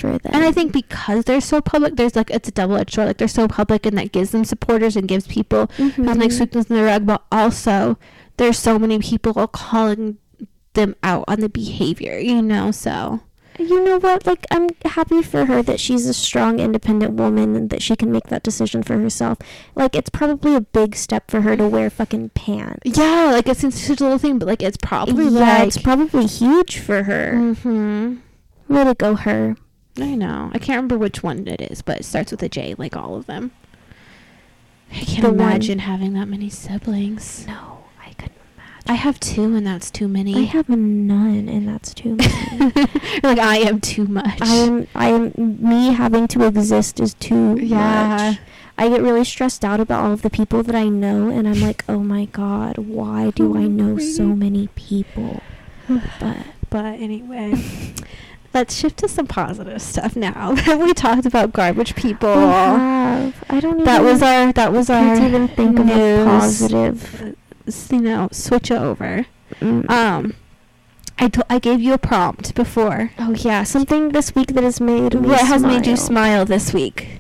And 0.05 0.45
I 0.45 0.53
think 0.53 0.73
because 0.73 1.25
they're 1.25 1.41
so 1.41 1.61
public, 1.61 1.97
there's 1.97 2.17
like 2.17 2.31
it's 2.31 2.49
a 2.49 2.53
double 2.53 2.77
edged 2.77 2.95
sword. 2.95 3.09
Like 3.09 3.19
they're 3.19 3.29
so 3.29 3.49
public, 3.49 3.87
and 3.87 3.97
that 3.99 4.13
gives 4.13 4.31
them 4.31 4.45
supporters 4.45 4.97
and 4.97 5.09
gives 5.09 5.27
people 5.27 5.67
who 5.77 5.85
like 6.05 6.19
Mhm. 6.19 6.33
sweep 6.33 6.53
them 6.53 6.65
in 6.69 6.77
the 6.77 6.83
rug. 6.85 7.07
But 7.07 7.23
also, 7.33 7.99
there's 8.37 8.59
so 8.59 8.79
many 8.79 8.99
people 8.99 9.47
calling 9.49 10.19
them 10.75 10.95
out 11.03 11.25
on 11.29 11.41
the 11.41 11.49
behavior. 11.49 12.19
You 12.19 12.43
know, 12.43 12.71
so 12.71 13.21
You 13.59 13.83
know 13.83 13.99
what? 13.99 14.27
Like, 14.27 14.45
I'm 14.51 14.69
happy 14.85 15.23
for 15.23 15.47
her 15.47 15.63
that 15.63 15.81
she's 15.81 16.05
a 16.05 16.13
strong, 16.13 16.61
independent 16.61 17.15
woman 17.15 17.57
and 17.57 17.71
that 17.71 17.81
she 17.81 17.97
can 17.97 18.13
make 18.13 18.25
that 18.25 18.43
decision 18.43 18.83
for 18.83 18.99
herself. 18.99 19.39
Like, 19.75 19.97
it's 19.97 20.11
probably 20.11 20.55
a 20.55 20.61
big 20.61 20.95
step 20.95 21.31
for 21.31 21.41
her 21.41 21.57
to 21.57 21.67
wear 21.67 21.89
fucking 21.89 22.33
pants. 22.35 22.83
yeah, 22.99 23.31
like 23.33 23.49
it 23.49 23.57
seems 23.57 23.81
such 23.83 24.03
a 24.03 24.05
little 24.05 24.19
thing, 24.19 24.39
but 24.39 24.47
like 24.47 24.63
it's 24.63 24.77
probably 24.77 25.29
yeah, 25.29 25.41
like. 25.61 25.69
it's 25.69 25.79
probably 25.79 26.27
huge 26.27 26.77
for 26.81 27.05
her. 27.05 27.55
hmm 27.63 28.17
Way 28.69 28.85
to 28.85 28.95
go, 28.95 29.15
her. 29.15 29.57
I 30.01 30.15
know. 30.15 30.51
I 30.55 30.59
can't 30.59 30.77
remember 30.77 30.99
which 30.99 31.23
one 31.23 31.47
it 31.49 31.61
is, 31.61 31.83
but 31.83 32.01
it 32.01 32.05
starts 32.05 32.31
with 32.31 32.43
a 32.43 32.49
J, 32.49 32.75
like 32.79 32.97
all 32.97 33.15
of 33.17 33.27
them. 33.27 33.53
I 34.93 34.97
can't 35.01 35.23
The 35.23 35.29
one- 35.33 35.41
imagine 35.41 35.79
having 35.81 36.13
that 36.15 36.29
many 36.29 36.49
siblings. 36.51 37.47
No, 37.47 37.85
I 38.05 38.11
couldn't 38.13 38.33
imagine. 38.57 38.85
I 38.89 38.93
have 38.95 39.19
two, 39.19 39.55
and 39.57 39.67
that's 39.67 39.91
too 39.91 40.07
many. 40.09 40.37
I 40.37 40.41
have 40.43 40.69
none, 40.69 41.49
and 41.49 41.67
that's 41.67 41.93
too 41.93 42.17
many. 42.17 42.73
like 43.23 43.39
I 43.39 43.59
am 43.59 43.81
too 43.81 44.05
much. 44.07 44.39
I 44.41 44.55
am, 44.55 44.87
I 44.95 45.09
am, 45.09 45.33
me 45.37 45.93
having 45.93 46.29
to 46.29 46.47
exist 46.47 47.01
is 47.01 47.15
too 47.15 47.57
Yeah. 47.61 48.17
much. 48.33 48.39
I 48.79 48.91
get 48.91 49.01
really 49.01 49.25
stressed 49.25 49.65
out 49.65 49.81
about 49.81 50.05
all 50.05 50.13
of 50.13 50.21
the 50.21 50.29
people 50.29 50.63
that 50.63 50.75
I 50.75 50.85
know, 50.89 51.31
and 51.31 51.49
I'm 51.49 51.61
like, 51.61 51.83
oh 51.89 52.01
my 52.01 52.27
god, 52.27 52.77
why 52.79 53.31
do 53.31 53.57
I 53.57 53.61
oh, 53.65 53.69
know 53.69 53.99
so 53.99 54.25
many 54.27 54.69
people? 54.77 55.43
But 55.89 56.37
But 56.69 56.85
anyway, 56.85 57.55
let's 58.57 58.75
shift 58.75 58.97
to 58.97 59.09
some 59.09 59.27
positive 59.27 59.83
stuff 59.83 60.17
now. 60.17 60.53
we 60.79 60.95
talked 60.95 61.27
about 61.27 61.53
garbage 61.53 61.95
people. 61.95 62.35
We 62.35 62.41
have. 62.41 63.45
I 63.51 63.61
don't 63.61 63.75
even. 63.75 63.85
That 63.85 64.03
was 64.03 64.23
our. 64.23 64.53
That 64.53 64.73
was 64.73 64.89
our. 64.91 65.15
even 65.17 65.49
think 65.49 65.79
of 65.79 65.89
a 65.89 66.25
positive. 66.25 67.37
You 67.91 68.01
know, 68.01 68.29
switch 68.33 68.71
over. 68.71 69.27
Mm. 69.61 69.91
Um, 69.91 70.35
I 71.19 71.31
I 71.51 71.59
gave 71.59 71.81
you 71.81 71.93
a 71.93 71.99
prompt 71.99 72.55
before. 72.55 73.13
oh 73.19 73.33
yeah, 73.33 73.63
something 73.63 74.11
this 74.11 74.35
week 74.35 74.49
that 74.55 74.65
has 74.65 74.81
made 74.81 75.15
me 75.15 75.29
What 75.29 75.47
has 75.47 75.63
made 75.63 75.87
you 75.87 75.97
smile. 75.97 76.45
smile 76.45 76.45
this 76.47 76.73
week? 76.73 77.19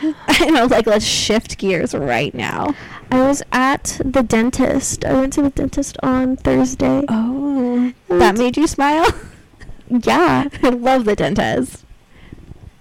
I 0.28 0.50
know, 0.50 0.66
like 0.66 0.86
let's 0.86 1.04
shift 1.04 1.58
gears 1.58 1.94
right 1.94 2.34
now. 2.34 2.74
I 3.10 3.26
was 3.26 3.42
at 3.52 4.00
the 4.04 4.22
dentist. 4.22 5.04
I 5.04 5.12
went 5.14 5.32
to 5.34 5.42
the 5.42 5.50
dentist 5.50 5.96
on 6.02 6.36
Thursday. 6.36 7.04
Oh, 7.08 7.92
that 8.08 8.36
made 8.36 8.56
you 8.56 8.66
smile? 8.66 9.06
Yeah. 9.90 10.48
I 10.62 10.70
love 10.70 11.04
the 11.04 11.14
dentist. 11.14 11.84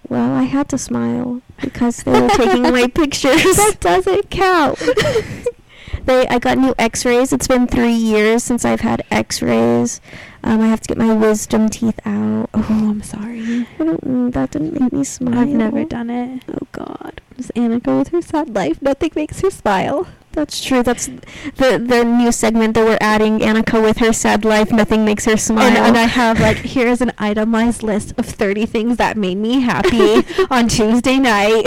Well, 0.08 0.32
I 0.36 0.44
had 0.44 0.70
to 0.70 0.78
smile 0.78 1.42
because 1.62 1.98
they 2.04 2.20
were 2.20 2.30
taking 2.30 2.64
my 2.64 2.88
pictures. 2.96 3.44
That 3.58 3.78
doesn't 3.82 4.30
count. 4.30 4.78
they, 6.06 6.28
I 6.28 6.40
got 6.40 6.58
new 6.58 6.74
X-rays. 6.80 7.34
It's 7.34 7.48
been 7.48 7.68
three 7.68 7.94
years 7.94 8.44
since 8.44 8.64
I've 8.64 8.82
had 8.82 9.04
X-rays. 9.12 10.00
Um, 10.46 10.60
I 10.62 10.68
have 10.68 10.82
to 10.82 10.88
get 10.90 10.98
my 10.98 11.14
wisdom 11.14 11.70
teeth 11.70 12.00
out. 12.06 12.50
Oh, 12.54 12.66
I'm 12.70 13.02
sorry. 13.02 13.66
Mm, 13.80 14.34
that 14.34 14.52
didn't 14.52 14.80
make 14.80 14.92
me 14.92 15.04
smile. 15.04 15.40
I've 15.40 15.48
never 15.48 15.86
done 15.86 16.10
it. 16.10 16.44
Oh 16.50 16.68
God, 16.74 17.22
Does 17.38 17.48
Annika 17.56 17.98
with 17.98 18.10
her 18.10 18.22
sad 18.22 18.54
life? 18.54 18.82
Nothing 18.82 19.12
makes 19.16 19.40
her 19.42 19.50
smile. 19.50 20.08
that's 20.34 20.64
true. 20.64 20.84
That's 20.84 21.06
the 21.08 21.80
the 21.92 22.04
new 22.04 22.32
segment 22.32 22.74
that 22.74 22.84
we're 22.86 22.98
adding. 23.00 23.40
Annika 23.40 23.82
with 23.82 23.98
her 23.98 24.12
sad 24.12 24.44
life. 24.44 24.70
Nothing 24.72 25.06
makes 25.06 25.26
her 25.26 25.38
smile. 25.38 25.68
And, 25.68 25.78
and 25.78 25.98
I 25.98 26.04
have 26.04 26.40
like 26.42 26.58
here's 26.58 27.00
an 27.02 27.14
itemized 27.18 27.82
list 27.84 28.14
of 28.18 28.26
30 28.26 28.66
things 28.66 28.98
that 28.98 29.16
made 29.16 29.38
me 29.38 29.62
happy 29.62 30.26
on 30.52 30.68
Tuesday 30.68 31.20
night, 31.20 31.64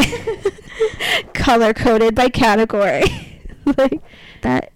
color 1.32 1.72
coded 1.72 2.14
by 2.14 2.28
category. 2.28 3.04
like 3.78 4.00
that 4.47 4.70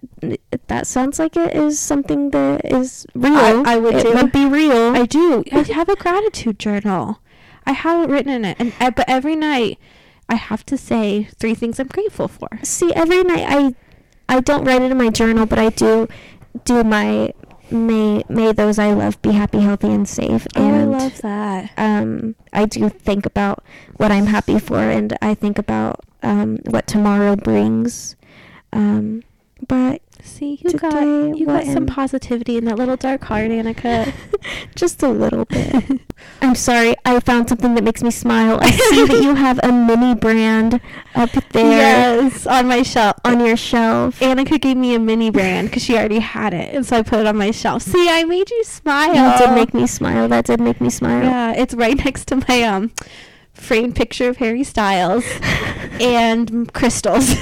that 0.67 0.85
sounds 0.85 1.17
like 1.17 1.35
it 1.37 1.55
is 1.55 1.79
something 1.79 2.31
that 2.31 2.65
is 2.65 3.05
real. 3.15 3.35
I- 3.37 3.73
I 3.73 3.77
would 3.77 3.95
it 3.95 4.13
would 4.13 4.31
be 4.31 4.45
real. 4.45 4.95
I 4.95 5.05
do. 5.05 5.43
I 5.51 5.63
have 5.79 5.89
a 5.89 5.95
gratitude 5.95 6.59
journal. 6.59 7.19
I 7.65 7.71
have 7.73 8.03
it 8.03 8.09
written 8.13 8.31
in 8.37 8.43
it, 8.45 8.57
and 8.59 8.73
uh, 8.79 8.91
but 8.91 9.05
every 9.07 9.35
night 9.35 9.77
I 10.27 10.35
have 10.35 10.65
to 10.71 10.77
say 10.77 11.29
three 11.39 11.55
things 11.55 11.79
I'm 11.79 11.87
grateful 11.87 12.27
for. 12.27 12.49
see 12.63 12.91
every 12.93 13.23
night. 13.23 13.45
I 13.47 13.75
I 14.35 14.39
don't 14.41 14.65
write 14.65 14.81
it 14.81 14.91
in 14.91 14.97
my 14.97 15.09
journal, 15.09 15.45
but 15.45 15.59
I 15.59 15.69
do 15.69 16.07
do 16.65 16.83
my 16.83 17.33
may 17.69 18.23
may 18.27 18.51
those 18.51 18.77
I 18.79 18.91
love 18.93 19.21
be 19.21 19.31
happy, 19.31 19.59
healthy, 19.59 19.87
and 19.97 20.07
safe. 20.07 20.45
Oh, 20.55 20.73
I 20.81 20.83
love 20.83 21.21
that. 21.21 21.71
um, 21.77 22.35
I 22.51 22.65
do 22.65 22.89
think 22.89 23.25
about 23.25 23.63
what 23.97 24.11
I'm 24.11 24.25
happy 24.27 24.59
for, 24.59 24.79
and 24.79 25.17
I 25.21 25.33
think 25.33 25.57
about 25.57 26.01
um, 26.23 26.57
what 26.73 26.87
tomorrow 26.87 27.35
brings. 27.35 28.15
Um, 28.73 29.23
but 29.67 30.01
See, 30.23 30.59
you 30.63 30.77
got 30.77 31.37
you 31.37 31.45
got 31.45 31.65
some 31.65 31.85
positivity 31.85 32.57
in 32.57 32.65
that 32.65 32.77
little 32.77 32.95
dark 32.95 33.23
heart, 33.23 33.49
Annika. 33.49 34.13
just 34.75 35.01
a 35.01 35.07
little 35.07 35.45
bit. 35.45 35.99
I'm 36.41 36.53
sorry, 36.53 36.95
I 37.05 37.19
found 37.19 37.49
something 37.49 37.73
that 37.75 37.83
makes 37.83 38.03
me 38.03 38.11
smile. 38.11 38.59
I 38.61 38.69
see 38.69 39.05
that 39.05 39.23
you 39.23 39.33
have 39.33 39.59
a 39.63 39.71
mini 39.71 40.13
brand 40.13 40.79
up 41.15 41.31
there 41.51 42.21
yes, 42.21 42.45
on 42.45 42.67
my 42.67 42.83
shelf. 42.83 43.17
on 43.25 43.39
your 43.39 43.57
shelf. 43.57 44.19
Annika 44.19 44.61
gave 44.61 44.77
me 44.77 44.93
a 44.93 44.99
mini 44.99 45.31
brand 45.31 45.69
because 45.69 45.83
she 45.83 45.97
already 45.97 46.19
had 46.19 46.53
it, 46.53 46.75
and 46.75 46.85
so 46.85 46.97
I 46.97 47.01
put 47.01 47.19
it 47.19 47.25
on 47.25 47.37
my 47.37 47.51
shelf. 47.51 47.81
See, 47.81 48.07
I 48.09 48.23
made 48.23 48.49
you 48.51 48.63
smile. 48.63 49.13
That 49.13 49.39
did 49.39 49.55
make 49.55 49.73
me 49.73 49.87
smile. 49.87 50.27
That 50.27 50.45
did 50.45 50.59
make 50.59 50.79
me 50.79 50.89
smile. 50.91 51.23
Yeah, 51.23 51.53
it's 51.53 51.73
right 51.73 51.97
next 52.05 52.25
to 52.27 52.43
my 52.47 52.61
um 52.63 52.91
framed 53.53 53.95
picture 53.95 54.29
of 54.29 54.37
Harry 54.37 54.63
Styles 54.63 55.25
and 55.99 56.71
crystals. 56.73 57.33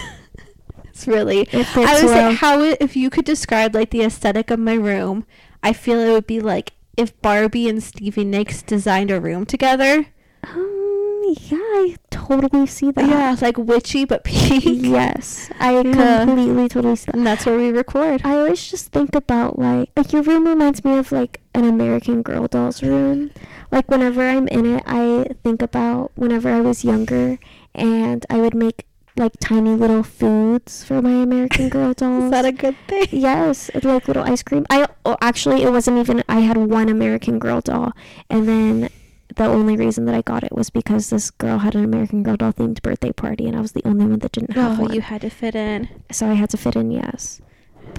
It's 0.99 1.07
really. 1.07 1.41
It 1.41 1.65
fits 1.65 1.77
I 1.77 1.93
was 1.93 2.03
well. 2.11 2.29
like, 2.29 2.37
how 2.39 2.61
if 2.61 2.95
you 2.95 3.09
could 3.09 3.23
describe 3.25 3.73
like 3.73 3.91
the 3.91 4.03
aesthetic 4.03 4.51
of 4.51 4.59
my 4.59 4.73
room, 4.73 5.25
I 5.63 5.71
feel 5.71 5.99
it 5.99 6.11
would 6.11 6.27
be 6.27 6.41
like 6.41 6.73
if 6.97 7.19
Barbie 7.21 7.69
and 7.69 7.81
Stevie 7.81 8.25
Nicks 8.25 8.61
designed 8.61 9.09
a 9.09 9.21
room 9.21 9.45
together. 9.45 10.07
Um, 10.43 11.35
yeah, 11.37 11.57
I 11.57 11.95
totally 12.09 12.67
see 12.67 12.91
that. 12.91 13.07
Yeah, 13.07 13.35
like 13.41 13.57
witchy 13.57 14.03
but 14.03 14.25
pink. 14.25 14.63
Yes, 14.65 15.49
I 15.59 15.81
completely 15.83 16.67
totally 16.67 16.97
see 16.97 17.05
that. 17.05 17.15
And 17.15 17.25
that's 17.25 17.45
where 17.45 17.57
we 17.57 17.69
record. 17.69 18.21
I 18.25 18.35
always 18.35 18.69
just 18.69 18.91
think 18.91 19.15
about 19.15 19.57
like 19.57 19.89
like 19.95 20.11
your 20.11 20.23
room 20.23 20.47
reminds 20.47 20.83
me 20.83 20.97
of 20.97 21.13
like 21.13 21.39
an 21.53 21.63
American 21.63 22.23
Girl 22.23 22.47
doll's 22.47 22.83
room. 22.83 23.31
Like 23.71 23.89
whenever 23.89 24.27
I'm 24.27 24.49
in 24.49 24.65
it, 24.65 24.83
I 24.85 25.27
think 25.43 25.61
about 25.61 26.11
whenever 26.15 26.49
I 26.49 26.59
was 26.59 26.83
younger 26.83 27.39
and 27.73 28.25
I 28.29 28.41
would 28.41 28.53
make 28.55 28.85
like 29.19 29.33
tiny 29.39 29.71
little 29.75 30.03
foods 30.03 30.83
for 30.83 31.01
my 31.01 31.11
American 31.23 31.69
Girl 31.75 31.93
dolls. 31.93 32.25
Is 32.25 32.31
that 32.31 32.45
a 32.45 32.51
good 32.51 32.75
thing? 32.87 33.07
Yes, 33.11 33.69
like 33.83 34.07
little 34.07 34.23
ice 34.23 34.41
cream. 34.43 34.65
I 34.69 34.87
oh, 35.05 35.17
actually 35.21 35.63
it 35.63 35.71
wasn't 35.71 35.97
even. 35.99 36.23
I 36.29 36.39
had 36.39 36.57
one 36.57 36.89
American 36.89 37.37
Girl 37.39 37.61
doll, 37.61 37.93
and 38.29 38.47
then 38.47 38.89
the 39.35 39.45
only 39.45 39.77
reason 39.77 40.05
that 40.05 40.15
I 40.15 40.21
got 40.21 40.43
it 40.43 40.51
was 40.53 40.69
because 40.71 41.09
this 41.11 41.29
girl 41.29 41.59
had 41.59 41.75
an 41.75 41.83
American 41.83 42.23
Girl 42.23 42.35
doll 42.37 42.51
themed 42.53 42.81
birthday 42.81 43.11
party, 43.11 43.45
and 43.47 43.55
I 43.55 43.61
was 43.61 43.73
the 43.73 43.83
only 43.85 44.05
one 44.05 44.19
that 44.19 44.31
didn't 44.31 44.53
have 44.53 44.79
Oh, 44.79 44.83
one. 44.83 44.93
you 44.93 45.01
had 45.01 45.21
to 45.21 45.29
fit 45.29 45.53
in. 45.55 45.87
so 46.11 46.27
I 46.27 46.33
had 46.33 46.49
to 46.51 46.57
fit 46.57 46.75
in. 46.75 46.89
Yes. 46.89 47.39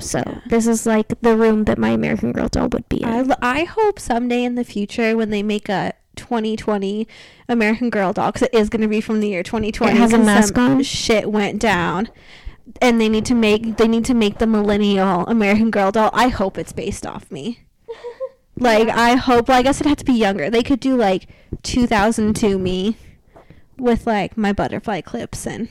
So 0.01 0.19
Yeah. 0.27 0.41
this 0.49 0.67
is 0.67 0.87
like 0.87 1.09
the 1.21 1.37
room 1.37 1.65
that 1.65 1.79
my 1.79 1.91
American 1.91 2.33
Girl 2.33 2.49
doll 2.49 2.69
would 2.73 2.89
be 2.89 3.03
in. 3.03 3.09
I, 3.09 3.19
l- 3.19 3.39
I 3.43 3.65
hope 3.65 3.99
someday 3.99 4.43
in 4.45 4.55
the 4.55 4.65
future 4.65 5.17
when 5.17 5.31
they 5.31 5.43
make 5.43 5.69
a 5.69 5.93
2020 6.17 7.07
American 7.49 7.91
Girl 7.91 8.13
doll, 8.13 8.33
because 8.33 8.49
it 8.49 8.55
is 8.55 8.69
going 8.69 8.83
to 8.83 8.89
be 8.89 9.01
from 9.01 9.21
the 9.21 9.29
year 9.29 9.43
2020. 9.43 9.93
It 9.93 9.97
has 9.97 10.13
a 10.13 10.19
mask 10.19 10.57
on? 10.59 10.83
Shit 10.83 11.31
went 11.31 11.61
down, 11.61 12.09
and 12.81 13.01
they 13.01 13.09
need 13.09 13.25
to 13.27 13.35
make 13.35 13.77
they 13.77 13.89
need 13.89 14.05
to 14.07 14.15
make 14.15 14.39
the 14.39 14.47
millennial 14.47 15.27
American 15.27 15.71
Girl 15.71 15.91
doll. 15.91 16.11
I 16.13 16.29
hope 16.29 16.59
it's 16.59 16.73
based 16.73 17.07
off 17.07 17.31
me. 17.31 17.61
Like 18.57 18.89
I 18.89 19.15
hope. 19.15 19.49
Well, 19.49 19.59
I 19.59 19.63
guess 19.63 19.81
it 19.81 19.87
had 19.87 19.97
to 19.99 20.05
be 20.05 20.13
younger. 20.13 20.51
They 20.51 20.63
could 20.63 20.81
do 20.81 20.95
like 20.95 21.29
2002 21.63 22.59
me, 22.59 22.97
with 23.79 24.07
like 24.07 24.37
my 24.37 24.53
butterfly 24.53 25.01
clips 25.01 25.47
and 25.47 25.69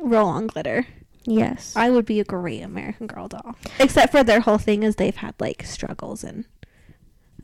roll 0.00 0.26
on 0.28 0.48
glitter. 0.48 0.86
yes. 1.24 1.74
I 1.76 1.90
would 1.90 2.06
be 2.06 2.18
a 2.18 2.24
great 2.24 2.62
American 2.62 3.06
Girl 3.06 3.28
doll. 3.28 3.54
Except 3.78 4.10
for 4.10 4.24
their 4.24 4.40
whole 4.40 4.58
thing 4.58 4.82
is 4.82 4.96
they've 4.96 5.14
had 5.14 5.34
like 5.38 5.62
struggles 5.62 6.24
and 6.24 6.44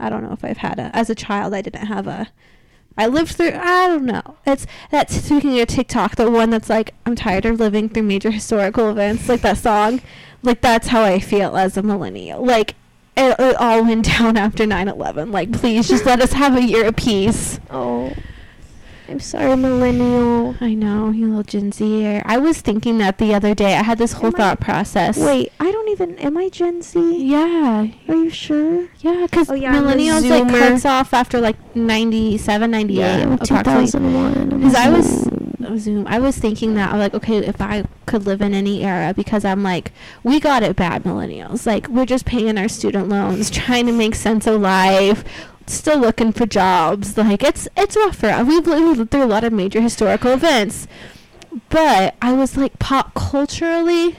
I 0.01 0.09
don't 0.09 0.23
know 0.23 0.33
if 0.33 0.45
I've 0.45 0.59
had 0.59 0.79
a 0.79 0.91
as 0.95 1.11
a 1.11 1.15
child 1.15 1.55
I 1.55 1.63
didn't 1.63 1.87
have 1.87 2.07
a 2.07 2.29
I 2.97 3.07
lived 3.07 3.33
through 3.33 3.53
I 3.55 3.89
don't 3.89 4.05
know. 4.05 4.37
It's 4.47 4.67
that's 4.91 5.15
speaking 5.15 5.59
of 5.61 5.69
TikTok, 5.69 6.17
the 6.17 6.31
one 6.31 6.51
that's 6.51 6.69
like 6.71 6.95
I'm 7.05 7.17
tired 7.17 7.45
of 7.45 7.59
living 7.59 7.89
through 7.89 8.05
major 8.05 8.31
historical 8.31 8.89
events, 8.91 9.29
like 9.29 9.41
that 9.43 9.59
song. 9.59 10.01
Like 10.43 10.61
that's 10.61 10.89
how 10.89 11.03
I 11.03 11.19
feel 11.19 11.57
as 11.57 11.77
a 11.77 11.83
millennial. 11.83 12.45
Like 12.45 12.75
it, 13.17 13.35
it 13.39 13.57
all 13.57 13.85
went 13.85 14.05
down 14.19 14.37
after 14.37 14.65
9/11. 14.65 15.33
Like 15.33 15.53
please 15.53 15.89
just 15.89 16.05
let 16.07 16.21
us 16.21 16.33
have 16.33 16.57
a 16.57 16.63
year 16.63 16.87
of 16.87 16.97
peace. 16.97 17.59
oh, 17.71 17.94
I'm 19.09 19.21
sorry, 19.21 19.55
millennial. 19.57 20.57
I 20.61 20.73
know, 20.75 21.11
you 21.11 21.27
little 21.29 21.43
Gen 21.43 21.73
Z. 21.73 22.23
I 22.25 22.39
was 22.39 22.61
thinking 22.63 22.99
that 22.99 23.19
the 23.19 23.35
other 23.35 23.55
day. 23.55 23.75
I 23.77 23.83
had 23.83 23.99
this 23.99 24.13
whole 24.15 24.29
Am 24.29 24.35
I- 24.35 24.39
thought 24.39 24.61
process. 24.61 25.19
Wait, 25.19 25.53
I 25.61 25.71
don't 25.71 25.89
even. 25.91 26.19
Am 26.19 26.37
I 26.39 26.49
Gen 26.49 26.81
Z? 26.81 26.99
Yeah, 27.23 27.87
Are 28.09 28.15
you 28.15 28.31
sure? 28.31 28.89
Yeah, 29.01 29.27
because 29.31 29.51
Oh, 29.51 29.55
yeah, 29.55 29.75
millennials 29.75 30.29
like 30.29 30.49
cuts 30.49 30.85
off 30.87 31.13
after 31.13 31.39
like 31.41 31.57
97, 31.77 32.71
98, 32.71 32.99
yeah, 32.99 33.37
2001. 33.37 34.49
Because 34.49 34.75
I 34.75 34.89
was. 34.89 35.29
Zoom. 35.79 36.07
I 36.07 36.19
was 36.21 36.37
thinking 36.37 36.75
that 36.75 36.93
I'm 36.93 36.99
like, 36.99 37.15
okay, 37.15 37.39
if 37.39 37.61
I 37.61 37.85
could 38.07 38.27
live 38.27 38.43
in 38.43 38.53
any 38.55 38.85
era, 38.85 39.13
because 39.15 39.45
I'm 39.47 39.63
like, 39.63 39.93
we 40.23 40.39
got 40.39 40.63
it 40.63 40.77
bad, 40.77 41.03
millennials. 41.05 41.67
Like 41.67 41.89
we're 41.89 42.05
just 42.07 42.27
paying 42.27 42.59
our 42.59 42.69
student 42.69 43.09
loans, 43.09 43.51
trying 43.63 43.87
to 43.87 43.93
make 43.93 44.15
sense 44.15 44.47
of 44.47 44.61
life, 44.61 45.25
still 45.67 45.99
looking 45.99 46.33
for 46.33 46.47
jobs. 46.47 47.17
Like 47.17 47.43
it's 47.43 47.69
it's 47.77 47.97
rough 47.97 48.17
for 48.17 48.29
us. 48.29 48.47
We've 48.47 48.67
lived 48.67 49.11
through 49.11 49.25
a 49.25 49.27
lot 49.27 49.45
of 49.45 49.53
major 49.53 49.81
historical 49.81 50.33
events, 50.33 50.87
but 51.71 52.15
I 52.23 52.33
was 52.33 52.57
like, 52.57 52.79
pop 52.79 53.15
culturally, 53.15 54.17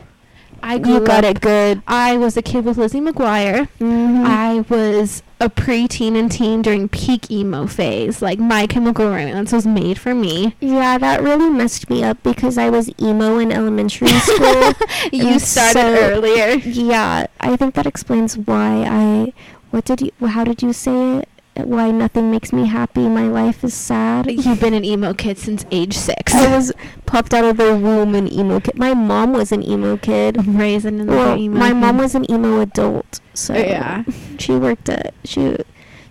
I 0.63 0.77
grew 0.79 0.95
You 0.95 0.99
got 1.05 1.23
up- 1.25 1.35
it 1.35 1.41
good. 1.41 1.81
I 1.87 2.17
was 2.17 2.37
a 2.37 2.41
kid 2.41 2.65
with 2.65 2.77
Lizzie 2.77 3.01
McGuire. 3.01 3.67
Mhm. 3.79 4.25
I 4.25 4.61
was 4.69 5.21
a 5.41 5.49
preteen 5.49 6.17
and 6.17 6.31
teen 6.31 6.61
during 6.61 6.87
peak 6.87 7.29
emo 7.29 7.67
phase. 7.67 8.21
Like 8.21 8.39
My 8.39 8.65
Chemical 8.67 9.05
Romance 9.07 9.51
was 9.51 9.67
made 9.67 9.99
for 9.99 10.15
me. 10.15 10.55
Yeah, 10.61 10.97
that 10.97 11.21
really 11.21 11.49
messed 11.49 11.89
me 11.89 12.03
up 12.03 12.23
because 12.23 12.57
I 12.57 12.69
was 12.69 12.89
emo 13.01 13.37
in 13.37 13.51
elementary 13.51 14.07
school. 14.07 14.73
you 15.11 15.37
started 15.39 15.73
so- 15.73 15.93
earlier. 16.09 16.55
yeah, 16.55 17.27
I 17.41 17.55
think 17.57 17.75
that 17.75 17.85
explains 17.85 18.37
why 18.37 18.85
I. 18.89 19.33
What 19.71 19.83
did 19.83 19.99
you? 20.01 20.27
How 20.27 20.45
did 20.45 20.63
you 20.63 20.71
say 20.71 21.17
it? 21.17 21.29
Why 21.57 21.89
nothing 21.91 22.31
makes 22.31 22.51
me 22.51 22.65
happy. 22.67 23.07
My 23.07 23.27
life 23.27 23.63
is 23.63 23.73
sad. 23.73 24.29
You've 24.29 24.59
been 24.59 24.73
an 24.73 24.83
emo 24.83 25.13
kid 25.13 25.37
since 25.37 25.65
age 25.71 25.97
six. 25.97 26.33
I 26.33 26.53
was 26.55 26.73
popped 27.05 27.33
out 27.33 27.45
of 27.45 27.57
the 27.57 27.75
womb 27.77 28.13
an 28.13 28.31
emo 28.31 28.59
kid. 28.59 28.77
My 28.77 28.93
mom 28.93 29.31
was 29.31 29.51
an 29.53 29.63
emo 29.63 29.95
kid. 29.95 30.45
raised 30.45 30.85
in 30.85 30.97
the 30.97 31.05
Well, 31.05 31.37
emo. 31.37 31.57
my 31.57 31.71
mom 31.71 31.97
was 31.97 32.13
an 32.13 32.29
emo 32.29 32.59
adult, 32.59 33.21
so 33.33 33.53
Oh, 33.53 33.57
yeah. 33.57 34.03
she 34.37 34.53
worked 34.55 34.89
at 34.89 35.13
she 35.23 35.55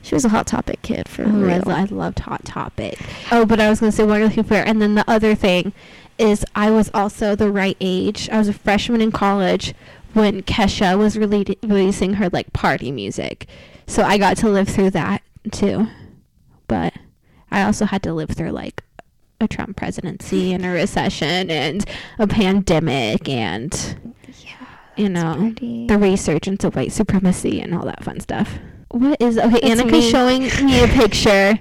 She 0.03 0.15
was 0.15 0.25
a 0.25 0.31
hot 0.31 0.47
topic 0.47 0.81
kid 0.83 1.09
for 1.09 1.25
Oh, 1.25 1.29
I, 1.29 1.31
real. 1.59 1.63
I 1.71 1.85
loved 1.85 2.21
Hot 2.21 2.45
Topic. 2.45 2.99
Oh, 3.31 3.45
but 3.45 3.61
I 3.61 3.69
was 3.69 3.81
gonna 3.81 3.93
say 3.93 4.05
one 4.05 4.23
other 4.23 4.43
for, 4.43 4.55
and 4.55 4.81
then 4.81 4.95
the 4.95 5.05
other 5.11 5.35
thing 5.35 5.73
is 6.19 6.45
I 6.55 6.71
was 6.71 6.91
also 6.95 7.35
the 7.37 7.51
right 7.51 7.77
age. 7.81 8.29
I 8.31 8.39
was 8.39 8.49
a 8.49 8.53
freshman 8.55 9.01
in 9.03 9.13
college 9.13 9.75
when 10.15 10.43
Kesha 10.43 10.97
was 10.97 11.17
rele- 11.17 11.57
releasing 11.63 12.15
her 12.15 12.29
like 12.31 12.53
party 12.55 12.91
music, 12.93 13.47
so 13.87 14.03
I 14.05 14.17
got 14.17 14.37
to 14.39 14.49
live 14.49 14.69
through 14.69 14.91
that 14.91 15.23
too. 15.53 15.89
But 16.69 16.95
I 17.51 17.63
also 17.63 17.85
had 17.85 18.03
to 18.05 18.13
live 18.15 18.31
through 18.31 18.51
like 18.51 18.83
a 19.41 19.49
Trump 19.49 19.77
presidency 19.77 20.53
and 20.53 20.65
a 20.65 20.71
recession 20.71 21.51
and 21.51 21.85
a 22.19 22.27
pandemic 22.27 23.29
and 23.29 24.15
yeah, 24.45 24.67
you 24.97 25.09
know 25.09 25.35
pretty- 25.37 25.87
the 25.87 25.99
resurgence 25.99 26.65
of 26.65 26.77
white 26.77 26.93
supremacy 26.93 27.61
and 27.61 27.75
all 27.75 27.85
that 27.85 28.03
fun 28.05 28.21
stuff. 28.21 28.59
What 28.91 29.21
is 29.21 29.39
okay? 29.39 29.61
That's 29.61 29.83
Annika's 29.83 29.93
me. 29.93 30.11
showing 30.11 30.43
me 30.65 30.85
a 30.85 30.89
picture 30.89 31.59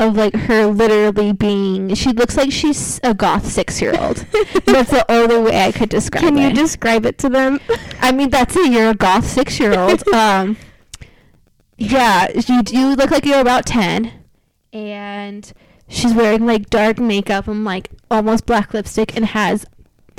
of 0.00 0.16
like 0.16 0.34
her 0.34 0.66
literally 0.66 1.32
being. 1.32 1.94
She 1.94 2.10
looks 2.12 2.36
like 2.36 2.50
she's 2.50 2.98
a 3.04 3.14
goth 3.14 3.46
six 3.46 3.80
year 3.80 3.94
old. 4.00 4.16
that's 4.64 4.90
the 4.90 5.04
only 5.08 5.38
way 5.38 5.62
I 5.64 5.72
could 5.72 5.90
describe 5.90 6.24
it. 6.24 6.26
Can 6.26 6.36
you 6.38 6.52
describe 6.52 7.06
it 7.06 7.18
to 7.18 7.28
them? 7.28 7.60
I 8.00 8.10
mean, 8.10 8.30
that's 8.30 8.56
it. 8.56 8.72
You're 8.72 8.90
a 8.90 8.94
goth 8.94 9.26
six 9.26 9.60
year 9.60 9.78
old. 9.78 10.06
um, 10.14 10.56
yeah, 11.80 12.28
you 12.46 12.62
do 12.62 12.94
look 12.94 13.10
like 13.10 13.24
you're 13.24 13.40
about 13.40 13.66
ten, 13.66 14.12
and 14.72 15.52
she's 15.88 16.14
wearing 16.14 16.46
like 16.46 16.70
dark 16.70 16.98
makeup 16.98 17.48
and 17.48 17.64
like 17.64 17.90
almost 18.10 18.46
black 18.46 18.72
lipstick, 18.74 19.16
and 19.16 19.24
has 19.26 19.66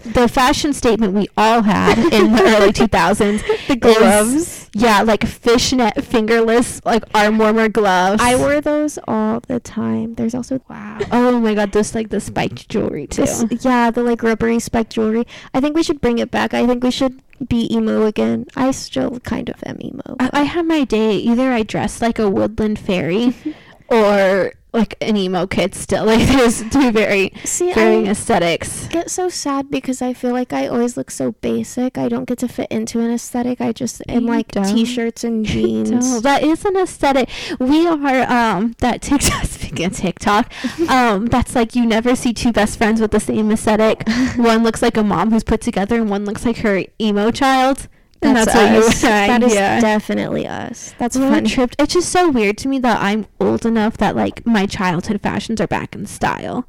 the 0.04 0.28
fashion 0.28 0.74
statement 0.74 1.14
we 1.14 1.28
all 1.38 1.62
had 1.62 1.96
in 2.12 2.32
the 2.34 2.42
early 2.42 2.72
2000s. 2.74 3.68
The 3.68 3.74
is- 3.74 3.78
gloves. 4.00 4.70
yeah, 4.74 5.04
like 5.04 5.24
fishnet 5.28 6.04
fingerless, 6.04 6.84
like 6.84 7.04
arm 7.14 7.38
warmer 7.38 7.70
gloves. 7.70 8.20
I 8.24 8.36
wore 8.36 8.60
those 8.62 8.98
all 9.08 9.42
the 9.42 9.60
time. 9.60 10.16
There's 10.16 10.34
also 10.34 10.60
wow. 10.68 10.98
Oh 11.12 11.40
my 11.40 11.54
god, 11.54 11.72
those 11.72 11.94
like 11.94 12.10
the 12.10 12.20
spiked 12.20 12.68
jewelry 12.70 13.06
too. 13.06 13.22
This, 13.22 13.46
yeah, 13.64 13.92
the 13.92 14.02
like 14.02 14.24
rubbery 14.24 14.60
spiked 14.60 14.94
jewelry. 14.94 15.28
I 15.54 15.62
think 15.62 15.76
we 15.76 15.84
should 15.84 16.02
bring 16.02 16.18
it 16.18 16.32
back. 16.32 16.56
I 16.56 16.66
think 16.66 16.84
we 16.84 16.90
should 16.90 17.22
be 17.48 17.74
emo 17.74 18.06
again. 18.06 18.46
I 18.56 18.72
still 18.72 19.20
kind 19.22 19.50
of 19.50 19.64
am 19.66 19.78
emo. 19.82 20.16
I, 20.20 20.30
I 20.34 20.44
had 20.44 20.66
my 20.66 20.84
day. 20.84 21.16
Either 21.16 21.52
I 21.52 21.64
dressed 21.64 22.02
like 22.02 22.20
a 22.20 22.30
woodland 22.30 22.80
fairy, 22.80 23.36
or 23.92 24.54
like 24.74 24.96
an 25.02 25.18
emo 25.18 25.46
kid. 25.48 25.76
Still, 25.76 26.06
like 26.12 26.26
there's 26.28 26.64
two 26.70 26.92
very 26.92 27.34
See, 27.44 27.74
varying 27.74 28.08
I 28.08 28.12
aesthetics. 28.12 28.88
get 28.88 29.12
so 29.12 29.28
sad 29.28 29.70
because 29.70 30.02
I 30.02 30.14
feel 30.14 30.32
like 30.32 30.54
I 30.54 30.68
always 30.68 30.96
look 30.96 31.12
so 31.12 31.34
basic. 31.34 31.98
I 31.98 32.08
don't 32.08 32.24
get 32.26 32.38
to 32.40 32.48
fit 32.48 32.72
into 32.72 33.00
an 33.02 33.12
aesthetic. 33.12 33.60
I 33.60 33.74
just 33.74 34.02
am 34.08 34.24
You 34.24 34.28
like 34.30 34.48
don't. 34.54 34.64
t-shirts 34.66 35.24
and 35.26 35.46
jeans. 35.52 36.22
That 36.22 36.42
is 36.44 36.64
an 36.64 36.78
aesthetic. 36.78 37.30
We 37.60 37.86
are 37.86 38.24
um 38.32 38.76
that 38.80 39.02
TikTok 39.02 39.44
speaking 39.58 39.88
of 39.88 39.94
TikTok, 39.94 40.52
um 40.90 41.26
that's 41.26 41.54
like 41.54 41.76
you 41.76 41.86
never 41.86 42.16
see 42.16 42.32
two 42.34 42.54
best 42.54 42.78
friends 42.78 43.02
with 43.02 43.12
the 43.12 43.20
same 43.20 43.52
aesthetic. 43.52 44.08
one 44.38 44.64
looks 44.64 44.82
like 44.82 44.96
a 44.96 45.04
mom 45.04 45.32
who's 45.32 45.44
put 45.44 45.60
together, 45.62 45.96
and 45.98 46.10
one 46.10 46.24
looks 46.24 46.46
like 46.46 46.58
her 46.60 46.84
emo 47.00 47.30
child. 47.32 47.88
And 48.24 48.38
That's, 48.38 48.54
that's, 48.54 48.56
what 48.56 48.84
you 48.84 48.88
us. 48.88 49.02
That 49.02 49.44
is 49.44 49.54
yeah. 49.54 49.80
definitely 49.80 50.48
us. 50.48 50.94
That's 51.00 51.18
What 51.18 51.28
a 51.28 51.32
funny. 51.32 51.50
trip. 51.50 51.72
It's 51.80 51.94
just 51.94 52.10
so 52.10 52.30
weird 52.30 52.58
to 52.60 52.68
me 52.68 52.78
that 52.80 53.02
I'm 53.02 53.26
old 53.40 53.66
enough 53.66 53.98
that 53.98 54.16
like 54.16 54.46
my 54.46 54.66
childhood 54.68 55.22
fashions 55.22 55.60
are 55.60 55.68
back 55.68 55.96
in 55.96 56.06
style. 56.06 56.68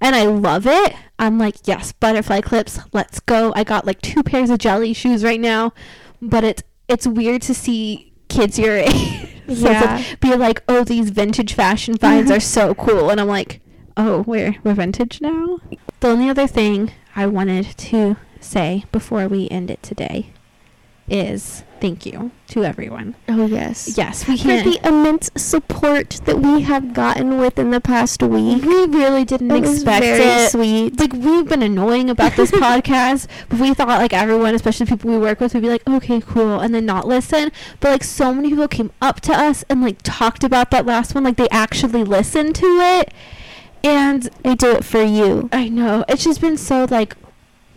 And 0.00 0.16
I 0.16 0.24
love 0.24 0.66
it. 0.66 0.94
I'm 1.18 1.38
like, 1.38 1.56
yes, 1.66 1.92
butterfly 1.92 2.40
clips, 2.40 2.80
let's 2.92 3.20
go. 3.20 3.52
I 3.54 3.64
got 3.64 3.86
like 3.86 4.00
two 4.00 4.22
pairs 4.22 4.50
of 4.50 4.58
jelly 4.58 4.92
shoes 4.94 5.22
right 5.22 5.40
now. 5.40 5.72
But 6.22 6.42
it's 6.44 6.62
it's 6.88 7.06
weird 7.06 7.42
to 7.42 7.54
see 7.54 8.12
kids 8.28 8.58
your 8.58 8.76
age. 8.78 9.30
Yeah. 9.46 10.02
be 10.20 10.34
like, 10.36 10.62
oh, 10.68 10.84
these 10.84 11.10
vintage 11.10 11.52
fashion 11.54 11.96
finds 11.98 12.30
are 12.30 12.40
so 12.40 12.74
cool. 12.74 13.10
And 13.10 13.20
I'm 13.20 13.28
like, 13.28 13.60
oh, 13.96 14.22
we're, 14.26 14.56
we're 14.64 14.74
vintage 14.74 15.20
now? 15.20 15.58
The 16.00 16.08
only 16.08 16.28
other 16.30 16.46
thing 16.46 16.92
I 17.14 17.26
wanted 17.26 17.64
to 17.76 18.16
say 18.40 18.84
before 18.92 19.28
we 19.28 19.48
end 19.50 19.70
it 19.70 19.82
today 19.82 20.33
is 21.08 21.62
thank 21.80 22.06
you 22.06 22.30
to 22.48 22.64
everyone. 22.64 23.14
Oh 23.28 23.44
yes. 23.46 23.96
Yes, 23.98 24.26
we 24.26 24.38
For 24.38 24.44
can't. 24.44 24.64
the 24.64 24.88
immense 24.88 25.30
support 25.36 26.20
that 26.24 26.38
we 26.38 26.62
have 26.62 26.94
gotten 26.94 27.38
within 27.38 27.70
the 27.70 27.80
past 27.80 28.22
week. 28.22 28.62
we 28.62 28.86
really 28.86 29.24
didn't 29.24 29.50
It 29.50 29.60
was 29.60 29.74
expect 29.74 30.02
very 30.04 30.22
it. 30.24 30.50
sweet. 30.50 30.98
Like 30.98 31.12
we've 31.12 31.46
been 31.46 31.62
annoying 31.62 32.08
about 32.08 32.36
this 32.36 32.50
podcast, 32.66 33.26
but 33.50 33.60
we 33.60 33.74
thought 33.74 33.88
like 33.88 34.14
everyone, 34.14 34.54
especially 34.54 34.86
people 34.86 35.10
we 35.10 35.18
work 35.18 35.40
with, 35.40 35.52
would 35.52 35.62
be 35.62 35.68
like, 35.68 35.86
okay, 35.86 36.20
cool, 36.22 36.60
and 36.60 36.74
then 36.74 36.86
not 36.86 37.06
listen. 37.06 37.52
But 37.80 37.90
like 37.90 38.04
so 38.04 38.32
many 38.32 38.48
people 38.50 38.68
came 38.68 38.90
up 39.02 39.20
to 39.22 39.32
us 39.32 39.62
and 39.68 39.82
like 39.82 39.98
talked 40.02 40.42
about 40.42 40.70
that 40.70 40.86
last 40.86 41.14
one, 41.14 41.24
like 41.24 41.36
they 41.36 41.48
actually 41.50 42.02
listened 42.04 42.54
to 42.56 42.66
it, 42.66 43.12
and 43.82 44.22
They 44.42 44.54
do 44.54 44.70
it 44.70 44.84
for 44.86 45.02
you. 45.02 45.50
I 45.52 45.68
know 45.68 46.04
it's 46.08 46.24
just 46.24 46.40
been 46.40 46.56
so 46.56 46.86
like 46.90 47.14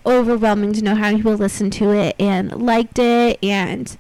overwhelming 0.07 0.73
to 0.73 0.81
know 0.83 0.95
how 0.95 1.03
many 1.03 1.17
people 1.17 1.33
listened 1.35 1.73
to 1.73 1.91
it 1.91 2.15
and 2.19 2.61
liked 2.61 2.97
it 2.99 3.37
and 3.43 3.97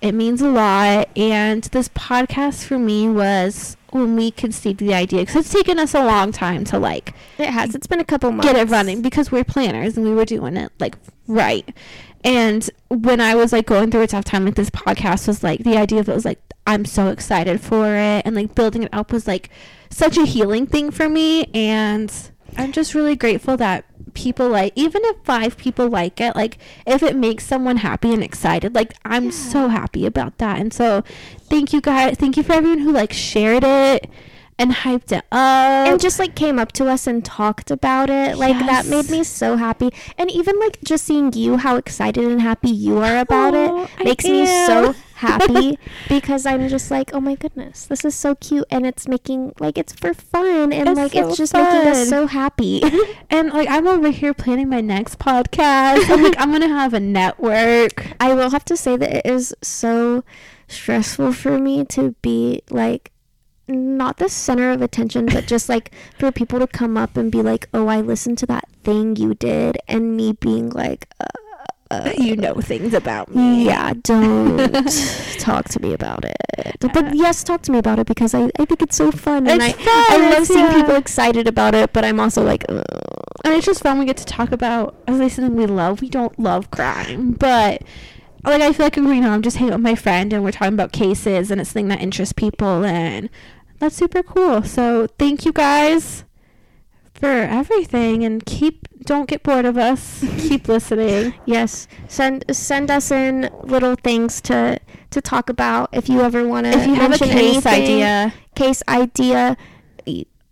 it 0.00 0.12
means 0.12 0.40
a 0.42 0.48
lot 0.48 1.08
and 1.16 1.64
this 1.64 1.88
podcast 1.90 2.64
for 2.64 2.78
me 2.78 3.08
was 3.08 3.76
when 3.90 4.16
we 4.16 4.30
conceived 4.30 4.78
the 4.80 4.94
idea 4.94 5.20
because 5.20 5.36
it's 5.36 5.52
taken 5.52 5.78
us 5.78 5.94
a 5.94 6.02
long 6.04 6.32
time 6.32 6.64
to 6.64 6.78
like 6.78 7.12
It 7.38 7.48
has. 7.50 7.74
It's 7.74 7.86
been 7.86 8.00
a 8.00 8.04
couple 8.04 8.30
months. 8.32 8.46
get 8.46 8.56
it 8.56 8.70
running 8.70 9.02
because 9.02 9.30
we're 9.30 9.44
planners 9.44 9.96
and 9.96 10.06
we 10.06 10.14
were 10.14 10.24
doing 10.24 10.56
it 10.56 10.72
like 10.80 10.96
right 11.26 11.68
and 12.24 12.70
when 12.88 13.20
i 13.20 13.34
was 13.34 13.52
like 13.52 13.66
going 13.66 13.90
through 13.90 14.02
a 14.02 14.06
tough 14.06 14.24
time 14.24 14.44
like 14.44 14.54
this 14.54 14.70
podcast 14.70 15.26
was 15.28 15.42
like 15.42 15.62
the 15.64 15.76
idea 15.76 16.00
of 16.00 16.08
it 16.08 16.14
was 16.14 16.24
like 16.24 16.40
i'm 16.66 16.84
so 16.84 17.08
excited 17.08 17.60
for 17.60 17.86
it 17.94 18.22
and 18.24 18.34
like 18.34 18.54
building 18.54 18.82
it 18.84 18.88
up 18.92 19.12
was 19.12 19.26
like 19.26 19.50
such 19.90 20.16
a 20.16 20.24
healing 20.24 20.66
thing 20.66 20.90
for 20.90 21.08
me 21.08 21.44
and 21.52 22.30
i'm 22.56 22.70
just 22.72 22.94
really 22.94 23.14
grateful 23.16 23.56
that 23.56 23.84
people 24.14 24.48
like 24.48 24.72
even 24.76 25.02
if 25.04 25.16
five 25.24 25.56
people 25.56 25.88
like 25.88 26.20
it 26.20 26.34
like 26.36 26.58
if 26.86 27.02
it 27.02 27.16
makes 27.16 27.44
someone 27.46 27.78
happy 27.78 28.12
and 28.12 28.22
excited 28.22 28.74
like 28.74 28.94
i'm 29.04 29.30
so 29.30 29.68
happy 29.68 30.06
about 30.06 30.36
that 30.38 30.58
and 30.58 30.72
so 30.72 31.02
thank 31.48 31.72
you 31.72 31.80
guys 31.80 32.16
thank 32.16 32.36
you 32.36 32.42
for 32.42 32.52
everyone 32.52 32.78
who 32.78 32.92
like 32.92 33.12
shared 33.12 33.64
it 33.64 34.08
and 34.58 34.70
hyped 34.70 35.10
it 35.12 35.24
up 35.32 35.88
and 35.88 36.00
just 36.00 36.18
like 36.18 36.34
came 36.34 36.58
up 36.58 36.72
to 36.72 36.86
us 36.88 37.06
and 37.06 37.24
talked 37.24 37.70
about 37.70 38.10
it. 38.10 38.36
Like 38.36 38.56
that 38.58 38.86
made 38.86 39.10
me 39.10 39.24
so 39.24 39.56
happy. 39.56 39.90
And 40.18 40.30
even 40.30 40.58
like 40.60 40.78
just 40.84 41.04
seeing 41.04 41.32
you 41.32 41.56
how 41.56 41.76
excited 41.76 42.22
and 42.24 42.40
happy 42.40 42.70
you 42.70 42.98
are 42.98 43.18
about 43.18 43.54
Oh, 43.54 43.88
it 43.98 44.04
makes 44.04 44.24
me 44.24 44.46
so. 44.46 44.94
Happy 45.22 45.78
because 46.08 46.44
I'm 46.44 46.68
just 46.68 46.90
like, 46.90 47.14
"Oh 47.14 47.20
my 47.20 47.34
goodness, 47.34 47.86
this 47.86 48.04
is 48.04 48.14
so 48.14 48.34
cute 48.34 48.66
and 48.70 48.86
it's 48.86 49.08
making 49.08 49.52
like 49.58 49.78
it's 49.78 49.92
for 49.92 50.12
fun 50.14 50.72
and 50.72 50.88
It's 50.88 50.98
like 50.98 51.12
so 51.12 51.28
it's 51.28 51.36
just 51.38 51.54
making 51.54 51.88
us 51.88 52.08
so 52.08 52.26
happy." 52.26 52.82
And 53.30 53.50
like 53.50 53.68
I'm 53.70 53.86
over 53.86 54.10
here 54.10 54.34
planning 54.34 54.68
my 54.68 54.82
next 54.82 55.18
podcast. 55.18 56.10
I'm 56.10 56.22
like 56.22 56.38
I'm 56.38 56.52
gonna 56.52 56.68
have 56.68 56.92
a 56.92 57.00
network. 57.00 58.06
I 58.20 58.34
will 58.34 58.50
have 58.50 58.64
to 58.66 58.76
say 58.76 58.96
that 58.96 59.10
it 59.10 59.26
is 59.26 59.54
so 59.62 60.22
stressful 60.68 61.32
for 61.32 61.58
me 61.58 61.84
to 61.96 62.14
be 62.22 62.62
like 62.70 63.12
not 63.68 64.18
the 64.18 64.28
center 64.28 64.70
of 64.70 64.82
attention, 64.82 65.26
but 65.26 65.46
just 65.46 65.68
like 65.68 65.92
for 66.18 66.30
people 66.32 66.58
to 66.58 66.66
come 66.66 66.96
up 66.96 67.16
and 67.16 67.30
be 67.32 67.42
like, 67.42 67.68
"Oh, 67.72 67.86
I 67.86 68.00
listened 68.00 68.38
to 68.38 68.46
that 68.46 68.68
thing 68.84 69.16
you 69.16 69.34
did," 69.34 69.78
and 69.88 70.16
me 70.16 70.32
being 70.32 70.68
like, 70.70 71.08
uh, 71.20 71.38
uh, 71.92 72.12
you 72.16 72.36
know 72.36 72.54
things 72.54 72.94
about 72.94 73.34
me. 73.34 73.66
"Yeah, 73.66 73.92
don't 74.02 74.58
talk 75.38 75.68
to 75.68 75.80
me 75.80 75.92
about 75.92 76.24
it." 76.24 76.36
But 76.80 77.14
yes, 77.14 77.44
talk 77.44 77.62
to 77.62 77.72
me 77.72 77.78
about 77.78 77.98
it 77.98 78.06
because 78.06 78.34
I, 78.34 78.50
I 78.58 78.64
think 78.64 78.82
it's 78.82 78.96
so 78.96 79.10
fun, 79.12 79.46
and 79.46 79.62
I 79.62 79.68
It's 79.70 79.78
fun, 79.78 79.86
I 79.88 80.16
love 80.16 80.32
it's- 80.32 80.48
seeing 80.48 80.66
yeah. 80.66 80.74
people 80.74 80.96
excited 80.96 81.46
about 81.46 81.74
it. 81.74 81.92
But 81.92 82.04
I'm 82.04 82.18
also 82.20 82.42
like, 82.42 82.64
Ugh. 82.68 82.84
And 83.44 83.54
it's 83.54 83.66
just 83.66 83.82
fun 83.82 83.98
we 83.98 84.04
get 84.04 84.16
to 84.18 84.24
talk 84.24 84.52
about 84.52 84.94
as 85.06 85.20
I 85.20 85.28
said 85.28 85.50
we 85.52 85.66
love. 85.66 86.00
We 86.00 86.08
don't 86.08 86.38
love 86.38 86.70
crime, 86.70 87.32
but 87.32 87.82
like 88.44 88.60
I 88.62 88.72
feel 88.72 88.86
like 88.86 88.96
you 88.96 89.02
know 89.20 89.30
I'm 89.30 89.42
just 89.42 89.56
hanging 89.58 89.72
out 89.72 89.78
with 89.78 89.84
my 89.84 89.94
friend 89.94 90.32
and 90.32 90.42
we're 90.44 90.52
talking 90.52 90.74
about 90.74 90.92
cases 90.92 91.50
and 91.50 91.60
it's 91.60 91.70
something 91.70 91.88
that 91.88 92.00
interests 92.00 92.32
people 92.32 92.84
and 92.84 93.28
that's 93.78 93.96
super 93.96 94.22
cool. 94.22 94.62
So 94.62 95.06
thank 95.18 95.44
you 95.44 95.52
guys 95.52 96.24
for 97.14 97.26
everything 97.28 98.24
and 98.24 98.44
keep 98.46 98.86
don't 99.02 99.28
get 99.28 99.42
bored 99.42 99.64
of 99.64 99.76
us. 99.76 100.24
keep 100.38 100.68
listening. 100.68 101.34
Yes, 101.46 101.88
send 102.08 102.44
send 102.50 102.90
us 102.90 103.10
in 103.10 103.50
little 103.62 103.94
things 103.96 104.40
to 104.42 104.78
to 105.10 105.20
talk 105.20 105.48
about 105.48 105.90
if 105.92 106.08
you 106.08 106.20
ever 106.20 106.46
want 106.46 106.66
to. 106.66 106.72
If 106.72 106.86
you 106.86 106.94
have 106.94 107.12
a 107.12 107.18
case 107.18 107.66
idea, 107.66 108.34
case 108.54 108.82
idea. 108.88 109.56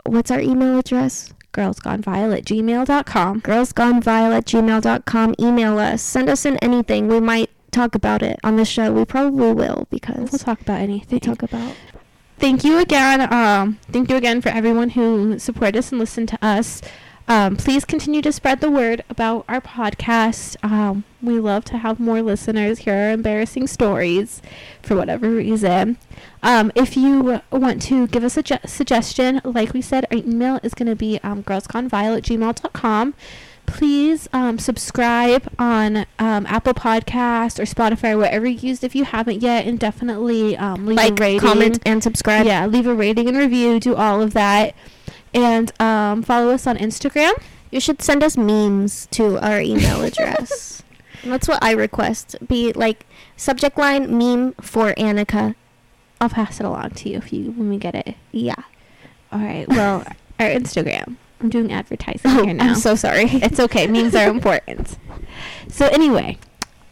What's 0.07 0.31
our 0.31 0.41
email 0.41 0.79
address? 0.79 1.33
girlsgonevile 1.53 2.37
at 2.37 2.45
gmail.com. 2.45 3.41
Girlsgonevile 3.43 4.37
at 4.37 4.45
gmail.com. 4.47 5.35
Email 5.41 5.79
us. 5.79 6.03
Send 6.03 6.29
us 6.29 6.45
in 6.47 6.57
anything. 6.59 7.09
We 7.09 7.21
might 7.21 7.51
talk 7.71 7.95
about 7.95 8.23
it 8.23 8.39
on 8.45 8.57
the 8.57 8.65
show. 8.65 8.93
We 8.93 9.05
probably 9.05 9.53
will 9.53 9.87
because 9.91 10.31
We'll 10.33 10.39
talk 10.39 10.61
about 10.61 10.81
anything. 10.81 11.17
we 11.17 11.21
talk 11.21 11.43
about. 11.43 11.75
thank 12.39 12.65
you 12.65 12.79
again. 12.79 13.33
Um, 13.33 13.79
thank 13.91 14.11
you 14.11 14.17
again 14.17 14.41
for 14.41 14.51
everyone 14.51 14.91
who 14.91 15.39
supported 15.39 15.77
us 15.79 15.91
and 15.93 15.99
listened 15.99 16.29
to 16.29 16.39
us. 16.41 16.83
Um, 17.31 17.55
please 17.55 17.85
continue 17.85 18.23
to 18.23 18.33
spread 18.33 18.61
the 18.61 18.73
word 18.73 19.05
about 19.09 19.45
our 19.49 19.61
podcast. 19.61 20.57
Um, 20.65 21.05
we 21.23 21.39
love 21.39 21.65
to 21.67 21.79
have 21.79 22.01
more 22.01 22.23
listeners 22.23 22.81
hear 22.81 22.95
our 22.97 23.13
embarrassing 23.13 23.69
stories 23.69 24.43
for 24.83 24.97
whatever 24.97 25.31
reason. 25.31 25.97
Um, 26.43 26.73
if 26.75 26.97
you 26.97 27.41
want 27.53 27.83
to 27.83 28.09
give 28.09 28.25
us 28.25 28.37
a 28.37 28.43
ju- 28.43 28.57
suggestion, 28.67 29.41
like 29.45 29.73
we 29.73 29.81
said, 29.81 30.07
our 30.11 30.19
email 30.19 30.59
is 30.65 30.75
going 30.75 30.89
to 30.89 30.97
be 30.97 31.21
um, 31.23 31.39
at 31.39 31.45
gmail.com. 32.25 33.15
Please 33.67 34.29
um, 34.33 34.59
subscribe 34.59 35.49
on 35.57 35.99
um, 36.19 36.45
Apple 36.47 36.75
Podcast 36.75 37.61
or 37.61 37.63
Spotify, 37.63 38.19
whatever 38.19 38.49
you 38.49 38.59
used 38.59 38.83
if 38.83 38.97
you 38.97 39.05
haven't 39.05 39.41
yet, 39.41 39.69
and 39.69 39.79
definitely 39.79 40.57
um, 40.57 40.85
leave 40.87 40.99
a 40.99 41.03
Like, 41.03 41.19
rating. 41.21 41.39
comment, 41.41 41.79
and 41.87 42.03
subscribe. 42.03 42.47
Yeah, 42.47 42.67
leave 42.67 42.89
a 42.89 42.95
rating 42.95 43.29
and 43.29 43.37
review. 43.39 43.79
Do 43.79 43.95
all 43.95 44.21
of 44.21 44.33
that, 44.33 44.75
and 45.35 45.73
um, 45.81 46.23
follow 46.23 46.51
us 46.53 46.67
on 46.67 46.77
Instagram. 46.77 47.33
You 47.71 47.81
should 47.81 48.03
send 48.03 48.23
us 48.23 48.37
memes 48.37 49.07
to 49.13 49.39
our 49.39 49.61
email 49.61 50.03
address. 50.11 50.83
That's 51.25 51.47
what 51.47 51.63
I 51.63 51.73
request. 51.73 52.37
Be 52.47 52.73
like 52.73 53.07
subject 53.37 53.77
line 53.79 54.17
meme 54.17 54.53
for 54.55 54.93
Annika. 54.95 55.55
I'll 56.21 56.29
pass 56.31 56.61
it 56.61 56.67
along 56.67 56.91
to 56.91 57.09
you 57.11 57.19
if 57.19 57.33
you 57.33 57.53
when 57.53 57.69
we 57.71 57.77
get 57.79 57.95
it. 57.95 58.15
Yeah. 58.33 58.55
All 59.33 59.39
right. 59.41 59.69
Well, 59.69 60.01
our 60.41 60.47
Instagram. 60.49 61.17
I'm 61.41 61.49
doing 61.49 61.73
advertising 61.73 62.21
Oh, 62.31 62.45
here 62.45 62.53
now. 62.55 62.71
I'm 62.71 62.75
so 62.75 62.95
sorry. 62.95 63.25
it's 63.27 63.59
okay. 63.61 63.87
Memes 63.87 64.15
are 64.15 64.29
important. 64.31 64.99
So 65.69 65.87
anyway, 65.87 66.39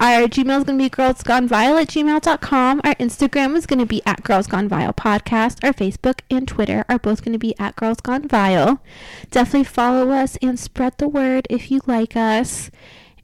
our 0.01 0.28
Gmail 0.28 0.59
is 0.59 0.64
going 0.64 0.78
to 0.78 0.84
be 0.84 0.90
girlsgonevile 0.90 1.82
at 1.82 1.88
gmail.com. 1.88 2.80
Our 2.84 2.94
Instagram 2.94 3.57
is 3.57 3.66
going 3.66 3.80
to 3.80 3.86
be 3.86 4.01
at 4.07 4.22
Girls 4.22 4.46
Gone 4.46 4.68
Vile 4.68 4.92
Podcast. 4.92 5.64
Our 5.64 5.72
Facebook 5.72 6.20
and 6.30 6.46
Twitter 6.46 6.84
are 6.88 7.01
both 7.01 7.24
going 7.24 7.32
to 7.32 7.38
be 7.38 7.59
at 7.59 7.74
Girls 7.74 8.01
Gone 8.01 8.28
Vile. 8.28 8.80
Definitely 9.32 9.64
follow 9.64 10.11
us 10.11 10.36
and 10.40 10.59
spread 10.59 10.96
the 10.99 11.09
word 11.09 11.49
if 11.51 11.70
you 11.70 11.80
like 11.86 12.16
us. 12.16 12.70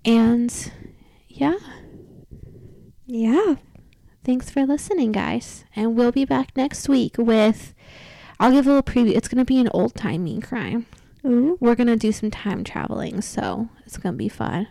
And 0.05 0.73
yeah, 1.29 1.59
yeah. 3.07 3.55
thanks 4.25 4.51
for 4.51 4.67
listening, 4.67 5.13
guys. 5.13 5.65
And 5.77 5.95
we'll 5.95 6.13
be 6.13 6.25
back 6.25 6.57
next 6.57 6.89
week 6.89 7.17
with, 7.19 7.73
I'll 8.41 8.51
give 8.51 8.67
a 8.67 8.71
little 8.71 8.83
preview. 8.83 9.15
It's 9.15 9.29
going 9.29 9.39
to 9.39 9.45
be 9.45 9.61
an 9.61 9.69
old 9.73 9.95
timey 9.95 10.41
crime. 10.41 10.87
Ooh. 11.25 11.57
We're 11.61 11.77
going 11.77 11.87
to 11.87 11.97
do 11.97 12.11
some 12.11 12.33
time 12.33 12.65
traveling, 12.65 13.23
so 13.23 13.69
it's 13.87 13.97
going 13.97 14.15
to 14.15 14.19
be 14.19 14.29
fun. 14.29 14.67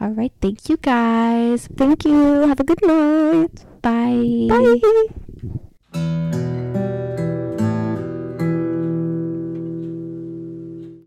All 0.00 0.10
right. 0.10 0.32
Thank 0.40 0.68
you, 0.68 0.76
guys. 0.76 1.68
Thank 1.76 2.04
you. 2.04 2.46
Have 2.48 2.60
a 2.60 2.64
good 2.64 2.82
night. 2.82 3.64
Bye. 3.82 4.48
Bye. 5.92 6.90